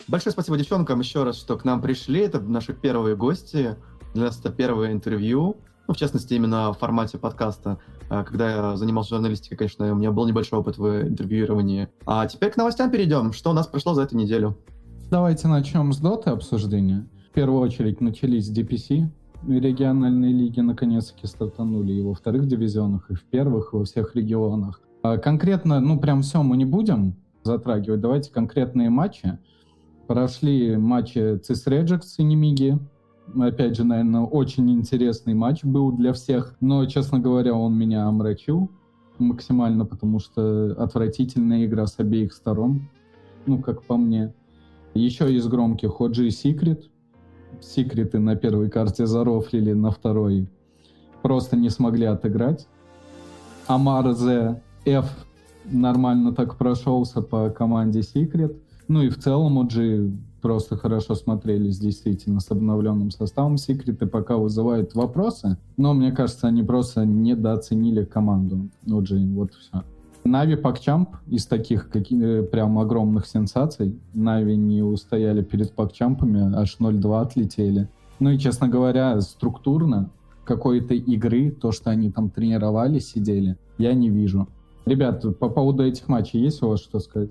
Большое 0.08 0.32
спасибо 0.32 0.58
девчонкам 0.58 1.00
еще 1.00 1.24
раз, 1.24 1.36
что 1.36 1.56
к 1.56 1.64
нам 1.64 1.80
пришли. 1.80 2.20
Это 2.20 2.38
наши 2.38 2.74
первые 2.74 3.16
гости. 3.16 3.76
Для 4.12 4.24
нас 4.24 4.38
это 4.38 4.50
первое 4.50 4.92
интервью 4.92 5.56
ну, 5.88 5.94
в 5.94 5.96
частности, 5.96 6.34
именно 6.34 6.72
в 6.72 6.78
формате 6.78 7.18
подкаста. 7.18 7.78
А, 8.08 8.24
когда 8.24 8.50
я 8.50 8.76
занимался 8.76 9.14
журналистикой, 9.14 9.56
конечно, 9.56 9.92
у 9.92 9.96
меня 9.96 10.10
был 10.12 10.26
небольшой 10.26 10.58
опыт 10.58 10.78
в 10.78 11.02
интервьюировании. 11.02 11.88
А 12.06 12.26
теперь 12.26 12.50
к 12.50 12.56
новостям 12.56 12.90
перейдем. 12.90 13.32
Что 13.32 13.50
у 13.50 13.52
нас 13.52 13.66
прошло 13.66 13.94
за 13.94 14.02
эту 14.02 14.16
неделю? 14.16 14.58
Давайте 15.10 15.48
начнем 15.48 15.92
с 15.92 15.98
доты 15.98 16.30
обсуждения. 16.30 17.06
В 17.30 17.32
первую 17.32 17.60
очередь 17.60 18.00
начались 18.00 18.50
DPC, 18.50 19.08
региональные 19.46 20.32
лиги 20.32 20.60
наконец-таки 20.60 21.26
стартанули 21.26 21.92
и 21.92 22.02
во 22.02 22.14
вторых 22.14 22.46
дивизионах, 22.46 23.10
и 23.10 23.14
в 23.14 23.24
первых, 23.24 23.72
и 23.72 23.76
во 23.76 23.84
всех 23.84 24.16
регионах. 24.16 24.80
А 25.02 25.18
конкретно, 25.18 25.78
ну 25.80 26.00
прям 26.00 26.22
все 26.22 26.42
мы 26.42 26.56
не 26.56 26.64
будем 26.64 27.14
затрагивать, 27.44 28.00
давайте 28.00 28.32
конкретные 28.32 28.90
матчи. 28.90 29.38
Прошли 30.08 30.76
матчи 30.76 31.18
CIS 31.18 31.66
Regex 31.66 32.00
и 32.18 32.24
Немиги, 32.24 32.78
Опять 33.34 33.76
же, 33.76 33.84
наверное, 33.84 34.22
очень 34.22 34.70
интересный 34.70 35.34
матч 35.34 35.64
был 35.64 35.92
для 35.92 36.12
всех, 36.12 36.56
но, 36.60 36.86
честно 36.86 37.18
говоря, 37.18 37.54
он 37.54 37.76
меня 37.76 38.06
омрачил 38.06 38.70
максимально, 39.18 39.84
потому 39.84 40.20
что 40.20 40.74
отвратительная 40.78 41.64
игра 41.66 41.86
с 41.86 41.98
обеих 41.98 42.32
сторон, 42.32 42.88
ну, 43.46 43.58
как 43.60 43.82
по 43.82 43.96
мне. 43.96 44.32
Еще 44.94 45.34
из 45.34 45.46
громких 45.46 46.00
OG 46.00 46.28
Secret. 46.28 46.84
Секреты 47.60 48.18
на 48.18 48.36
первой 48.36 48.70
карте 48.70 49.06
зарофлили, 49.06 49.72
на 49.72 49.90
второй 49.90 50.48
просто 51.22 51.56
не 51.56 51.70
смогли 51.70 52.06
отыграть. 52.06 52.68
Амар 53.66 54.12
Z 54.12 54.62
F 54.84 55.26
нормально 55.64 56.32
так 56.32 56.56
прошелся 56.56 57.20
по 57.20 57.50
команде 57.50 58.00
Secret. 58.00 58.56
Ну 58.86 59.02
и 59.02 59.08
в 59.08 59.18
целом 59.18 59.58
OG 59.58 60.16
просто 60.40 60.76
хорошо 60.76 61.14
смотрелись 61.14 61.78
действительно 61.78 62.40
с 62.40 62.50
обновленным 62.50 63.10
составом. 63.10 63.56
Секреты 63.56 64.06
пока 64.06 64.36
вызывают 64.36 64.94
вопросы, 64.94 65.56
но 65.76 65.94
мне 65.94 66.12
кажется, 66.12 66.46
они 66.48 66.62
просто 66.62 67.04
недооценили 67.04 68.04
команду 68.04 68.68
OG. 68.86 69.34
Вот 69.34 69.54
все. 69.54 69.82
Нави 70.24 70.56
Пакчамп 70.56 71.10
из 71.28 71.46
таких 71.46 71.88
каких, 71.88 72.50
прям 72.50 72.78
огромных 72.78 73.26
сенсаций. 73.26 73.98
Нави 74.12 74.56
не 74.56 74.82
устояли 74.82 75.42
перед 75.42 75.72
Пакчампами, 75.72 76.56
аж 76.56 76.76
0-2 76.80 77.20
отлетели. 77.20 77.88
Ну 78.18 78.30
и, 78.30 78.38
честно 78.38 78.68
говоря, 78.68 79.20
структурно 79.20 80.10
какой-то 80.44 80.94
игры, 80.94 81.50
то, 81.50 81.70
что 81.70 81.90
они 81.90 82.10
там 82.10 82.30
тренировали, 82.30 82.98
сидели, 82.98 83.56
я 83.78 83.94
не 83.94 84.10
вижу. 84.10 84.48
Ребят, 84.84 85.24
по 85.38 85.48
поводу 85.48 85.84
этих 85.84 86.08
матчей 86.08 86.40
есть 86.40 86.62
у 86.62 86.68
вас 86.68 86.80
что 86.80 86.98
сказать? 87.00 87.30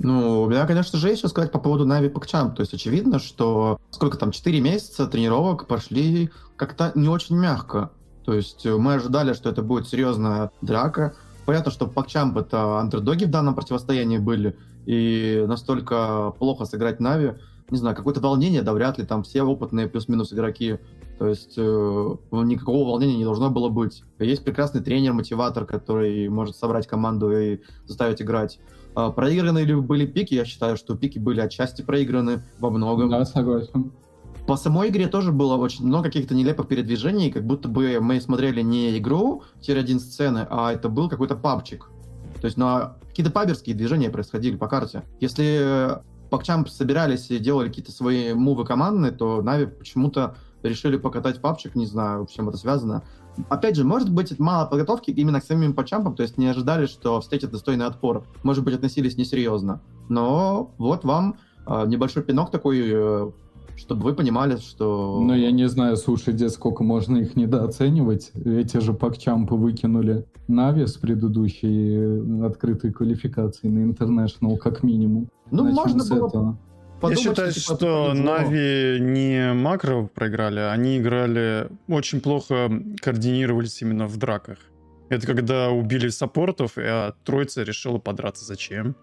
Ну, 0.00 0.42
у 0.42 0.48
меня, 0.48 0.66
конечно 0.66 0.98
же, 0.98 1.08
есть 1.08 1.20
что 1.20 1.28
сказать 1.28 1.52
по 1.52 1.58
поводу 1.58 1.86
Нави 1.86 2.08
Пакчам. 2.08 2.54
То 2.54 2.60
есть 2.60 2.74
очевидно, 2.74 3.18
что 3.18 3.78
сколько 3.90 4.18
там, 4.18 4.32
4 4.32 4.60
месяца 4.60 5.06
тренировок 5.06 5.66
пошли 5.66 6.30
как-то 6.56 6.92
не 6.94 7.08
очень 7.08 7.36
мягко. 7.36 7.90
То 8.24 8.34
есть 8.34 8.64
мы 8.64 8.94
ожидали, 8.94 9.34
что 9.34 9.50
это 9.50 9.62
будет 9.62 9.88
серьезная 9.88 10.50
драка. 10.62 11.14
Понятно, 11.46 11.70
что 11.70 11.86
Пакчамп 11.86 12.36
это 12.38 12.78
андердоги 12.78 13.24
в 13.24 13.30
данном 13.30 13.54
противостоянии 13.54 14.18
были, 14.18 14.56
и 14.86 15.44
настолько 15.46 16.32
плохо 16.38 16.64
сыграть 16.64 17.00
Нави, 17.00 17.34
не 17.70 17.78
знаю, 17.78 17.96
какое-то 17.96 18.20
волнение, 18.20 18.62
да, 18.62 18.72
вряд 18.72 18.98
ли, 18.98 19.04
там 19.04 19.22
все 19.22 19.42
опытные 19.42 19.88
плюс-минус 19.88 20.32
игроки, 20.32 20.78
то 21.18 21.26
есть 21.26 21.54
э, 21.56 22.16
никакого 22.32 22.88
волнения 22.88 23.16
не 23.16 23.24
должно 23.24 23.50
было 23.50 23.68
быть. 23.68 24.02
Есть 24.18 24.44
прекрасный 24.44 24.82
тренер-мотиватор, 24.82 25.64
который 25.64 26.28
может 26.28 26.56
собрать 26.56 26.86
команду 26.86 27.30
и 27.30 27.60
заставить 27.86 28.20
играть. 28.20 28.58
А, 28.94 29.10
проиграны 29.10 29.60
ли 29.60 29.74
были 29.74 30.06
пики? 30.06 30.34
Я 30.34 30.44
считаю, 30.44 30.76
что 30.76 30.96
пики 30.96 31.18
были 31.18 31.40
отчасти 31.40 31.82
проиграны 31.82 32.44
во 32.58 32.70
многом. 32.70 33.10
Да, 33.10 33.24
согласен. 33.24 33.92
По 34.46 34.56
самой 34.56 34.90
игре 34.90 35.08
тоже 35.08 35.32
было 35.32 35.56
очень 35.56 35.86
много 35.86 36.04
каких-то 36.04 36.34
нелепых 36.34 36.68
передвижений, 36.68 37.30
как 37.30 37.46
будто 37.46 37.68
бы 37.68 37.98
мы 38.00 38.20
смотрели 38.20 38.60
не 38.60 38.98
игру 38.98 39.42
тир-1 39.60 39.98
сцены, 40.00 40.46
а 40.50 40.72
это 40.72 40.90
был 40.90 41.08
какой-то 41.08 41.34
пабчик. 41.34 41.88
То 42.40 42.46
есть, 42.46 42.58
ну, 42.58 42.90
какие-то 43.08 43.32
паберские 43.32 43.74
движения 43.74 44.10
происходили 44.10 44.56
по 44.56 44.68
карте. 44.68 45.02
Если 45.18 45.98
Пакчамп 46.28 46.68
собирались 46.68 47.30
и 47.30 47.38
делали 47.38 47.68
какие-то 47.68 47.92
свои 47.92 48.34
мувы 48.34 48.66
командные, 48.66 49.12
то 49.12 49.40
Нави 49.40 49.66
почему-то 49.66 50.36
решили 50.62 50.96
покатать 50.96 51.40
папчик, 51.40 51.74
не 51.74 51.86
знаю, 51.86 52.26
с 52.26 52.32
чем 52.32 52.48
это 52.48 52.58
связано. 52.58 53.02
Опять 53.48 53.76
же, 53.76 53.84
может 53.84 54.10
быть, 54.12 54.38
мало 54.38 54.66
подготовки 54.66 55.10
именно 55.10 55.40
к 55.40 55.44
самим 55.44 55.74
пачампам, 55.74 56.14
то 56.14 56.22
есть 56.22 56.38
не 56.38 56.46
ожидали, 56.46 56.86
что 56.86 57.20
встретят 57.20 57.50
достойный 57.50 57.86
отпор. 57.86 58.24
Может 58.42 58.64
быть, 58.64 58.74
относились 58.74 59.16
несерьезно. 59.16 59.80
Но 60.08 60.72
вот 60.78 61.04
вам 61.04 61.36
э, 61.66 61.84
небольшой 61.86 62.22
пинок 62.22 62.50
такой, 62.50 62.82
э, 62.84 63.30
чтобы 63.76 64.02
вы 64.02 64.14
понимали, 64.14 64.56
что... 64.56 65.20
Ну, 65.20 65.34
я 65.34 65.50
не 65.50 65.68
знаю, 65.68 65.96
слушай, 65.96 66.32
где 66.32 66.48
сколько 66.48 66.84
можно 66.84 67.16
их 67.16 67.36
недооценивать. 67.36 68.30
Эти 68.44 68.78
же 68.78 68.92
пакчампы 68.92 69.54
выкинули 69.54 70.26
Нави 70.46 70.86
с 70.86 70.94
предыдущей 70.94 71.96
э, 71.96 72.46
открытой 72.46 72.92
квалификации 72.92 73.68
на 73.68 73.90
International 73.90 74.56
как 74.56 74.82
минимум. 74.82 75.28
Ну, 75.50 75.64
Начнем 75.64 75.82
можно 75.82 76.04
было 76.04 76.28
этого. 76.28 76.58
Подумать, 77.00 77.24
Я 77.24 77.30
считаю, 77.30 77.52
типа, 77.52 77.74
что. 77.76 78.14
Нави 78.14 78.98
не 79.00 79.52
макро 79.52 80.04
проиграли, 80.14 80.60
они 80.60 80.98
играли 80.98 81.68
очень 81.88 82.20
плохо 82.20 82.70
координировались 83.00 83.80
именно 83.82 84.06
в 84.06 84.16
драках. 84.16 84.58
Это 85.08 85.26
когда 85.26 85.70
убили 85.70 86.08
саппортов, 86.08 86.72
а 86.76 87.14
троица 87.24 87.62
решила 87.62 87.98
подраться 87.98 88.44
зачем. 88.44 88.96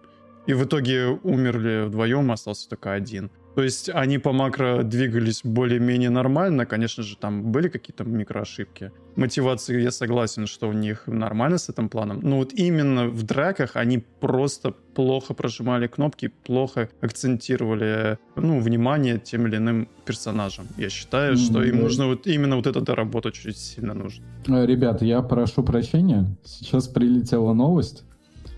И 0.47 0.53
в 0.53 0.65
итоге 0.65 1.07
умерли 1.23 1.85
вдвоем, 1.85 2.31
остался 2.31 2.67
только 2.67 2.93
один. 2.93 3.29
То 3.55 3.63
есть 3.63 3.89
они 3.89 4.17
по 4.17 4.31
макро 4.31 4.83
двигались 4.83 5.41
более-менее 5.43 6.09
нормально. 6.09 6.65
Конечно 6.65 7.03
же, 7.03 7.17
там 7.17 7.51
были 7.51 7.67
какие-то 7.67 8.03
микроошибки. 8.03 8.91
Мотивации 9.15 9.81
я 9.81 9.91
согласен, 9.91 10.47
что 10.47 10.69
у 10.69 10.73
них 10.73 11.07
нормально 11.07 11.57
с 11.57 11.69
этим 11.69 11.89
планом. 11.89 12.19
Но 12.21 12.37
вот 12.37 12.53
именно 12.53 13.07
в 13.07 13.23
драках 13.23 13.75
они 13.75 14.03
просто 14.19 14.71
плохо 14.71 15.33
прожимали 15.33 15.87
кнопки, 15.87 16.31
плохо 16.45 16.89
акцентировали 17.01 18.17
ну, 18.35 18.59
внимание 18.59 19.19
тем 19.19 19.47
или 19.47 19.57
иным 19.57 19.89
персонажам. 20.05 20.67
Я 20.77 20.89
считаю, 20.89 21.35
что 21.35 21.63
им 21.63 21.81
нужно 21.81 22.07
вот 22.07 22.27
именно 22.27 22.55
вот 22.55 22.67
это 22.67 22.79
доработать 22.79 23.33
чуть 23.33 23.57
сильно 23.57 23.93
нужно. 23.93 24.25
Ребят, 24.47 25.01
я 25.01 25.21
прошу 25.21 25.63
прощения. 25.63 26.25
Сейчас 26.43 26.87
прилетела 26.87 27.53
новость. 27.53 28.05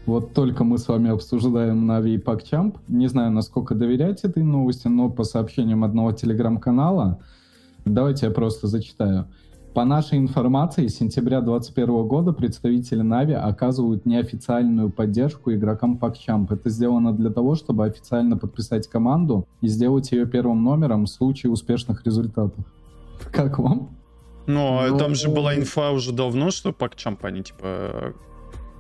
Вот 0.06 0.34
только 0.34 0.66
мы 0.66 0.78
с 0.78 0.88
вами 0.90 1.10
обсуждаем 1.12 1.88
Нави 1.88 2.16
и 2.16 2.18
Пакчамп. 2.18 2.78
Не 2.90 3.08
знаю, 3.08 3.32
насколько 3.32 3.74
доверять 3.74 4.24
этой 4.24 4.44
новости, 4.44 4.88
но 4.88 5.10
по 5.10 5.24
сообщениям 5.24 5.86
одного 5.86 6.12
телеграм-канала, 6.12 7.20
давайте 7.86 8.26
я 8.26 8.32
просто 8.32 8.68
зачитаю. 8.68 9.28
По 9.74 9.86
нашей 9.86 10.20
информации, 10.20 10.88
с 10.88 10.98
сентября 10.98 11.40
2021 11.40 12.08
года 12.08 12.34
представители 12.34 13.02
Нави 13.02 13.34
оказывают 13.34 14.06
неофициальную 14.06 14.92
поддержку 14.92 15.52
игрокам 15.52 15.98
Пакчамп. 15.98 16.52
Это 16.52 16.70
сделано 16.70 17.14
для 17.14 17.32
того, 17.32 17.56
чтобы 17.56 17.86
официально 17.86 18.38
подписать 18.38 18.88
команду 18.88 19.48
и 19.62 19.68
сделать 19.68 20.12
ее 20.12 20.28
первым 20.28 20.64
номером 20.64 21.06
в 21.06 21.10
случае 21.10 21.52
успешных 21.52 22.06
результатов. 22.06 22.64
Как 23.32 23.58
вам? 23.58 23.90
Но 24.46 24.84
Ну, 24.90 24.98
там 24.98 25.16
же 25.16 25.30
была 25.30 25.56
инфа 25.56 25.92
уже 25.92 26.12
давно, 26.12 26.52
что 26.52 26.74
пакчамп 26.74 27.24
они 27.26 27.42
типа 27.42 28.14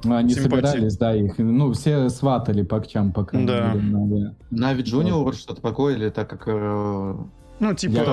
Ну, 0.03 0.15
Они 0.15 0.33
Симпатии. 0.33 0.65
собирались, 0.67 0.97
да, 0.97 1.15
их, 1.15 1.37
ну, 1.37 1.71
все 1.73 2.09
сватали 2.09 2.63
по 2.63 2.79
крайней 2.81 3.47
Да. 3.47 3.73
мере, 3.73 4.35
Нави. 4.51 4.81
Джуниор, 4.83 5.33
что-то 5.33 5.61
такое, 5.61 5.95
или 5.95 6.09
так 6.09 6.29
как... 6.29 6.43
э, 6.47 7.15
Ну, 7.59 7.73
типа 7.73 8.03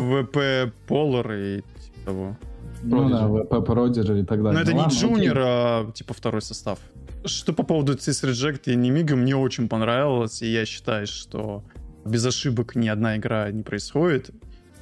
ВП 0.00 0.72
Полар 0.86 1.32
и 1.32 1.56
типа 1.56 2.00
того. 2.06 2.36
Ну 2.82 3.08
да. 3.08 3.28
ВП 3.28 3.64
Продиджер 3.66 4.16
и 4.16 4.24
так 4.24 4.42
далее. 4.42 4.52
Но 4.52 4.60
это 4.60 4.72
Ну 4.74 4.84
не 4.84 4.88
джуниор, 4.94 5.38
а 5.38 5.92
типа 5.92 6.14
второй 6.14 6.42
состав. 6.42 6.78
Что 7.24 7.52
по 7.52 7.62
поводу 7.64 7.94
Cis 7.94 8.24
Reject 8.28 8.62
и 8.66 8.76
Немига 8.76 9.16
мне 9.16 9.36
очень 9.36 9.68
понравилось, 9.68 10.42
и 10.42 10.46
я 10.46 10.64
считаю, 10.64 11.06
что 11.06 11.64
без 12.04 12.24
ошибок 12.24 12.76
ни 12.76 12.88
одна 12.88 13.16
игра 13.16 13.50
не 13.50 13.62
происходит. 13.62 14.30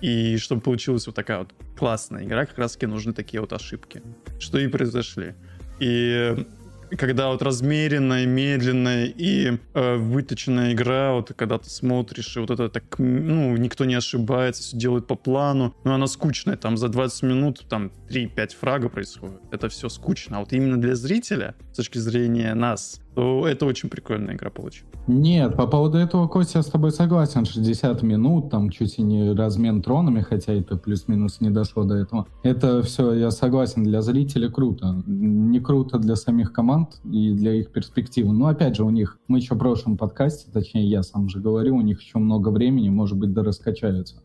И 0.03 0.37
чтобы 0.37 0.61
получилась 0.61 1.07
вот 1.07 1.17
такая 1.17 1.39
вот 1.39 1.49
классная 1.79 2.25
игра, 2.25 2.45
как 2.45 2.59
раз 2.59 2.75
таки 2.75 2.87
нужны 2.87 3.15
такие 3.15 3.41
вот 3.41 3.53
ошибки. 3.55 4.03
Что 4.39 4.59
и 4.59 4.69
произошли. 4.69 5.35
И 5.81 6.47
когда 6.91 7.29
вот 7.29 7.43
размеренная, 7.43 8.27
медленная 8.27 9.07
и 9.07 9.59
э, 9.75 9.97
выточенная 9.97 10.73
игра, 10.73 11.13
вот 11.13 11.33
когда 11.37 11.59
ты 11.59 11.69
смотришь, 11.69 12.37
и 12.37 12.41
вот 12.41 12.51
это 12.51 12.69
так, 12.69 12.99
ну, 12.99 13.57
никто 13.57 13.85
не 13.85 13.95
ошибается, 13.95 14.63
все 14.63 14.77
делают 14.77 15.07
по 15.07 15.17
плану, 15.17 15.75
но 15.85 15.95
она 15.95 16.07
скучная, 16.07 16.57
там 16.57 16.77
за 16.77 16.89
20 16.89 17.23
минут 17.25 17.67
там 17.69 17.91
3-5 18.09 18.57
фрага 18.57 18.89
происходит, 18.89 19.41
это 19.51 19.69
все 19.69 19.89
скучно, 19.89 20.39
а 20.39 20.41
вот 20.41 20.53
именно 20.53 20.81
для 20.81 20.95
зрителя, 20.95 21.55
с 21.73 21.77
точки 21.77 21.99
зрения 21.99 22.55
нас, 22.55 23.01
то 23.17 23.49
это 23.49 23.65
очень 23.65 23.89
прикольная 23.89 24.35
игра 24.35 24.51
получилась. 24.51 24.93
Нет, 25.07 25.57
по 25.57 25.67
поводу 25.67 25.97
этого, 25.97 26.29
Костя, 26.29 26.59
я 26.59 26.63
с 26.63 26.67
тобой 26.67 26.91
согласен. 26.91 27.47
60 27.47 28.03
минут, 28.03 28.51
там 28.51 28.69
чуть 28.69 28.99
и 28.99 29.03
не 29.03 29.33
размен 29.33 29.81
тронами, 29.81 30.21
хотя 30.21 30.53
это 30.53 30.77
плюс-минус 30.77 31.41
не 31.41 31.49
дошло 31.49 31.85
до 31.85 31.95
этого. 31.95 32.27
Это 32.43 32.83
все, 32.83 33.15
я 33.15 33.31
согласен, 33.31 33.85
для 33.85 34.03
зрителей 34.03 34.51
круто. 34.51 35.03
Не 35.07 35.61
круто 35.61 35.99
для 35.99 36.15
самих 36.15 36.53
команд 36.53 37.01
и 37.11 37.33
для 37.33 37.55
их 37.55 37.73
перспективы. 37.73 38.35
Но 38.35 38.49
опять 38.49 38.77
же, 38.77 38.85
у 38.85 38.91
них, 38.91 39.19
мы 39.29 39.39
еще 39.39 39.55
в 39.55 39.59
прошлом 39.59 39.97
подкасте, 39.97 40.51
точнее, 40.53 40.85
я 40.87 41.03
сам 41.03 41.31
же 41.31 41.41
говорил, 41.41 41.77
у 41.77 41.81
них 41.81 42.03
еще 42.03 42.19
много 42.19 42.51
времени, 42.51 42.91
может 42.91 43.17
быть, 43.17 43.33
да 43.33 43.43
раскачаются. 43.43 44.17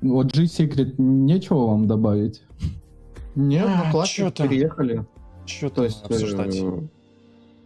Вот 0.00 0.32
G-Secret, 0.32 0.94
нечего 0.98 1.66
вам 1.66 1.88
добавить? 1.88 2.44
Нет, 3.34 3.66
А, 3.66 3.86
ну 3.86 3.90
классно, 3.90 4.30
переехали. 4.30 5.04
Что 5.44 5.70
То 5.70 5.82
есть... 5.82 6.04
обсуждать? 6.04 6.56
э, 6.62 6.80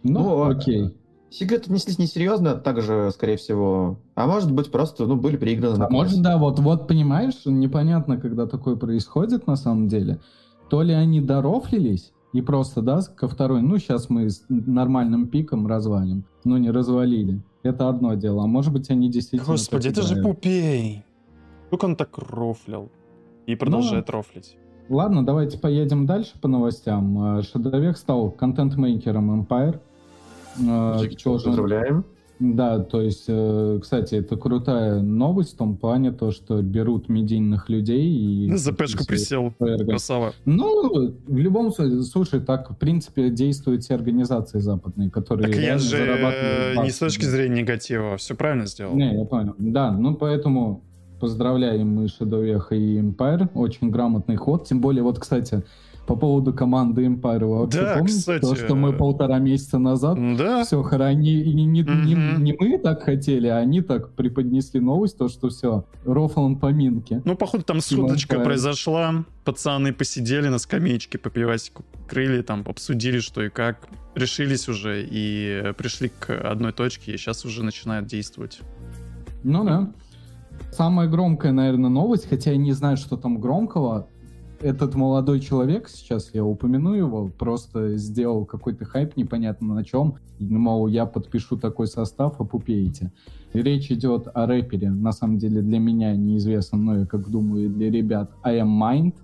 Ну, 0.03 0.19
Ну, 0.19 0.43
окей. 0.43 0.95
Секреты 1.29 1.65
отнеслись 1.65 1.97
несерьезно, 1.97 2.55
также, 2.55 3.09
скорее 3.13 3.37
всего. 3.37 3.99
А 4.15 4.27
может 4.27 4.51
быть, 4.51 4.69
просто, 4.69 5.05
ну, 5.05 5.15
были 5.15 5.37
переиграны 5.37 5.77
на 5.77 5.85
А 5.85 5.89
может, 5.89 6.21
да, 6.21 6.37
вот, 6.37 6.59
вот 6.59 6.89
понимаешь, 6.89 7.45
непонятно, 7.45 8.17
когда 8.17 8.47
такое 8.47 8.75
происходит 8.75 9.47
на 9.47 9.55
самом 9.55 9.87
деле. 9.87 10.19
То 10.69 10.81
ли 10.81 10.93
они 10.93 11.21
дорофлились, 11.21 12.11
и 12.33 12.41
просто, 12.41 12.81
да, 12.81 13.01
ко 13.15 13.27
второй, 13.27 13.61
ну, 13.61 13.77
сейчас 13.77 14.09
мы 14.09 14.29
с 14.29 14.43
нормальным 14.49 15.27
пиком 15.27 15.67
развалим. 15.67 16.25
Ну, 16.43 16.57
не 16.57 16.69
развалили. 16.69 17.41
Это 17.63 17.87
одно 17.89 18.15
дело. 18.15 18.43
А 18.43 18.47
может 18.47 18.73
быть, 18.73 18.89
они 18.89 19.09
действительно... 19.09 19.53
Господи, 19.53 19.89
это 19.89 20.01
же. 20.01 20.21
Пупей. 20.21 21.03
Сколько 21.67 21.85
он 21.85 21.95
так 21.95 22.17
рофлил? 22.17 22.89
И 23.45 23.55
продолжает 23.55 24.09
рофлить. 24.09 24.57
Ладно, 24.89 25.25
давайте 25.25 25.57
поедем 25.57 26.05
дальше 26.05 26.33
по 26.41 26.47
новостям. 26.47 27.37
Э, 27.37 27.41
Шедовек 27.43 27.97
стал 27.97 28.31
контент-мейкером 28.31 29.41
Empire. 29.41 29.79
Э, 30.59 30.97
Джеки 30.99 31.15
тоже- 31.23 31.45
поздравляем. 31.45 32.05
Да, 32.39 32.79
то 32.79 33.01
есть, 33.01 33.25
э, 33.27 33.79
кстати, 33.79 34.15
это 34.15 34.35
крутая 34.35 34.99
новость 34.99 35.53
в 35.53 35.57
том 35.57 35.77
плане, 35.77 36.11
то, 36.11 36.31
что 36.31 36.63
берут 36.63 37.07
медийных 37.07 37.69
людей 37.69 38.09
и... 38.11 38.55
За 38.55 38.71
пешку 38.71 39.05
присел. 39.05 39.53
Красава. 39.59 40.33
Ну, 40.45 41.13
в 41.27 41.37
любом 41.37 41.71
случае, 41.71 42.01
слушай, 42.01 42.39
так, 42.39 42.71
в 42.71 42.75
принципе, 42.75 43.29
действуют 43.29 43.83
все 43.83 43.93
организации 43.93 44.57
западные, 44.57 45.11
которые 45.11 45.51
Так 45.51 45.61
я 45.61 45.77
же 45.77 45.89
зарабатывают 45.89 46.79
э, 46.79 46.83
не 46.83 46.89
с 46.89 46.97
точки 46.97 47.25
зрения 47.25 47.61
негатива, 47.61 48.17
все 48.17 48.33
правильно 48.33 48.65
сделал. 48.65 48.95
Не, 48.95 49.19
я 49.19 49.25
понял. 49.25 49.53
Да, 49.59 49.91
ну 49.91 50.15
поэтому 50.15 50.83
поздравляем 51.19 51.89
мы 51.89 52.07
Шедовеха 52.07 52.73
и 52.73 52.99
Empire. 52.99 53.49
Очень 53.53 53.91
грамотный 53.91 54.35
ход. 54.35 54.67
Тем 54.67 54.81
более, 54.81 55.03
вот, 55.03 55.19
кстати, 55.19 55.63
по 56.07 56.15
поводу 56.15 56.51
команды 56.53 57.05
Empire, 57.05 57.45
вы 57.45 57.59
вообще 57.59 57.81
Да, 57.81 57.93
помните 57.97 58.17
кстати, 58.19 58.41
то, 58.41 58.55
что 58.55 58.75
мы 58.75 58.89
э, 58.89 58.93
полтора 58.93 59.39
месяца 59.39 59.77
назад 59.77 60.17
Да? 60.37 60.63
все 60.65 60.81
хорони... 60.81 61.41
И 61.41 61.53
не, 61.53 61.65
не- 61.65 61.81
не- 61.83 62.15
Мгм. 62.15 62.43
не 62.43 62.53
мы 62.59 62.77
так 62.79 63.03
хотели, 63.03 63.47
а 63.47 63.57
они 63.59 63.81
так 63.81 64.09
преподнесли 64.13 64.79
новость, 64.79 65.17
то, 65.17 65.29
что 65.29 65.49
все, 65.49 65.85
рофлом 66.03 66.57
поминки. 66.57 67.21
Ну, 67.23 67.35
походу, 67.35 67.63
там 67.63 67.79
сходочка 67.81 68.39
произошла. 68.39 69.23
Пацаны 69.45 69.93
посидели 69.93 70.47
на 70.49 70.57
скамеечке, 70.57 71.17
по 71.17 71.29
пивасику 71.29 71.83
крыли, 72.07 72.41
там 72.41 72.63
обсудили, 72.67 73.19
что 73.19 73.41
и 73.43 73.49
как. 73.49 73.87
Решились 74.15 74.67
уже 74.67 75.07
и 75.09 75.71
пришли 75.77 76.09
к 76.09 76.29
одной 76.31 76.73
точке, 76.73 77.13
и 77.13 77.17
сейчас 77.17 77.45
уже 77.45 77.63
начинают 77.63 78.07
действовать. 78.07 78.59
Ну 79.43 79.63
да. 79.63 79.91
Самая 80.71 81.07
громкая, 81.07 81.53
наверное, 81.53 81.89
новость, 81.89 82.27
хотя 82.29 82.51
я 82.51 82.57
не 82.57 82.73
знаю, 82.73 82.97
что 82.97 83.17
там 83.17 83.39
громкого. 83.39 84.07
Этот 84.61 84.93
молодой 84.93 85.39
человек, 85.39 85.89
сейчас 85.89 86.29
я 86.35 86.45
упомяну 86.45 86.93
его, 86.93 87.31
просто 87.35 87.97
сделал 87.97 88.45
какой-то 88.45 88.85
хайп 88.85 89.17
непонятно 89.17 89.73
на 89.73 89.83
чем. 89.83 90.17
Мол, 90.39 90.85
я 90.87 91.07
подпишу 91.07 91.57
такой 91.57 91.87
состав, 91.87 92.39
опупеете. 92.39 93.11
И 93.53 93.61
речь 93.61 93.91
идет 93.91 94.27
о 94.31 94.45
рэпере, 94.45 94.91
на 94.91 95.13
самом 95.13 95.39
деле 95.39 95.63
для 95.63 95.79
меня 95.79 96.15
неизвестно, 96.15 96.77
но 96.77 96.99
я 96.99 97.05
как 97.07 97.27
думаю, 97.27 97.71
для 97.71 97.89
ребят, 97.89 98.31
I 98.43 98.59
am 98.59 98.79
Mind. 98.79 99.15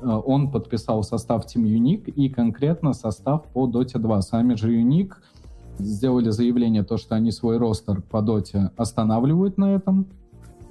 Э, 0.00 0.20
Он 0.24 0.48
подписал 0.48 1.02
состав 1.02 1.46
Team 1.46 1.64
Unique 1.64 2.08
и 2.12 2.28
конкретно 2.28 2.92
состав 2.92 3.46
по 3.52 3.66
Dota 3.68 3.98
2. 3.98 4.22
Сами 4.22 4.54
же 4.54 4.72
Unique 4.72 5.14
сделали 5.78 6.30
заявление, 6.30 6.84
то, 6.84 6.98
что 6.98 7.16
они 7.16 7.32
свой 7.32 7.58
ростер 7.58 8.00
по 8.00 8.22
доте 8.22 8.70
останавливают 8.76 9.58
на 9.58 9.74
этом, 9.74 10.06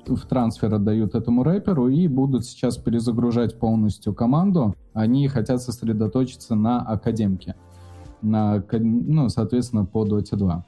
в 0.07 0.25
трансфер 0.25 0.73
отдают 0.73 1.15
этому 1.15 1.43
рэперу 1.43 1.87
и 1.89 2.07
будут 2.07 2.45
сейчас 2.45 2.77
перезагружать 2.77 3.59
полностью 3.59 4.13
команду. 4.13 4.75
Они 4.93 5.27
хотят 5.27 5.61
сосредоточиться 5.61 6.55
на 6.55 6.81
академке, 6.81 7.55
на, 8.21 8.63
ну, 8.71 9.29
соответственно, 9.29 9.85
по 9.85 10.05
Dota 10.05 10.35
2. 10.35 10.65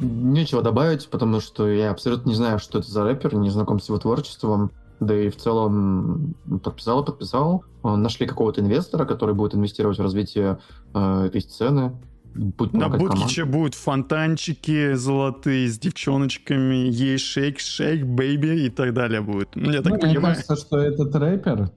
Нечего 0.00 0.62
добавить, 0.62 1.08
потому 1.10 1.40
что 1.40 1.68
я 1.68 1.90
абсолютно 1.90 2.30
не 2.30 2.34
знаю, 2.34 2.58
что 2.58 2.78
это 2.78 2.90
за 2.90 3.04
рэпер, 3.04 3.34
не 3.34 3.50
знаком 3.50 3.80
с 3.80 3.88
его 3.88 3.98
творчеством. 3.98 4.70
Да 4.98 5.18
и 5.18 5.30
в 5.30 5.36
целом 5.36 6.34
подписал 6.62 7.02
и 7.02 7.06
подписал. 7.06 7.64
Нашли 7.82 8.26
какого-то 8.26 8.60
инвестора, 8.60 9.06
который 9.06 9.34
будет 9.34 9.54
инвестировать 9.54 9.98
в 9.98 10.02
развитие 10.02 10.58
э, 10.92 11.24
этой 11.26 11.40
сцены. 11.40 11.92
Будет 12.34 12.72
На 12.74 12.88
Буткиче 12.88 13.44
будут 13.44 13.74
фонтанчики 13.74 14.94
золотые 14.94 15.68
с 15.68 15.78
девчоночками, 15.78 16.88
ей 16.90 17.18
шейк, 17.18 17.58
шейк, 17.58 18.04
бэйби 18.06 18.66
и 18.66 18.70
так 18.70 18.94
далее 18.94 19.20
будет. 19.20 19.48
Ну, 19.54 19.70
я 19.70 19.82
так 19.82 19.94
ну, 19.94 19.98
понимаю. 19.98 20.20
Мне 20.20 20.44
кажется, 20.44 20.56
что 20.56 20.78
этот 20.78 21.14
рэпер, 21.14 21.70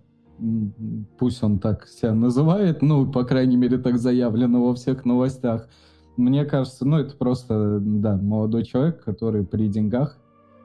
пусть 1.18 1.44
он 1.44 1.60
так 1.60 1.88
себя 1.88 2.14
называет, 2.14 2.82
ну, 2.82 3.12
по 3.12 3.24
крайней 3.24 3.58
мере, 3.58 3.78
так 3.78 3.98
заявлено 3.98 4.64
во 4.64 4.76
всех 4.76 5.06
новостях, 5.06 5.68
мне 6.18 6.46
кажется, 6.46 6.86
ну, 6.86 6.98
это 7.00 7.16
просто, 7.16 7.80
да, 7.82 8.16
молодой 8.16 8.66
человек, 8.66 9.04
который 9.04 9.46
при 9.46 9.68
деньгах 9.68 10.18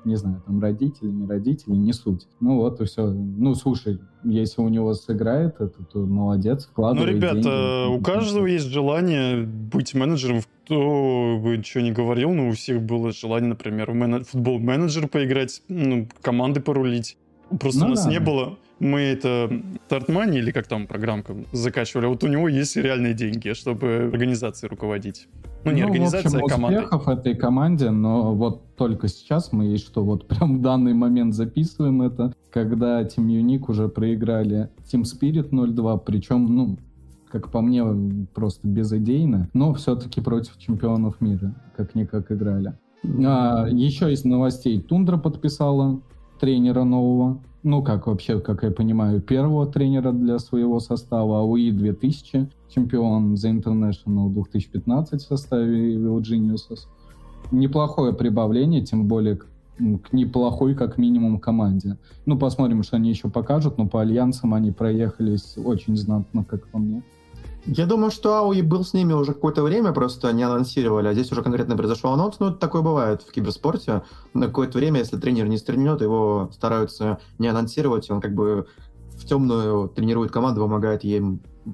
не 0.05 0.17
знаю, 0.17 0.43
там 0.47 0.61
родители, 0.61 1.09
не 1.09 1.27
родители, 1.27 1.75
не 1.75 1.93
суть. 1.93 2.27
Ну 2.41 2.57
вот 2.57 2.81
и 2.81 2.85
все. 2.85 3.07
Ну, 3.07 3.55
слушай, 3.55 3.99
если 4.25 4.61
у 4.61 4.69
него 4.69 4.95
сыграет 4.95 5.57
это, 5.61 5.85
то 5.85 6.01
молодец, 6.01 6.67
вкладывай 6.67 7.07
Ну, 7.07 7.17
ребята, 7.17 7.35
деньги. 7.35 7.97
у 7.97 8.01
каждого 8.01 8.47
есть 8.47 8.67
желание 8.67 9.43
быть 9.45 9.95
менеджером, 9.95 10.43
кто 10.65 11.41
бы 11.43 11.63
что 11.63 11.83
ни 11.83 11.91
говорил, 11.91 12.33
но 12.33 12.49
у 12.49 12.53
всех 12.53 12.83
было 12.83 13.13
желание, 13.13 13.51
например, 13.51 13.91
в 13.91 13.95
мен... 13.95 14.25
футбол-менеджер 14.25 15.09
поиграть, 15.09 15.63
ну, 15.69 16.09
команды 16.23 16.61
порулить. 16.61 17.17
Просто 17.61 17.81
ну, 17.81 17.87
у 17.87 17.89
нас 17.91 18.05
да. 18.05 18.11
не 18.11 18.21
было 18.21 18.59
мы 18.79 19.01
это 19.01 19.51
Тартмани 19.89 20.39
или 20.39 20.51
как 20.51 20.67
там 20.67 20.87
программка 20.87 21.35
закачивали, 21.53 22.07
вот 22.07 22.23
у 22.25 22.29
него 22.29 22.49
есть 22.49 22.77
реальные 22.77 23.15
деньги, 23.15 23.53
чтобы 23.53 24.11
организацией 24.13 24.71
руководить. 24.71 25.29
Ну, 25.65 25.73
не 25.73 25.83
ну, 25.83 25.89
организация, 25.89 26.31
в 26.31 26.35
общем, 26.35 26.47
а 26.47 26.49
команда. 26.49 26.79
успехов 26.79 27.09
этой 27.09 27.35
команде, 27.35 27.91
но 27.91 28.35
вот 28.35 28.77
только 28.77 29.09
сейчас 29.09 29.53
мы 29.53 29.65
есть 29.65 29.85
что 29.87 30.05
вот 30.05 30.27
прям 30.29 30.59
в 30.59 30.63
данный 30.63 30.95
момент 30.95 31.35
записываем 31.35 32.03
это, 32.03 32.33
когда 32.51 33.03
Team 33.03 33.27
Unique 33.27 33.65
уже 33.69 33.89
проиграли 33.89 34.71
Team 34.93 35.03
Spirit 35.03 35.51
0-2, 35.51 36.03
причем, 36.07 36.47
ну, 36.47 36.79
как 37.31 37.51
по 37.51 37.61
мне, 37.61 37.85
просто 38.35 38.67
безыдейно, 38.69 39.49
но 39.53 39.75
все-таки 39.75 40.21
против 40.21 40.59
чемпионов 40.59 41.21
мира, 41.21 41.55
как-никак 41.77 42.31
играли. 42.33 42.75
А, 43.25 43.67
еще 43.69 44.13
из 44.13 44.25
новостей. 44.25 44.81
Тундра 44.81 45.17
подписала 45.17 46.01
тренера 46.41 46.85
нового. 46.85 47.41
Ну, 47.65 47.83
как 47.83 48.07
вообще, 48.07 48.39
как 48.39 48.63
я 48.63 48.71
понимаю, 48.71 49.21
первого 49.21 49.67
тренера 49.67 50.13
для 50.13 50.39
своего 50.39 50.79
состава. 50.79 51.41
АУИ 51.41 51.73
2000, 51.73 52.49
чемпион 52.69 53.35
The 53.35 53.61
International 53.61 54.31
2015 54.31 55.21
в 55.21 55.27
составе 55.27 55.97
Geniuses. 55.97 56.87
Неплохое 57.51 58.13
прибавление, 58.13 58.85
тем 58.85 59.09
более 59.09 59.37
к, 59.37 59.47
к 59.79 60.13
неплохой, 60.13 60.77
как 60.77 60.99
минимум, 60.99 61.41
команде. 61.41 61.97
Ну, 62.27 62.39
посмотрим, 62.39 62.85
что 62.85 62.97
они 62.97 63.11
еще 63.11 63.29
покажут, 63.29 63.77
но 63.77 63.89
по 63.89 64.03
альянсам 64.03 64.55
они 64.55 64.71
проехались 64.71 65.57
очень 65.57 65.97
знатно, 65.97 66.45
как 66.45 66.69
по 66.69 66.79
мне. 66.79 67.03
Я 67.71 67.85
думаю, 67.85 68.11
что 68.11 68.35
Ауи 68.35 68.63
был 68.63 68.83
с 68.83 68.95
ними 68.95 69.13
уже 69.13 69.35
какое-то 69.35 69.63
время, 69.63 69.93
просто 69.93 70.33
не 70.33 70.43
анонсировали, 70.43 71.09
а 71.09 71.13
здесь 71.13 71.31
уже 71.31 71.43
конкретно 71.43 71.77
произошел 71.77 72.11
анонс. 72.11 72.41
Ну, 72.41 72.51
такое 72.51 72.81
бывает 72.81 73.21
в 73.21 73.31
киберспорте. 73.31 74.05
На 74.33 74.47
какое-то 74.47 74.79
время, 74.79 75.01
если 75.01 75.19
тренер 75.19 75.49
не 75.49 75.59
стрельнет, 75.59 76.01
его 76.01 76.49
стараются 76.55 77.19
не 77.39 77.47
анонсировать, 77.47 78.11
он 78.11 78.23
как 78.23 78.35
бы 78.35 78.67
в 79.19 79.27
темную 79.27 79.91
тренирует 79.91 80.31
команду, 80.31 80.63
помогает 80.63 81.05
ей 81.05 81.23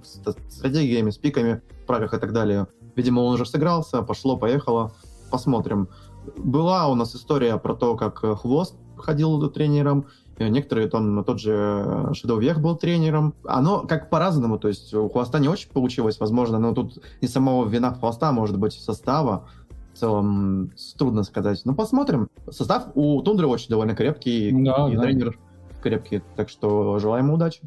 с 0.02 0.20
стратегиями, 0.52 1.10
с 1.10 1.16
пиками, 1.16 1.62
правях 1.86 2.12
и 2.12 2.18
так 2.18 2.32
далее. 2.32 2.66
Видимо, 2.96 3.20
он 3.20 3.34
уже 3.34 3.46
сыгрался, 3.46 4.02
пошло, 4.02 4.36
поехало. 4.36 4.92
Посмотрим. 5.30 5.88
Была 6.36 6.88
у 6.88 6.96
нас 6.96 7.14
история 7.14 7.56
про 7.56 7.76
то, 7.76 7.96
как 7.96 8.18
Хвост 8.18 8.74
ходил 8.96 9.48
тренером, 9.48 10.06
некоторые, 10.38 10.88
там, 10.88 11.24
тот 11.24 11.40
же 11.40 11.52
э, 11.52 12.12
Shadow 12.12 12.40
Вех 12.40 12.60
был 12.60 12.76
тренером. 12.76 13.34
Оно 13.44 13.80
как 13.80 14.10
по-разному, 14.10 14.58
то 14.58 14.68
есть 14.68 14.92
у 14.94 15.08
Хвоста 15.08 15.38
не 15.38 15.48
очень 15.48 15.70
получилось, 15.70 16.18
возможно, 16.20 16.58
но 16.58 16.72
тут 16.74 16.98
не 17.20 17.28
самого 17.28 17.66
вина 17.68 17.94
Хвоста, 17.94 18.32
может 18.32 18.58
быть, 18.58 18.74
состава. 18.74 19.48
В 19.94 19.98
целом, 19.98 20.72
трудно 20.98 21.22
сказать. 21.22 21.62
Но 21.64 21.72
посмотрим. 21.72 22.28
Состав 22.50 22.88
у 22.96 23.22
Тундры 23.22 23.46
очень 23.46 23.68
довольно 23.68 23.94
крепкий, 23.94 24.50
да, 24.50 24.88
и 24.90 24.96
да. 24.96 25.02
тренер 25.02 25.38
крепкий, 25.82 26.20
так 26.34 26.48
что 26.48 26.98
желаем 26.98 27.26
ему 27.26 27.34
удачи. 27.34 27.60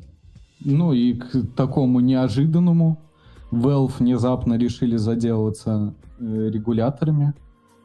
Ну 0.59 0.91
и 0.91 1.13
к 1.13 1.55
такому 1.55 1.99
неожиданному 2.01 2.99
Valve 3.51 3.93
внезапно 3.99 4.57
решили 4.57 4.97
заделаться 4.97 5.93
э, 6.19 6.49
регуляторами 6.49 7.33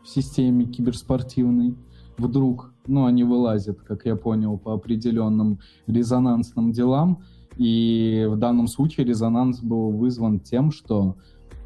в 0.03 0.09
системе 0.09 0.65
киберспортивной. 0.65 1.77
Вдруг 2.19 2.72
ну, 2.87 3.07
они 3.07 3.25
вылазят, 3.25 3.81
как 3.83 4.05
я 4.07 4.17
понял, 4.17 4.59
по 4.59 4.75
определенным 4.75 5.61
резонансным 5.87 6.73
делам. 6.73 7.23
И 7.57 8.27
в 8.29 8.37
данном 8.37 8.67
случае 8.67 9.07
резонанс 9.07 9.61
был 9.61 9.91
вызван 9.91 10.41
тем, 10.41 10.71
что 10.71 11.17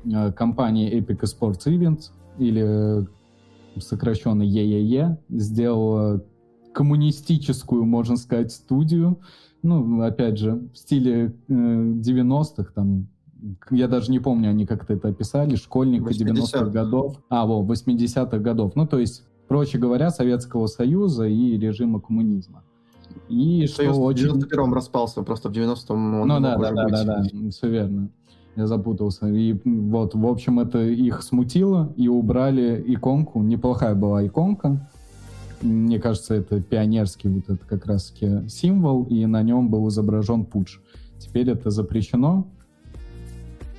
э, 0.04 0.32
компания 0.32 0.98
Epic 0.98 1.22
Sports 1.22 1.66
Events, 1.66 2.10
или 2.38 3.02
э, 3.02 3.06
сокращенно 3.78 4.42
ЕЕЕ, 4.42 5.18
сделала 5.28 6.24
коммунистическую, 6.72 7.84
можно 7.84 8.16
сказать, 8.16 8.52
студию, 8.52 9.18
ну, 9.62 10.02
опять 10.02 10.38
же, 10.38 10.68
в 10.74 10.76
стиле 10.76 11.34
э, 11.48 11.52
90-х, 11.52 12.72
там, 12.74 13.08
я 13.70 13.88
даже 13.88 14.10
не 14.10 14.18
помню, 14.18 14.50
они 14.50 14.66
как-то 14.66 14.94
это 14.94 15.08
описали, 15.08 15.56
школьника 15.56 16.10
90-х 16.10 16.66
годов, 16.66 17.22
а, 17.30 17.46
вот, 17.46 17.66
80-х 17.66 18.38
годов, 18.38 18.72
ну, 18.74 18.86
то 18.86 18.98
есть 18.98 19.24
проще 19.48 19.78
говоря, 19.78 20.10
Советского 20.10 20.66
Союза 20.66 21.26
и 21.26 21.58
режима 21.58 22.00
коммунизма. 22.00 22.62
И 23.28 23.66
Союз 23.66 23.94
что 23.94 24.04
очень... 24.04 24.28
в 24.28 24.36
91-м 24.36 24.74
распался, 24.74 25.22
просто 25.22 25.48
в 25.48 25.52
90-м 25.52 26.20
он 26.20 26.28
Ну 26.28 26.40
да, 26.40 26.56
да, 26.56 26.70
да, 26.72 26.88
да, 26.88 27.04
да, 27.04 27.50
все 27.50 27.68
верно. 27.68 28.10
Я 28.56 28.66
запутался. 28.66 29.26
И 29.28 29.54
вот, 29.64 30.14
в 30.14 30.26
общем, 30.26 30.60
это 30.60 30.82
их 30.82 31.22
смутило, 31.22 31.92
и 31.96 32.08
убрали 32.08 32.82
иконку. 32.86 33.42
Неплохая 33.42 33.94
была 33.94 34.26
иконка. 34.26 34.88
Мне 35.60 35.98
кажется, 35.98 36.34
это 36.34 36.60
пионерский 36.62 37.28
вот 37.28 37.44
это 37.48 37.66
как 37.66 37.86
раз-таки 37.86 38.48
символ, 38.48 39.04
и 39.04 39.26
на 39.26 39.42
нем 39.42 39.68
был 39.68 39.88
изображен 39.88 40.44
путч. 40.44 40.78
Теперь 41.18 41.50
это 41.50 41.70
запрещено. 41.70 42.46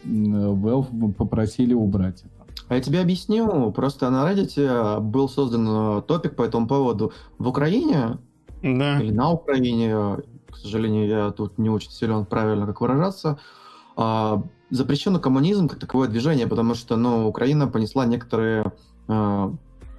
Valve 0.05 1.13
попросили 1.13 1.73
убрать 1.73 2.23
это. 2.23 2.36
А 2.69 2.75
я 2.75 2.81
тебе 2.81 2.99
объясню. 2.99 3.71
Просто 3.71 4.09
на 4.09 4.29
Reddit 4.29 4.99
был 4.99 5.29
создан 5.29 5.67
э, 5.69 6.01
топик 6.01 6.35
по 6.35 6.43
этому 6.43 6.67
поводу. 6.67 7.13
В 7.37 7.47
Украине 7.47 8.17
да. 8.61 8.99
или 8.99 9.11
на 9.11 9.31
Украине, 9.31 10.17
к 10.51 10.57
сожалению, 10.57 11.07
я 11.07 11.31
тут 11.31 11.57
не 11.57 11.69
очень 11.69 11.91
силен 11.91 12.25
правильно, 12.25 12.65
как 12.65 12.81
выражаться, 12.81 13.39
а, 13.95 14.43
запрещен 14.69 15.19
коммунизм 15.19 15.67
как 15.67 15.79
таковое 15.79 16.07
движение, 16.07 16.47
потому 16.47 16.75
что 16.75 16.97
ну, 16.97 17.27
Украина 17.27 17.67
понесла 17.67 18.05
некоторые 18.05 18.73
э, 19.07 19.51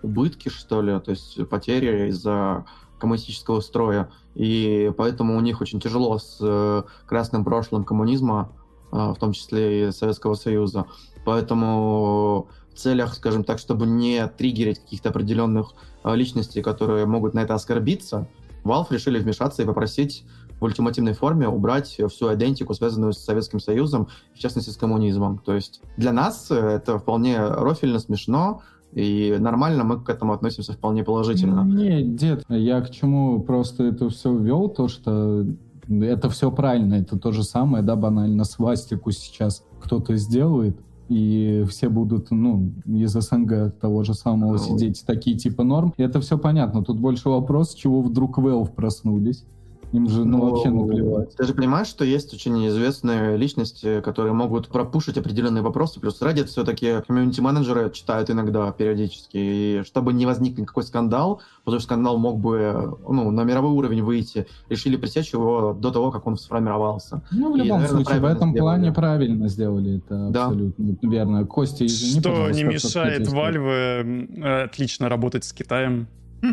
убытки, 0.02 0.48
что 0.48 0.82
ли, 0.82 0.98
то 1.00 1.10
есть 1.10 1.48
потери 1.48 2.08
из-за 2.08 2.66
коммунистического 2.98 3.60
строя. 3.60 4.10
И 4.34 4.92
поэтому 4.96 5.36
у 5.36 5.40
них 5.40 5.60
очень 5.60 5.80
тяжело 5.80 6.18
с 6.18 6.38
э, 6.40 6.82
красным 7.06 7.44
прошлым 7.44 7.84
коммунизма, 7.84 8.52
в 8.90 9.16
том 9.16 9.32
числе 9.32 9.88
и 9.88 9.92
Советского 9.92 10.34
Союза. 10.34 10.86
Поэтому 11.24 12.48
в 12.72 12.78
целях, 12.78 13.14
скажем 13.14 13.44
так, 13.44 13.58
чтобы 13.58 13.86
не 13.86 14.26
триггерить 14.28 14.80
каких-то 14.80 15.10
определенных 15.10 15.74
э, 16.04 16.14
личностей, 16.14 16.62
которые 16.62 17.06
могут 17.06 17.34
на 17.34 17.40
это 17.40 17.54
оскорбиться, 17.54 18.28
Valve 18.64 18.86
решили 18.90 19.18
вмешаться 19.18 19.62
и 19.62 19.66
попросить 19.66 20.24
в 20.60 20.64
ультимативной 20.64 21.12
форме 21.12 21.48
убрать 21.48 22.00
всю 22.08 22.34
идентику, 22.34 22.74
связанную 22.74 23.12
с 23.12 23.18
Советским 23.18 23.60
Союзом, 23.60 24.08
в 24.34 24.38
частности, 24.38 24.70
с 24.70 24.76
коммунизмом. 24.76 25.38
То 25.38 25.54
есть 25.54 25.80
для 25.96 26.12
нас 26.12 26.50
это 26.50 26.98
вполне 26.98 27.38
рофильно, 27.38 27.98
смешно, 27.98 28.62
и 28.92 29.36
нормально 29.38 29.84
мы 29.84 30.00
к 30.00 30.08
этому 30.08 30.32
относимся 30.32 30.72
вполне 30.72 31.04
положительно. 31.04 31.62
Не, 31.62 32.02
дед, 32.02 32.44
я 32.48 32.80
к 32.80 32.90
чему 32.90 33.40
просто 33.42 33.84
это 33.84 34.08
все 34.08 34.34
ввел, 34.34 34.68
то 34.68 34.88
что 34.88 35.44
это 35.88 36.28
все 36.30 36.50
правильно, 36.50 36.94
это 36.94 37.18
то 37.18 37.32
же 37.32 37.42
самое, 37.42 37.82
да, 37.82 37.96
банально, 37.96 38.44
свастику 38.44 39.10
сейчас 39.10 39.64
кто-то 39.80 40.16
сделает, 40.16 40.78
и 41.08 41.64
все 41.68 41.88
будут, 41.88 42.30
ну, 42.30 42.72
из 42.86 43.12
СНГ 43.12 43.78
того 43.80 44.04
же 44.04 44.14
самого 44.14 44.52
Ой. 44.52 44.58
сидеть, 44.58 45.04
такие 45.06 45.36
типа 45.36 45.64
норм. 45.64 45.94
И 45.96 46.02
это 46.02 46.20
все 46.20 46.38
понятно. 46.38 46.84
Тут 46.84 46.98
больше 46.98 47.30
вопрос, 47.30 47.74
чего 47.74 48.02
вдруг 48.02 48.38
Valve 48.38 48.72
проснулись. 48.74 49.44
Им 49.92 50.06
же, 50.08 50.24
ну, 50.24 50.36
Ну, 50.38 50.50
вообще 50.50 50.68
наплевать. 50.70 51.34
Ты 51.34 51.44
же 51.44 51.54
понимаешь, 51.54 51.86
что 51.86 52.04
есть 52.04 52.34
очень 52.34 52.66
известные 52.68 53.38
личности, 53.38 54.02
которые 54.02 54.34
могут 54.34 54.68
пропушить 54.68 55.16
определенные 55.16 55.62
вопросы, 55.62 55.98
плюс 55.98 56.20
Reddit 56.20 56.44
все-таки 56.44 57.00
комьюнити-менеджеры 57.06 57.90
читают 57.90 58.28
иногда 58.28 58.70
периодически, 58.72 59.36
и 59.36 59.82
чтобы 59.86 60.12
не 60.12 60.26
возник 60.26 60.58
никакой 60.58 60.82
скандал, 60.82 61.40
потому 61.64 61.78
что 61.80 61.86
скандал 61.86 62.18
мог 62.18 62.38
бы 62.38 62.98
ну, 63.08 63.30
на 63.30 63.44
мировой 63.44 63.70
уровень 63.70 64.02
выйти, 64.02 64.46
решили 64.68 64.96
пресечь 64.96 65.32
его 65.32 65.72
до 65.72 65.90
того, 65.90 66.10
как 66.10 66.26
он 66.26 66.36
сформировался. 66.36 67.22
Ну, 67.30 67.52
в 67.52 67.56
И, 67.56 67.60
любом 67.60 67.80
наверное, 67.80 68.04
случае, 68.04 68.20
в 68.20 68.24
этом 68.26 68.50
сделали. 68.50 68.58
плане 68.58 68.92
правильно 68.92 69.48
сделали 69.48 69.96
это 69.98 70.28
Да. 70.30 70.46
абсолютно 70.48 70.96
верно. 71.02 71.46
Костя, 71.46 71.86
извини, 71.86 72.20
Что 72.20 72.50
не 72.50 72.64
мешает. 72.64 73.26
Valve 73.26 74.64
отлично 74.64 75.08
работать 75.08 75.44
с 75.44 75.52
Китаем. 75.54 76.08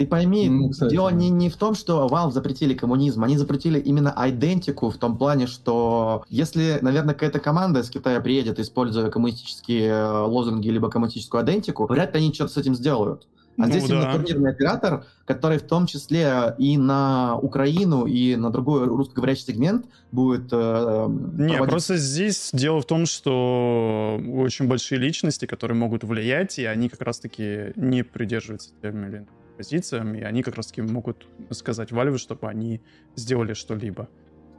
Ты 0.00 0.06
пойми, 0.06 0.48
Ну, 0.48 0.70
кстати, 0.70 0.92
дело 0.92 1.10
да. 1.10 1.16
не, 1.16 1.28
не 1.28 1.50
в 1.50 1.56
том, 1.56 1.74
что 1.74 2.06
Valve 2.10 2.30
запретили 2.30 2.72
коммунизм, 2.72 3.22
они 3.22 3.36
запретили 3.36 3.78
именно 3.78 4.14
идентику 4.28 4.88
в 4.88 4.96
том 4.96 5.18
плане, 5.18 5.46
что 5.46 6.24
если, 6.30 6.78
наверное, 6.80 7.12
какая-то 7.12 7.38
команда 7.38 7.80
из 7.80 7.90
Китая 7.90 8.20
приедет, 8.22 8.58
используя 8.58 9.10
коммунистические 9.10 9.88
э, 9.90 10.10
лозунги 10.22 10.68
либо 10.70 10.88
коммунистическую 10.88 11.44
идентику, 11.44 11.84
вряд 11.86 12.14
ли 12.14 12.20
они 12.20 12.32
что-то 12.32 12.50
с 12.52 12.56
этим 12.56 12.74
сделают. 12.74 13.28
А 13.58 13.64
Ну 13.66 13.72
здесь 13.72 13.90
именно 13.90 14.04
да. 14.04 14.12
турнирный 14.14 14.50
оператор, 14.52 15.04
который 15.26 15.58
в 15.58 15.64
том 15.64 15.84
числе 15.84 16.54
и 16.56 16.78
на 16.78 17.36
Украину, 17.36 18.06
и 18.06 18.36
на 18.36 18.48
другой 18.50 18.86
русскоговорящий 18.86 19.44
сегмент 19.48 19.84
будет 20.12 20.48
э, 20.50 21.08
Не, 21.36 21.56
проводить- 21.56 21.68
просто 21.68 21.98
здесь 21.98 22.48
дело 22.54 22.80
в 22.80 22.86
том, 22.86 23.04
что 23.04 24.18
очень 24.34 24.66
большие 24.66 24.98
личности, 24.98 25.44
которые 25.44 25.76
могут 25.76 26.04
влиять, 26.04 26.58
и 26.58 26.64
они 26.64 26.88
как 26.88 27.02
раз-таки 27.02 27.72
не 27.76 28.02
придерживаются 28.02 28.70
иным 28.82 29.26
позициям, 29.60 30.14
и 30.14 30.22
они 30.22 30.42
как 30.42 30.56
раз-таки 30.56 30.80
могут 30.80 31.26
сказать 31.50 31.90
Valve, 31.90 32.16
чтобы 32.16 32.48
они 32.48 32.80
сделали 33.14 33.52
что-либо. 33.52 34.08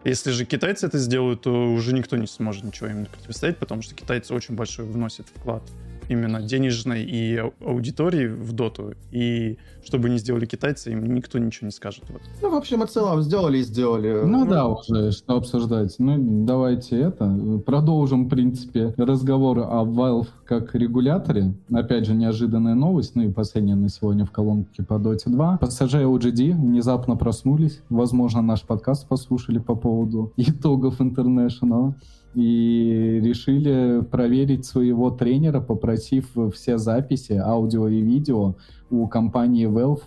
Если 0.03 0.29
же 0.29 0.45
китайцы 0.45 0.85
это 0.85 0.99
сделают, 0.99 1.41
то 1.41 1.73
уже 1.73 1.93
никто 1.95 2.17
не 2.17 2.27
сможет 2.27 2.63
ничего 2.63 2.89
им 2.89 3.05
противостоять, 3.07 3.57
потому 3.57 3.81
что 3.81 3.95
китайцы 3.95 4.35
очень 4.35 4.55
большой 4.55 4.85
вносят 4.85 5.25
вклад 5.27 5.63
именно 6.11 6.41
денежной 6.41 7.03
и 7.03 7.37
ау- 7.37 7.53
аудитории 7.65 8.27
в 8.27 8.51
доту, 8.51 8.93
и 9.11 9.57
что 9.83 9.97
бы 9.97 10.09
ни 10.09 10.17
сделали 10.17 10.45
китайцы, 10.45 10.91
им 10.91 11.13
никто 11.15 11.39
ничего 11.39 11.67
не 11.67 11.71
скажет. 11.71 12.03
Вот. 12.09 12.21
Ну, 12.41 12.49
в 12.51 12.55
общем 12.55 12.83
и 12.83 12.87
целом, 12.87 13.21
сделали 13.21 13.59
и 13.59 13.63
сделали. 13.63 14.23
Ну 14.25 14.45
да, 14.45 14.67
уже 14.67 15.11
что 15.11 15.37
обсуждать. 15.37 15.95
Ну, 15.99 16.45
давайте 16.45 16.99
это. 16.99 17.61
Продолжим, 17.65 18.25
в 18.25 18.29
принципе, 18.29 18.93
разговор 18.97 19.59
о 19.59 19.83
Valve 19.85 20.27
как 20.45 20.75
регуляторе. 20.75 21.53
Опять 21.71 22.05
же, 22.05 22.13
неожиданная 22.13 22.75
новость, 22.75 23.15
ну 23.15 23.23
и 23.23 23.31
последняя 23.31 23.75
на 23.75 23.89
сегодня 23.89 24.25
в 24.25 24.31
колонке 24.31 24.83
по 24.83 24.95
Dota 24.95 25.29
2. 25.29 25.57
Пассажиры 25.57 26.03
OGD 26.03 26.51
внезапно 26.53 27.15
проснулись. 27.15 27.79
Возможно, 27.89 28.41
наш 28.41 28.61
подкаст 28.63 29.07
послушали 29.07 29.59
по 29.59 29.75
поводу 29.75 30.33
итогов 30.37 30.99
International. 30.99 31.93
И 32.33 33.19
решили 33.21 34.01
проверить 34.01 34.65
своего 34.65 35.11
тренера, 35.11 35.59
попросив 35.59 36.31
все 36.53 36.77
записи, 36.77 37.33
аудио 37.33 37.89
и 37.89 38.01
видео 38.01 38.55
у 38.89 39.07
компании 39.07 39.67
Valve 39.67 40.01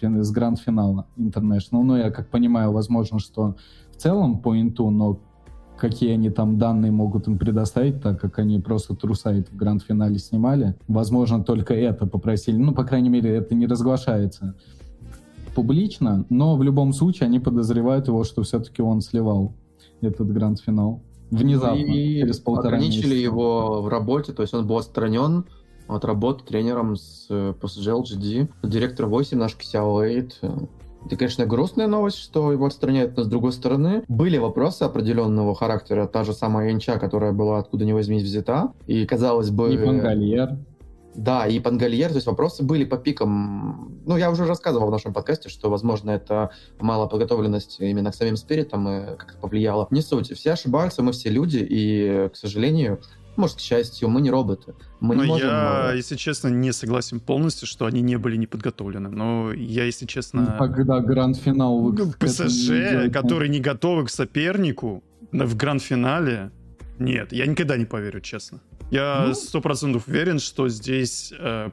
фин- 0.00 0.22
с 0.22 0.30
гранд-финала 0.30 1.06
International. 1.18 1.82
Ну, 1.82 1.96
я 1.96 2.10
как 2.10 2.28
понимаю, 2.28 2.72
возможно, 2.72 3.18
что 3.18 3.56
в 3.92 3.96
целом 3.96 4.38
по 4.38 4.58
инту, 4.58 4.90
но 4.90 5.18
какие 5.76 6.12
они 6.12 6.30
там 6.30 6.58
данные 6.58 6.92
могут 6.92 7.28
им 7.28 7.38
предоставить, 7.38 8.00
так 8.00 8.20
как 8.20 8.38
они 8.38 8.58
просто 8.58 8.94
трусайт 8.94 9.50
в 9.50 9.56
гранд-финале 9.56 10.18
снимали. 10.18 10.74
Возможно, 10.88 11.44
только 11.44 11.74
это 11.74 12.06
попросили. 12.06 12.56
Ну, 12.56 12.72
по 12.72 12.84
крайней 12.84 13.10
мере, 13.10 13.34
это 13.34 13.54
не 13.54 13.66
разглашается 13.66 14.54
публично, 15.54 16.24
но 16.28 16.56
в 16.56 16.62
любом 16.62 16.92
случае 16.92 17.26
они 17.26 17.38
подозревают 17.38 18.08
его, 18.08 18.24
что 18.24 18.42
все-таки 18.42 18.82
он 18.82 19.00
сливал 19.00 19.54
этот 20.00 20.32
гранд-финал. 20.32 21.02
Внезапно, 21.30 21.78
и 21.78 22.20
через 22.20 22.38
полтора 22.38 22.76
ограничили 22.76 23.08
месяца. 23.08 23.22
его 23.22 23.82
в 23.82 23.88
работе, 23.88 24.32
то 24.32 24.42
есть 24.42 24.54
он 24.54 24.66
был 24.66 24.78
отстранен 24.78 25.44
от 25.88 26.04
работы 26.04 26.44
тренером 26.44 26.96
с 26.96 27.26
э, 27.30 27.54
PSG 27.60 28.02
LGD. 28.02 28.48
Директор 28.62 29.06
8 29.06 29.38
наш 29.38 29.56
Ксяо 29.56 30.02
Эйт. 30.02 30.40
Это, 31.06 31.16
конечно, 31.16 31.46
грустная 31.46 31.86
новость, 31.86 32.18
что 32.18 32.50
его 32.50 32.66
отстраняют, 32.66 33.16
но 33.16 33.22
с 33.22 33.28
другой 33.28 33.52
стороны, 33.52 34.02
были 34.08 34.38
вопросы 34.38 34.82
определенного 34.82 35.54
характера. 35.54 36.08
Та 36.08 36.24
же 36.24 36.32
самая 36.32 36.70
Янча, 36.70 36.98
которая 36.98 37.32
была 37.32 37.58
откуда 37.58 37.84
ни 37.84 37.92
возьмись 37.92 38.24
взята. 38.24 38.72
И, 38.88 39.06
казалось 39.06 39.50
бы... 39.50 39.72
И 39.72 39.78
Пангальер. 39.78 40.56
Да, 41.16 41.46
и 41.46 41.58
Пангальер, 41.60 42.10
то 42.10 42.16
есть 42.16 42.26
вопросы 42.26 42.62
были 42.62 42.84
по 42.84 42.98
пикам. 42.98 44.00
Ну, 44.04 44.16
я 44.16 44.30
уже 44.30 44.44
рассказывал 44.44 44.88
в 44.88 44.90
нашем 44.90 45.12
подкасте, 45.14 45.48
что, 45.48 45.70
возможно, 45.70 46.10
это 46.10 46.50
мало 46.78 47.06
подготовленность 47.06 47.80
именно 47.80 48.12
к 48.12 48.14
самим 48.14 48.36
спиритам 48.36 48.88
и 48.88 49.16
как-то 49.16 49.38
повлияло. 49.38 49.88
Не 49.90 50.02
суть. 50.02 50.30
Все 50.36 50.52
ошибаются, 50.52 51.02
мы 51.02 51.12
все 51.12 51.30
люди, 51.30 51.66
и, 51.68 52.28
к 52.32 52.36
сожалению, 52.36 53.00
может, 53.36 53.56
к 53.56 53.60
счастью, 53.60 54.08
мы 54.08 54.20
не 54.20 54.30
роботы. 54.30 54.74
Мы 55.00 55.14
Но 55.14 55.22
не 55.24 55.28
можем... 55.28 55.48
я, 55.48 55.90
э, 55.92 55.96
если 55.96 56.16
честно, 56.16 56.48
не 56.48 56.72
согласен 56.72 57.20
полностью, 57.20 57.66
что 57.68 57.84
они 57.84 58.00
не 58.00 58.16
были 58.16 58.36
неподготовлены. 58.36 59.10
Но 59.10 59.52
я, 59.52 59.84
если 59.84 60.06
честно... 60.06 60.56
Когда 60.58 61.00
гранд-финал 61.00 61.78
Ну, 61.80 61.92
этому 61.92 62.12
ПСЖ, 62.18 62.70
идете. 62.70 63.10
которые 63.10 63.50
не 63.50 63.60
готовы 63.60 64.06
к 64.06 64.10
сопернику 64.10 65.04
в 65.32 65.56
гранд-финале, 65.56 66.50
нет, 66.98 67.32
я 67.32 67.46
никогда 67.46 67.76
не 67.76 67.84
поверю, 67.84 68.20
честно. 68.20 68.60
Я 68.90 69.24
Ну. 69.28 69.34
сто 69.34 69.60
процентов 69.60 70.06
уверен, 70.08 70.38
что 70.38 70.68
здесь 70.68 71.32
э, 71.38 71.70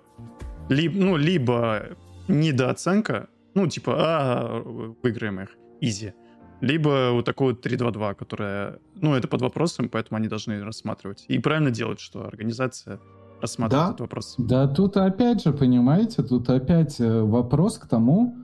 ли- 0.70 0.90
ну, 0.90 1.16
либо 1.18 1.82
недооценка, 2.28 3.28
ну, 3.54 3.68
типа, 3.68 3.94
а, 3.98 4.62
выиграем 5.04 5.40
их, 5.42 5.50
изи, 5.82 6.14
либо 6.62 7.10
вот 7.12 7.26
такое 7.26 7.50
вот 7.54 7.62
3-2-2, 7.66 8.14
которое, 8.16 8.80
ну, 8.96 9.14
это 9.16 9.28
под 9.28 9.42
вопросом, 9.42 9.90
поэтому 9.90 10.18
они 10.18 10.28
должны 10.28 10.64
рассматривать. 10.64 11.26
И 11.28 11.40
правильно 11.40 11.72
делать, 11.72 12.00
что 12.00 12.26
организация 12.26 13.00
рассматривает 13.42 13.88
Да. 13.88 13.90
этот 13.90 14.00
вопрос. 14.02 14.36
Да, 14.38 14.68
тут 14.68 14.96
опять 14.98 15.44
же, 15.44 15.52
понимаете, 15.52 16.24
тут 16.24 16.50
опять 16.50 17.00
э, 17.02 17.22
вопрос 17.22 17.78
к 17.78 17.88
тому, 17.88 18.36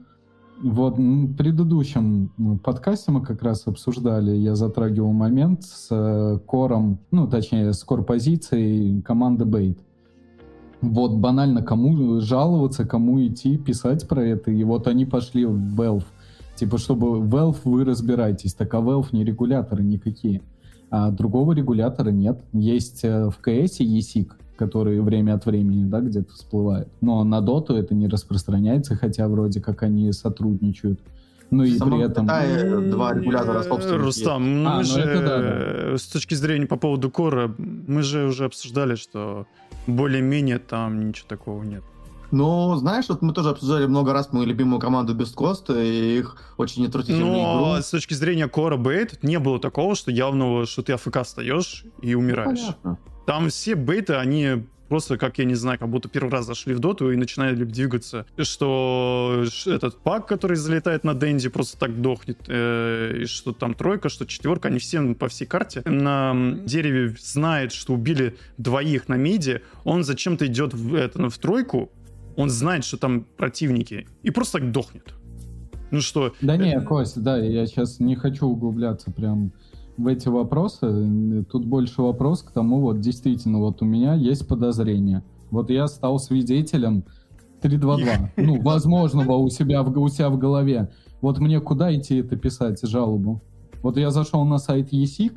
вот 0.62 0.98
в 0.98 1.34
предыдущем 1.36 2.60
подкасте 2.62 3.10
мы 3.10 3.22
как 3.22 3.42
раз 3.42 3.66
обсуждали, 3.66 4.32
я 4.32 4.54
затрагивал 4.54 5.12
момент 5.12 5.64
с 5.64 5.88
э, 5.90 6.38
кором, 6.46 6.98
ну, 7.10 7.26
точнее, 7.26 7.72
с 7.72 7.82
кор-позицией 7.84 9.00
команды 9.02 9.44
Бейт. 9.44 9.78
Вот 10.80 11.14
банально 11.16 11.62
кому 11.62 12.20
жаловаться, 12.20 12.84
кому 12.84 13.24
идти, 13.26 13.58
писать 13.58 14.08
про 14.08 14.24
это, 14.24 14.50
и 14.50 14.64
вот 14.64 14.86
они 14.86 15.06
пошли 15.06 15.44
в 15.44 15.80
Valve. 15.80 16.04
Типа, 16.56 16.78
чтобы 16.78 17.18
Valve 17.18 17.58
вы 17.64 17.84
разбирайтесь, 17.84 18.54
так 18.54 18.72
а 18.74 18.78
Valve 18.78 19.08
не 19.12 19.24
регуляторы 19.24 19.82
никакие. 19.82 20.42
А 20.90 21.10
другого 21.10 21.52
регулятора 21.52 22.10
нет. 22.10 22.42
Есть 22.52 23.04
э, 23.04 23.30
в 23.30 23.40
CS 23.44 23.80
ESIC, 23.80 24.32
который 24.60 25.00
время 25.00 25.34
от 25.34 25.46
времени, 25.46 25.84
да, 25.84 26.00
где-то 26.00 26.34
всплывает. 26.34 26.88
Но 27.00 27.24
на 27.24 27.40
доту 27.40 27.74
это 27.74 27.94
не 27.94 28.08
распространяется, 28.08 28.94
хотя 28.94 29.26
вроде 29.26 29.60
как 29.62 29.82
они 29.82 30.12
сотрудничают. 30.12 31.00
Ну 31.50 31.64
и 31.64 31.78
при 31.78 32.04
этом... 32.04 32.26
Китае 32.26 32.90
два 32.90 33.14
регулятора 33.14 33.62
собственных 33.62 34.06
есть. 34.06 34.18
Рустам, 34.18 34.62
ну 34.62 34.68
А, 34.68 34.72
мы 34.72 34.78
ну 34.78 34.84
же 34.84 35.02
да, 35.02 35.38
э, 35.40 35.96
с 35.96 36.06
точки 36.06 36.34
зрения 36.34 36.66
по 36.66 36.76
поводу 36.76 37.10
кора, 37.10 37.54
мы 37.56 38.02
же 38.02 38.26
уже 38.26 38.44
обсуждали, 38.44 38.96
что 38.96 39.46
более-менее 39.86 40.58
там 40.58 41.08
ничего 41.08 41.26
такого 41.26 41.62
нет. 41.62 41.82
Ну, 42.30 42.76
знаешь, 42.76 43.06
вот 43.08 43.22
мы 43.22 43.32
тоже 43.32 43.50
обсуждали 43.50 43.86
много 43.86 44.12
раз 44.12 44.32
мою 44.32 44.46
любимую 44.46 44.80
команду 44.80 45.14
без 45.14 45.30
Коста 45.32 45.80
и 45.82 46.18
их 46.18 46.36
очень 46.56 46.86
отвратительную 46.86 47.32
Но 47.32 47.72
игру. 47.74 47.82
с 47.82 47.90
точки 47.90 48.14
зрения 48.14 48.48
кора 48.48 48.76
бейт 48.76 49.22
не 49.22 49.38
было 49.38 49.58
такого, 49.58 49.94
что 49.94 50.10
явного, 50.10 50.66
что 50.66 50.82
ты 50.82 50.92
АФК 50.92 51.22
встаешь 51.24 51.84
и 52.02 52.14
умираешь. 52.14 52.58
Понятно. 52.60 52.98
Там 53.26 53.48
все 53.48 53.74
бейты, 53.74 54.14
они 54.14 54.64
просто, 54.88 55.16
как 55.18 55.38
я 55.38 55.44
не 55.44 55.54
знаю, 55.54 55.78
как 55.78 55.88
будто 55.88 56.08
первый 56.08 56.30
раз 56.30 56.46
зашли 56.46 56.74
в 56.74 56.80
доту 56.80 57.12
и 57.12 57.16
начинали 57.16 57.64
двигаться. 57.64 58.26
Что 58.36 59.44
этот 59.66 59.98
пак, 60.02 60.26
который 60.26 60.56
залетает 60.56 61.04
на 61.04 61.14
Дэнди, 61.14 61.48
просто 61.48 61.78
так 61.78 62.00
дохнет. 62.02 62.38
э, 62.48 63.18
и 63.22 63.24
что 63.26 63.52
там 63.52 63.74
тройка, 63.74 64.08
что 64.08 64.26
четверка, 64.26 64.68
они 64.68 64.80
все 64.80 65.14
по 65.14 65.28
всей 65.28 65.46
карте 65.46 65.82
на 65.84 66.34
дереве 66.64 67.14
знает, 67.20 67.72
что 67.72 67.94
убили 67.94 68.36
двоих 68.58 69.08
на 69.08 69.14
миде. 69.14 69.62
Он 69.84 70.02
зачем-то 70.02 70.46
идет 70.46 70.74
в, 70.74 70.94
это, 70.94 71.30
в 71.30 71.38
тройку, 71.38 71.92
он 72.36 72.50
знает, 72.50 72.84
что 72.84 72.96
там 72.96 73.26
противники, 73.36 74.06
и 74.22 74.30
просто 74.30 74.58
так 74.58 74.72
дохнет. 74.72 75.14
Ну 75.90 76.00
что, 76.00 76.32
Да 76.40 76.56
не, 76.56 76.74
э, 76.74 76.80
Кость, 76.80 77.20
да, 77.20 77.36
я 77.38 77.66
сейчас 77.66 77.98
не 77.98 78.14
хочу 78.14 78.46
углубляться 78.46 79.10
прям 79.10 79.52
в 79.96 80.06
эти 80.06 80.28
вопросы. 80.28 81.44
Тут 81.50 81.66
больше 81.66 82.02
вопрос 82.02 82.42
к 82.42 82.52
тому, 82.52 82.80
вот 82.80 83.00
действительно, 83.00 83.58
вот 83.58 83.82
у 83.82 83.84
меня 83.84 84.14
есть 84.14 84.46
подозрение. 84.46 85.22
Вот 85.50 85.68
я 85.70 85.88
стал 85.88 86.18
свидетелем 86.18 87.04
3-2-2, 87.62 88.30
ну, 88.36 88.60
возможного 88.62 89.34
у 89.34 89.48
себя, 89.50 89.82
в, 89.82 89.98
у 89.98 90.08
себя 90.08 90.30
в 90.30 90.38
голове. 90.38 90.90
Вот 91.20 91.38
мне 91.38 91.60
куда 91.60 91.94
идти 91.94 92.18
это 92.18 92.36
писать, 92.36 92.80
жалобу? 92.82 93.42
Вот 93.82 93.96
я 93.96 94.10
зашел 94.10 94.44
на 94.44 94.58
сайт 94.58 94.92
ESIC, 94.92 95.32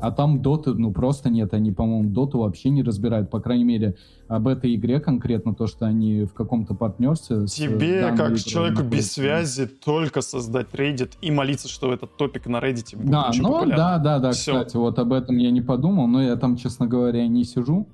А 0.00 0.10
там 0.10 0.42
доты, 0.42 0.74
ну, 0.74 0.92
просто 0.92 1.30
нет. 1.30 1.54
Они, 1.54 1.72
по-моему, 1.72 2.10
доту 2.10 2.38
вообще 2.40 2.68
не 2.68 2.82
разбирают. 2.82 3.30
По 3.30 3.40
крайней 3.40 3.64
мере, 3.64 3.96
об 4.28 4.46
этой 4.46 4.74
игре 4.74 5.00
конкретно, 5.00 5.54
то, 5.54 5.66
что 5.66 5.86
они 5.86 6.24
в 6.24 6.34
каком-то 6.34 6.74
партнерстве... 6.74 7.46
Тебе, 7.46 8.12
как 8.16 8.38
человеку 8.38 8.82
без 8.82 9.12
связи, 9.12 9.66
только 9.66 10.20
создать 10.20 10.68
Reddit 10.72 11.12
и 11.22 11.30
молиться, 11.30 11.68
что 11.68 11.92
этот 11.94 12.16
топик 12.16 12.46
на 12.46 12.58
Reddit 12.58 12.96
будет 12.96 13.10
да, 13.10 13.28
очень 13.30 13.42
ну, 13.42 13.52
популярным. 13.52 13.76
Да, 13.76 13.98
да, 13.98 14.18
да, 14.18 14.30
Всё. 14.32 14.52
кстати, 14.52 14.76
вот 14.76 14.98
об 14.98 15.12
этом 15.12 15.38
я 15.38 15.50
не 15.50 15.62
подумал, 15.62 16.06
но 16.06 16.22
я 16.22 16.36
там, 16.36 16.56
честно 16.56 16.86
говоря, 16.86 17.26
не 17.26 17.44
сижу, 17.44 17.88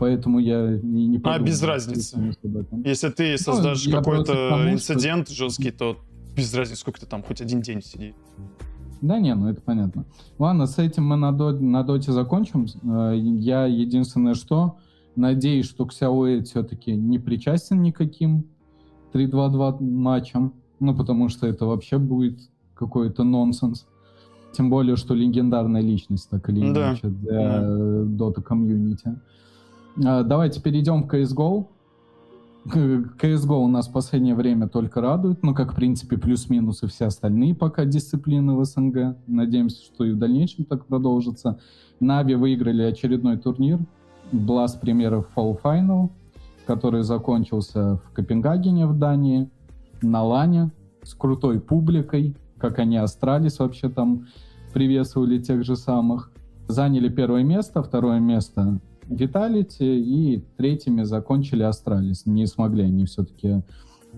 поэтому 0.00 0.40
я 0.40 0.60
не, 0.82 1.06
не 1.06 1.18
А, 1.18 1.20
подумал. 1.20 1.46
без 1.46 1.62
разницы. 1.62 2.36
Если 2.84 3.10
ты 3.10 3.30
Ну, 3.32 3.38
создашь 3.38 3.86
к 3.86 3.90
какой-то 3.92 4.48
тому, 4.50 4.76
что- 4.78 4.94
инцидент 4.94 5.28
жесткий, 5.30 5.70
то 5.70 5.98
без 6.36 6.52
разницы, 6.52 6.80
сколько 6.80 6.98
ты 6.98 7.06
там, 7.06 7.22
хоть 7.22 7.40
один 7.40 7.60
день 7.60 7.80
сиди. 7.80 8.12
Да 9.04 9.18
не, 9.18 9.34
ну 9.34 9.48
это 9.48 9.60
понятно. 9.60 10.04
Ладно, 10.38 10.66
с 10.66 10.78
этим 10.78 11.04
мы 11.06 11.16
на, 11.16 11.30
до- 11.32 11.52
на 11.60 11.82
доте 11.82 12.12
закончим. 12.12 12.66
Э, 12.82 13.14
Я 13.16 13.66
единственное 13.66 14.34
что, 14.34 14.76
надеюсь, 15.16 15.66
что 15.66 15.84
Xiaoe 15.84 16.42
все-таки 16.44 16.92
не 16.96 17.18
причастен 17.18 17.82
никаким 17.82 18.44
3-2-2 19.12 19.82
матчам, 19.82 20.52
ну 20.80 20.94
потому 20.94 21.28
что 21.28 21.46
это 21.46 21.66
вообще 21.66 21.98
будет 21.98 22.38
какой-то 22.74 23.24
нонсенс. 23.24 23.86
Тем 24.52 24.70
более, 24.70 24.96
что 24.96 25.14
легендарная 25.14 25.82
личность, 25.82 26.30
так 26.30 26.48
или 26.48 26.60
Да. 26.72 26.88
иначе, 26.90 27.08
для 27.08 27.60
э, 27.62 28.04
Dota 28.06 28.40
комьюнити. 28.42 29.16
Э, 29.98 30.22
Давайте 30.24 30.62
перейдем 30.62 31.06
к 31.06 31.14
CSGO. 31.14 31.66
CSGO 32.66 33.56
у 33.56 33.68
нас 33.68 33.88
в 33.88 33.92
последнее 33.92 34.34
время 34.34 34.68
только 34.68 35.02
радует, 35.02 35.42
ну, 35.42 35.54
как, 35.54 35.72
в 35.72 35.76
принципе, 35.76 36.16
плюс-минус 36.16 36.82
и 36.82 36.86
все 36.86 37.06
остальные 37.06 37.54
пока 37.54 37.84
дисциплины 37.84 38.54
в 38.54 38.64
СНГ. 38.64 39.16
Надеемся, 39.26 39.84
что 39.84 40.04
и 40.04 40.12
в 40.12 40.18
дальнейшем 40.18 40.64
так 40.64 40.86
продолжится. 40.86 41.60
Нави 42.00 42.34
выиграли 42.34 42.82
очередной 42.82 43.36
турнир, 43.36 43.80
Blast 44.32 44.80
Premier 44.82 45.24
Fall 45.36 45.60
Final, 45.62 46.10
который 46.66 47.02
закончился 47.02 47.96
в 47.96 48.12
Копенгагене 48.14 48.86
в 48.86 48.98
Дании, 48.98 49.50
на 50.00 50.22
Лане, 50.22 50.70
с 51.02 51.14
крутой 51.14 51.60
публикой, 51.60 52.34
как 52.58 52.78
они 52.78 52.96
Astralis 52.96 53.58
вообще 53.58 53.90
там 53.90 54.26
приветствовали 54.72 55.38
тех 55.38 55.64
же 55.64 55.76
самых. 55.76 56.30
Заняли 56.66 57.10
первое 57.10 57.44
место, 57.44 57.82
второе 57.82 58.20
место 58.20 58.80
Vitality, 59.08 59.84
и 59.84 60.42
третьими 60.56 61.02
закончили 61.04 61.62
Astralis. 61.62 62.26
Не 62.26 62.46
смогли 62.46 62.84
они 62.84 63.04
все-таки 63.04 63.62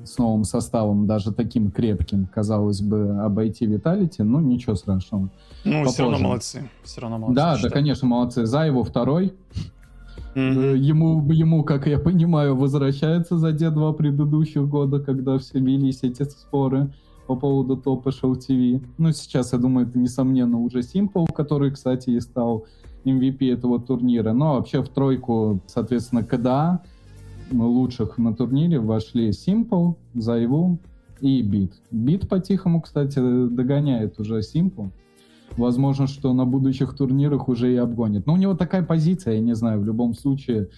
с 0.04 0.18
новым 0.18 0.44
составом, 0.44 1.06
даже 1.06 1.32
таким 1.32 1.70
крепким, 1.70 2.26
казалось 2.26 2.82
бы, 2.82 3.18
обойти 3.24 3.66
Vitality, 3.66 4.22
ну 4.22 4.40
ничего 4.40 4.74
страшного. 4.76 5.30
Ну, 5.64 5.84
все 5.84 6.02
равно 6.02 6.16
Попозже. 6.16 6.24
молодцы. 6.24 6.70
Все 6.84 7.00
равно 7.00 7.18
молодцы. 7.18 7.34
да, 7.36 7.58
да, 7.62 7.70
конечно, 7.70 8.06
молодцы. 8.08 8.46
За 8.46 8.62
его 8.66 8.84
второй. 8.84 9.32
Э, 10.34 10.74
Ему, 10.76 11.32
ему, 11.32 11.64
как 11.64 11.86
я 11.86 11.98
понимаю, 11.98 12.54
возвращается 12.56 13.38
за 13.38 13.52
те 13.54 13.70
два 13.70 13.92
предыдущих 13.94 14.68
года, 14.68 15.00
когда 15.00 15.38
все 15.38 15.58
велись 15.60 16.00
эти 16.02 16.24
споры 16.24 16.92
по 17.26 17.34
поводу 17.36 17.76
топа 17.78 18.10
Show 18.10 18.34
TV. 18.34 18.84
Ну, 18.98 19.12
сейчас, 19.12 19.52
я 19.54 19.58
думаю, 19.58 19.88
это, 19.88 19.98
несомненно, 19.98 20.58
уже 20.60 20.80
Simple, 20.80 21.26
который, 21.32 21.70
кстати, 21.70 22.10
и 22.10 22.20
стал 22.20 22.66
MVP 23.06 23.52
этого 23.52 23.80
турнира. 23.80 24.32
Но 24.32 24.54
вообще 24.54 24.82
в 24.82 24.88
тройку, 24.88 25.60
соответственно, 25.66 26.22
КДА 26.22 26.82
лучших 27.52 28.18
на 28.18 28.34
турнире 28.34 28.78
вошли 28.78 29.30
Simple, 29.30 29.94
Зайву 30.14 30.78
и 31.20 31.42
Бит. 31.42 31.72
Бит 31.90 32.28
по-тихому, 32.28 32.80
кстати, 32.80 33.18
догоняет 33.18 34.18
уже 34.18 34.40
Simple. 34.40 34.90
Возможно, 35.56 36.06
что 36.06 36.34
на 36.34 36.44
будущих 36.44 36.94
турнирах 36.94 37.48
уже 37.48 37.72
и 37.72 37.76
обгонит. 37.76 38.26
Но 38.26 38.34
у 38.34 38.36
него 38.36 38.54
такая 38.54 38.82
позиция, 38.82 39.34
я 39.34 39.40
не 39.40 39.54
знаю, 39.54 39.80
в 39.80 39.84
любом 39.84 40.14
случае. 40.14 40.68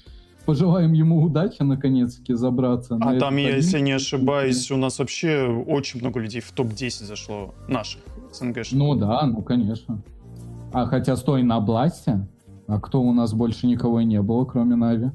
Пожелаем 0.44 0.92
ему 0.92 1.22
удачи, 1.22 1.62
наконец-таки, 1.62 2.34
забраться. 2.34 2.96
на 2.96 3.06
А 3.06 3.10
этот 3.10 3.20
там, 3.20 3.36
я, 3.36 3.56
если 3.56 3.80
не 3.80 3.92
ошибаюсь, 3.92 4.70
у 4.70 4.76
нас 4.76 4.98
вообще 4.98 5.46
очень 5.46 6.00
много 6.00 6.20
людей 6.20 6.40
в 6.40 6.52
топ-10 6.52 7.04
зашло 7.04 7.54
наших 7.66 8.00
СНГ. 8.32 8.58
Ну 8.72 8.94
да, 8.94 9.26
ну 9.26 9.42
конечно. 9.42 10.00
А 10.72 10.86
хотя 10.86 11.16
стой 11.16 11.42
на 11.42 11.60
Бласте, 11.60 12.26
а 12.66 12.78
кто 12.80 13.00
у 13.00 13.12
нас 13.12 13.32
больше 13.32 13.66
никого 13.66 14.02
не 14.02 14.20
было, 14.20 14.44
кроме 14.44 14.76
Нави? 14.76 15.10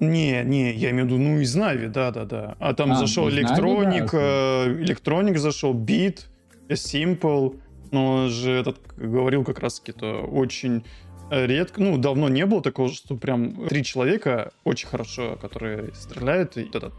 Не, 0.00 0.42
не, 0.44 0.72
я 0.72 0.90
имею 0.90 1.04
в 1.04 1.08
виду, 1.08 1.18
ну, 1.18 1.38
из 1.38 1.54
Navi, 1.54 1.88
да-да-да. 1.88 2.56
А 2.58 2.72
там 2.72 2.92
А, 2.92 2.94
зашел 2.94 3.28
из 3.28 3.34
Нави, 3.34 3.44
Electronic, 3.44 4.10
да, 4.12 4.18
э, 4.18 4.82
Electronic 4.82 5.38
зашел, 5.38 5.74
Bit, 5.74 6.30
Simple. 6.68 7.60
Но 7.90 8.06
он 8.06 8.28
же 8.28 8.52
этот 8.52 8.78
говорил 8.96 9.44
как 9.44 9.58
раз-таки, 9.58 9.92
то 9.92 10.22
очень 10.22 10.84
редко, 11.30 11.82
ну, 11.82 11.98
давно 11.98 12.28
не 12.28 12.46
было 12.46 12.62
такого, 12.62 12.88
что 12.88 13.16
прям 13.16 13.68
три 13.68 13.84
человека 13.84 14.52
очень 14.64 14.88
хорошо, 14.88 15.36
которые 15.40 15.92
стреляют. 15.94 16.56
И 16.56 16.62
этот 16.62 16.94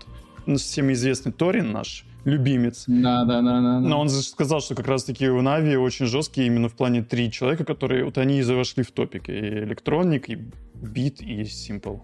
ну, 0.45 0.57
всем 0.57 0.91
известный 0.91 1.32
Thorin 1.32 1.72
наш, 1.71 2.05
любимец. 2.26 2.86
Да, 2.88 3.26
да, 3.26 3.41
да, 3.41 3.61
да. 3.61 3.80
Но 3.80 3.99
он 3.99 4.09
же 4.09 4.22
сказал, 4.22 4.61
что 4.61 4.76
как 4.76 4.88
раз-таки 4.88 5.30
у 5.30 5.41
Navi 5.41 5.76
очень 5.76 6.05
жесткие 6.05 6.47
именно 6.47 6.69
в 6.69 6.74
плане 6.74 7.03
три 7.03 7.32
человека, 7.32 7.65
которые 7.65 8.05
вот 8.05 8.17
они 8.17 8.39
и 8.39 8.43
вошли 8.43 8.84
в 8.84 8.91
топик. 8.91 9.30
И 9.30 9.34
Electronic, 9.34 10.30
и 10.30 10.38
Бит, 10.76 11.22
и 11.22 11.41
Simple. 11.41 11.99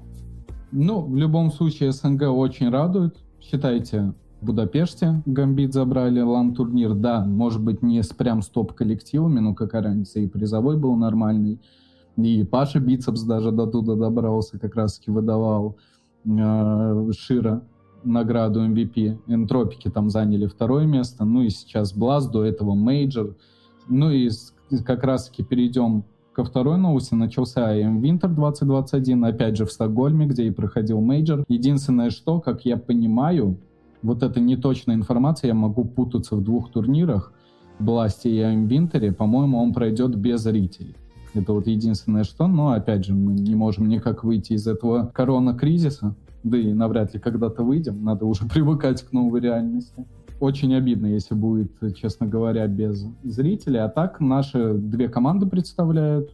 Ну, 0.72 1.01
в 1.01 1.15
любом 1.15 1.51
случае, 1.51 1.91
СНГ 1.91 2.24
очень 2.24 2.70
радует. 2.70 3.18
Считайте, 3.41 4.13
в 4.41 4.45
Будапеште 4.45 5.22
Гамбит 5.26 5.74
забрали 5.74 6.22
лан-турнир. 6.22 6.93
Да, 6.93 7.26
может 7.26 7.61
быть, 7.61 7.82
не 7.82 8.03
с 8.03 8.09
прям 8.09 8.41
с 8.41 8.47
топ-коллективами, 8.47 9.39
но 9.39 9.55
какая 9.55 9.84
разница, 9.84 10.20
и 10.20 10.28
призовой 10.28 10.78
был 10.78 10.95
нормальный. 10.95 11.59
И 12.18 12.43
Паша 12.43 12.80
Бицепс 12.80 13.22
даже 13.22 13.51
до 13.51 13.68
туда 13.68 13.95
добрался, 13.95 14.59
как 14.59 14.76
раз-таки 14.76 15.11
выдавал 15.11 15.78
э, 16.26 17.11
Шира 17.18 17.63
награду 18.08 18.66
MVP. 18.66 19.20
Entropiq 19.28 19.89
там 19.89 20.10
заняли 20.10 20.47
второе 20.47 20.86
место. 20.86 21.26
Ну 21.26 21.43
и 21.43 21.49
сейчас 21.49 21.93
Blast, 21.93 22.28
до 22.28 22.43
этого 22.43 22.74
Мейджор. 22.74 23.36
Ну 23.88 24.12
и 24.12 24.30
как 24.86 25.03
раз-таки 25.03 25.43
перейдем 25.43 26.03
ко 26.34 26.43
второй 26.43 26.78
новости. 26.78 27.16
Начался 27.16 27.76
IEM 27.76 27.99
Winter 27.99 28.28
2021, 28.28 29.26
опять 29.26 29.58
же 29.58 29.66
в 29.66 29.72
Стокгольме, 29.72 30.28
где 30.28 30.45
и 30.45 30.51
проходил 30.51 31.01
мейджор. 31.01 31.43
Единственное, 31.47 32.12
что, 32.12 32.39
как 32.39 32.64
я 32.64 32.78
понимаю, 32.78 33.58
вот 34.03 34.22
это 34.22 34.39
неточная 34.39 34.95
информация, 34.95 35.47
я 35.47 35.55
могу 35.55 35.84
путаться 35.84 36.36
в 36.36 36.43
двух 36.43 36.72
турнирах, 36.72 37.34
Blast 37.80 38.21
е 38.21 38.30
и 38.30 38.39
IEM 38.39 38.68
Winter, 38.68 39.14
по-моему, 39.14 39.60
он 39.60 39.74
пройдет 39.74 40.16
без 40.16 40.41
зрителей. 40.41 40.95
Это 41.34 41.53
вот 41.53 41.66
единственное 41.66 42.24
что, 42.24 42.47
но 42.47 42.72
опять 42.72 43.05
же 43.05 43.14
мы 43.14 43.34
не 43.34 43.55
можем 43.55 43.88
никак 43.88 44.24
выйти 44.24 44.53
из 44.53 44.68
этого 44.68 45.12
корона-кризиса, 45.14 46.16
да 46.44 46.58
и 46.58 46.74
навряд 46.74 47.14
ли 47.14 47.20
когда-то 47.20 47.64
выйдем, 47.64 48.04
надо 48.04 48.26
уже 48.26 48.46
привыкать 48.54 49.02
к 49.04 49.12
новой 49.12 49.42
реальности. 49.42 50.06
Очень 50.40 50.76
обидно, 50.76 51.08
если 51.08 51.34
будет, 51.34 51.72
честно 51.96 52.28
говоря, 52.28 52.68
без 52.68 53.06
зрителей. 53.24 53.80
А 53.80 53.90
так 53.90 54.20
наши 54.20 54.74
две 54.76 55.10
команды 55.10 55.48
представляют. 55.48 56.32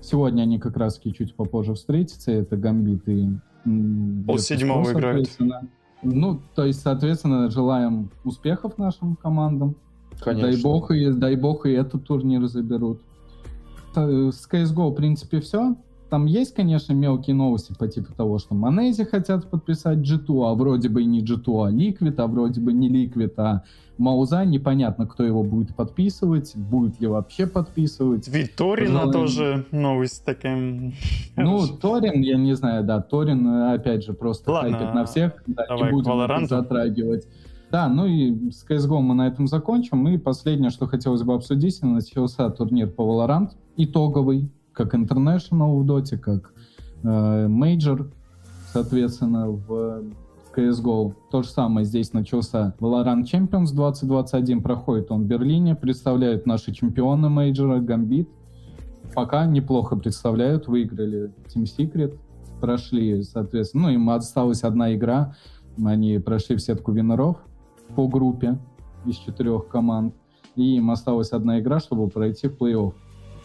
Сегодня 0.00 0.42
они 0.42 0.58
как 0.58 0.76
раз 0.76 0.98
чуть 0.98 1.34
попозже 1.34 1.74
встретятся. 1.74 2.32
Это 2.32 2.56
Гамбит 2.56 3.08
и... 3.08 3.30
Пол 4.26 4.38
седьмого 4.38 4.92
играют. 4.92 5.28
Ну, 6.02 6.40
то 6.54 6.64
есть, 6.64 6.80
соответственно, 6.80 7.48
желаем 7.50 8.10
успехов 8.24 8.76
нашим 8.76 9.16
командам. 9.16 9.76
Дай 10.24 10.60
бог, 10.60 10.90
и, 10.90 11.10
дай 11.10 11.36
бог 11.36 11.64
и 11.66 11.70
этот 11.70 12.04
турнир 12.04 12.46
заберут. 12.46 13.00
Э, 13.96 14.30
С 14.32 14.48
CSGO, 14.50 14.90
в 14.90 14.94
принципе, 14.94 15.40
все. 15.40 15.76
Там 16.10 16.26
есть, 16.26 16.54
конечно, 16.54 16.92
мелкие 16.92 17.34
новости 17.34 17.74
по 17.76 17.88
типу 17.88 18.12
того, 18.12 18.38
что 18.38 18.54
Манези 18.54 19.04
хотят 19.04 19.50
подписать 19.50 19.98
G2, 19.98 20.50
а 20.50 20.54
вроде 20.54 20.88
бы 20.88 21.02
и 21.02 21.06
не 21.06 21.22
G2, 21.22 21.68
а 21.68 21.72
Liquid, 21.72 22.14
а 22.18 22.26
вроде 22.26 22.60
бы 22.60 22.72
не 22.72 22.88
Liquid, 22.88 23.32
а 23.36 23.62
Мауза. 23.96 24.44
Непонятно, 24.44 25.06
кто 25.06 25.24
его 25.24 25.42
будет 25.42 25.74
подписывать, 25.74 26.54
будет 26.56 27.00
ли 27.00 27.06
вообще 27.06 27.46
подписывать. 27.46 28.28
Ведь 28.28 28.54
Торина 28.54 29.06
Пожелаем. 29.06 29.12
тоже 29.12 29.66
новость 29.70 30.24
такая. 30.24 30.92
Ну, 31.36 31.66
Торин, 31.80 32.20
я 32.20 32.36
не 32.36 32.54
знаю, 32.54 32.84
да, 32.84 33.00
Торин, 33.00 33.46
опять 33.46 34.04
же, 34.04 34.12
просто 34.12 34.52
Ладно, 34.52 34.78
хайпит 34.78 34.94
на 34.94 35.06
всех, 35.06 35.42
да, 35.46 35.64
давай 35.68 35.92
не 35.92 36.02
будем 36.02 36.46
затрагивать. 36.46 37.26
Да, 37.70 37.88
ну 37.88 38.06
и 38.06 38.50
с 38.52 38.64
CSGO 38.68 39.00
мы 39.00 39.14
на 39.14 39.26
этом 39.26 39.48
закончим. 39.48 40.06
И 40.06 40.16
последнее, 40.16 40.70
что 40.70 40.86
хотелось 40.86 41.22
бы 41.22 41.34
обсудить, 41.34 41.82
начался 41.82 42.48
турнир 42.50 42.88
по 42.88 43.02
Valorant, 43.02 43.50
итоговый, 43.76 44.48
как 44.74 44.94
International 44.94 45.80
в 45.80 45.86
Доте, 45.86 46.18
как 46.18 46.52
э, 47.02 47.46
Major, 47.46 48.12
соответственно, 48.72 49.48
в 49.48 50.04
CSGO. 50.54 51.14
То 51.30 51.42
же 51.42 51.48
самое 51.48 51.84
здесь 51.84 52.12
начался 52.12 52.74
Valorant 52.80 53.24
Champions 53.24 53.72
2021, 53.72 54.62
проходит 54.62 55.10
он 55.10 55.22
в 55.22 55.26
Берлине, 55.26 55.74
представляют 55.74 56.46
наши 56.46 56.72
чемпионы 56.72 57.28
мейджора, 57.28 57.80
Гамбит. 57.80 58.28
Пока 59.14 59.46
неплохо 59.46 59.96
представляют, 59.96 60.66
выиграли 60.66 61.32
Team 61.46 61.64
Secret, 61.64 62.18
прошли, 62.60 63.22
соответственно, 63.22 63.84
ну, 63.84 63.90
им 63.90 64.10
осталась 64.10 64.62
одна 64.62 64.94
игра, 64.94 65.36
они 65.82 66.18
прошли 66.18 66.56
в 66.56 66.60
сетку 66.60 66.92
winner 66.92 67.25
ов 67.25 67.36
по 67.94 68.08
группе 68.08 68.58
из 69.04 69.16
четырех 69.16 69.68
команд, 69.68 70.14
и 70.56 70.76
им 70.76 70.90
осталась 70.90 71.30
одна 71.30 71.60
игра, 71.60 71.80
чтобы 71.80 72.08
пройти 72.08 72.48
в 72.48 72.56
плей-офф. 72.56 72.94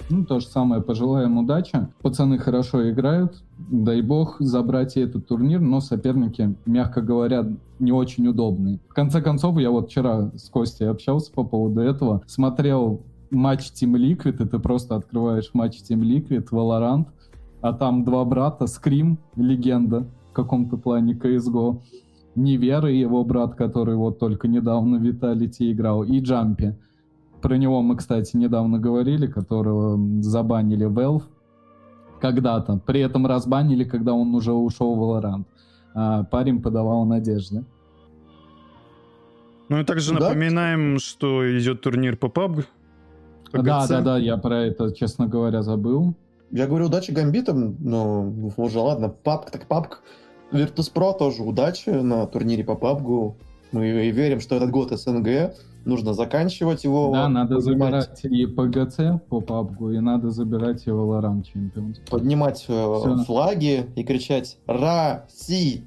Ну, 0.10 0.26
то 0.26 0.39
же 0.39 0.47
самое, 0.47 0.82
пожелаем 0.82 1.38
удачи. 1.38 1.88
Пацаны 2.01 2.39
хорошо 2.39 2.89
играют, 2.89 3.43
дай 3.57 4.01
бог 4.01 4.38
забрать 4.39 4.97
и 4.97 5.01
этот 5.01 5.28
турнир, 5.28 5.62
но 5.62 5.82
соперники, 5.82 6.55
мягко 6.66 7.01
говоря, 7.01 7.45
не 7.78 7.91
очень 7.91 8.28
удобные. 8.28 8.80
В 8.89 8.93
конце 8.93 9.22
концов, 9.22 9.60
я 9.60 9.70
вот 9.70 9.89
вчера 9.89 10.32
с 10.36 10.49
Костей 10.49 10.89
общался 10.89 11.32
по 11.32 11.43
поводу 11.43 11.82
этого, 11.82 12.24
смотрел 12.26 13.01
матч 13.30 13.72
Team 13.72 13.93
Liquid, 13.93 14.43
и 14.43 14.47
ты 14.47 14.57
просто 14.57 14.95
открываешь 14.95 15.51
матч 15.53 15.78
Team 15.88 16.01
Liquid, 16.01 16.47
Valorant, 16.49 17.05
а 17.62 17.74
там 17.74 18.03
два 18.03 18.26
брата, 18.26 18.66
Скрим, 18.66 19.20
легенда 19.36 20.07
в 20.32 20.34
каком-то 20.34 20.78
плане 20.78 21.14
CSGO, 21.14 21.82
Невера 22.36 22.91
и 22.91 22.99
его 22.99 23.24
брат, 23.24 23.55
который 23.55 23.95
вот 23.95 24.18
только 24.18 24.47
недавно 24.47 24.97
в 24.97 25.03
Виталити 25.03 25.72
играл, 25.72 26.03
и 26.03 26.20
Джампи. 26.20 26.76
Про 27.41 27.55
него 27.55 27.81
мы, 27.81 27.95
кстати, 27.95 28.35
недавно 28.35 28.79
говорили, 28.79 29.27
которого 29.27 29.97
забанили 30.21 30.87
Valve 30.87 31.23
когда-то. 32.19 32.79
При 32.85 32.99
этом 32.99 33.25
разбанили, 33.25 33.83
когда 33.83 34.13
он 34.13 34.35
уже 34.35 34.51
ушел 34.51 34.95
в 34.95 34.99
Valorant. 34.99 35.45
А 35.93 36.23
парень 36.23 36.61
подавал 36.61 37.05
надежды. 37.05 37.63
Ну 39.69 39.79
и 39.79 39.83
также 39.83 40.13
Да. 40.13 40.19
напоминаем, 40.19 40.99
что 40.99 41.57
идет 41.57 41.81
турнир 41.81 42.17
по 42.17 42.27
PUBG. 42.27 42.65
Да, 43.53 43.87
да, 43.87 44.01
да, 44.01 44.17
я 44.17 44.37
про 44.37 44.59
это, 44.65 44.91
честно 44.91 45.27
говоря, 45.27 45.61
забыл. 45.61 46.13
Я 46.51 46.67
говорю, 46.67 46.85
удачи 46.87 47.11
гамбитам, 47.11 47.77
но 47.79 48.31
уже 48.57 48.79
ладно, 48.79 49.09
папк 49.09 49.51
так 49.51 49.65
папк. 49.67 50.01
Virtus.pro 50.51 51.17
тоже 51.17 51.43
удачи 51.43 51.89
на 51.89 52.25
турнире 52.25 52.63
по 52.63 52.75
пабгу. 52.75 53.37
Мы 53.71 54.09
верим, 54.09 54.39
что 54.39 54.55
этот 54.55 54.71
год 54.71 54.91
СНГ, 54.91 55.53
нужно 55.89 56.13
заканчивать 56.13 56.83
его. 56.85 57.11
да, 57.13 57.27
надо 57.27 57.55
поднимать- 57.57 58.19
забирать 58.21 58.25
и 58.25 58.45
ПГЦ 58.45 58.97
по 59.29 59.39
PUBG, 59.41 59.95
и 59.97 59.99
надо 59.99 60.29
забирать 60.29 60.87
и 60.87 60.89
Valorant 60.89 61.43
Champions. 61.43 61.97
поднимать 62.09 62.63
э, 62.67 62.95
Всё. 62.99 63.17
флаги 63.25 63.85
и 63.95 64.03
кричать 64.03 64.57
«Россия! 64.67 65.81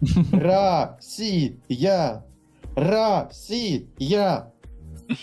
Россия! 0.32 2.24
Россия!» 2.74 4.52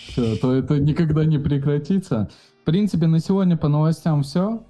Все, 0.08 0.36
то 0.36 0.54
это 0.54 0.78
никогда 0.78 1.24
не 1.24 1.38
прекратится. 1.38 2.28
В 2.62 2.64
принципе, 2.64 3.06
на 3.06 3.18
сегодня 3.18 3.56
по 3.56 3.68
новостям 3.68 4.22
все. 4.22 4.62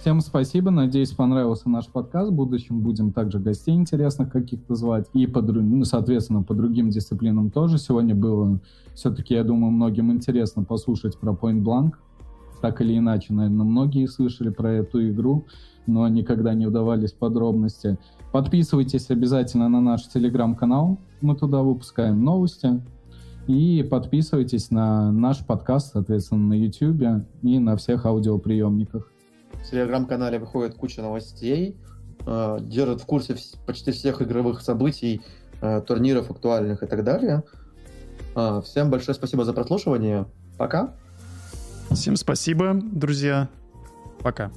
Всем 0.00 0.20
спасибо. 0.20 0.70
Надеюсь, 0.70 1.10
понравился 1.10 1.68
наш 1.68 1.88
подкаст. 1.88 2.30
В 2.30 2.34
будущем 2.34 2.80
будем 2.80 3.12
также 3.12 3.40
гостей 3.40 3.74
интересных 3.74 4.30
каких-то 4.30 4.76
звать. 4.76 5.06
И, 5.12 5.26
по, 5.26 5.42
ну, 5.42 5.84
соответственно, 5.84 6.44
по 6.44 6.54
другим 6.54 6.90
дисциплинам 6.90 7.50
тоже. 7.50 7.78
Сегодня 7.78 8.14
было 8.14 8.60
все-таки, 8.94 9.34
я 9.34 9.42
думаю, 9.42 9.72
многим 9.72 10.12
интересно 10.12 10.62
послушать 10.62 11.18
про 11.18 11.32
Point 11.32 11.64
Blank. 11.64 11.94
Так 12.62 12.80
или 12.80 12.96
иначе, 12.96 13.34
наверное, 13.34 13.64
многие 13.64 14.06
слышали 14.06 14.50
про 14.50 14.70
эту 14.70 15.06
игру, 15.10 15.46
но 15.86 16.06
никогда 16.06 16.54
не 16.54 16.68
удавались 16.68 17.12
подробности. 17.12 17.98
Подписывайтесь 18.30 19.10
обязательно 19.10 19.68
на 19.68 19.80
наш 19.80 20.06
телеграм-канал. 20.06 20.98
Мы 21.20 21.34
туда 21.34 21.62
выпускаем 21.62 22.22
новости. 22.22 22.80
И 23.48 23.86
подписывайтесь 23.90 24.70
на 24.70 25.10
наш 25.10 25.44
подкаст, 25.44 25.92
соответственно, 25.92 26.48
на 26.48 26.54
YouTube 26.54 27.24
и 27.42 27.58
на 27.58 27.76
всех 27.76 28.06
аудиоприемниках. 28.06 29.10
В 29.52 29.70
телеграм-канале 29.70 30.38
выходит 30.38 30.74
куча 30.76 31.02
новостей, 31.02 31.76
э, 32.26 32.58
держит 32.60 33.00
в 33.00 33.06
курсе 33.06 33.34
вс- 33.34 33.56
почти 33.66 33.90
всех 33.92 34.22
игровых 34.22 34.60
событий, 34.62 35.20
э, 35.60 35.80
турниров 35.86 36.30
актуальных 36.30 36.82
и 36.82 36.86
так 36.86 37.04
далее. 37.04 37.42
Э, 38.36 38.60
Всем 38.64 38.90
большое 38.90 39.14
спасибо 39.14 39.44
за 39.44 39.52
прослушивание. 39.52 40.26
Пока. 40.56 40.94
Всем 41.90 42.16
спасибо, 42.16 42.74
друзья. 42.74 43.48
Пока. 44.20 44.50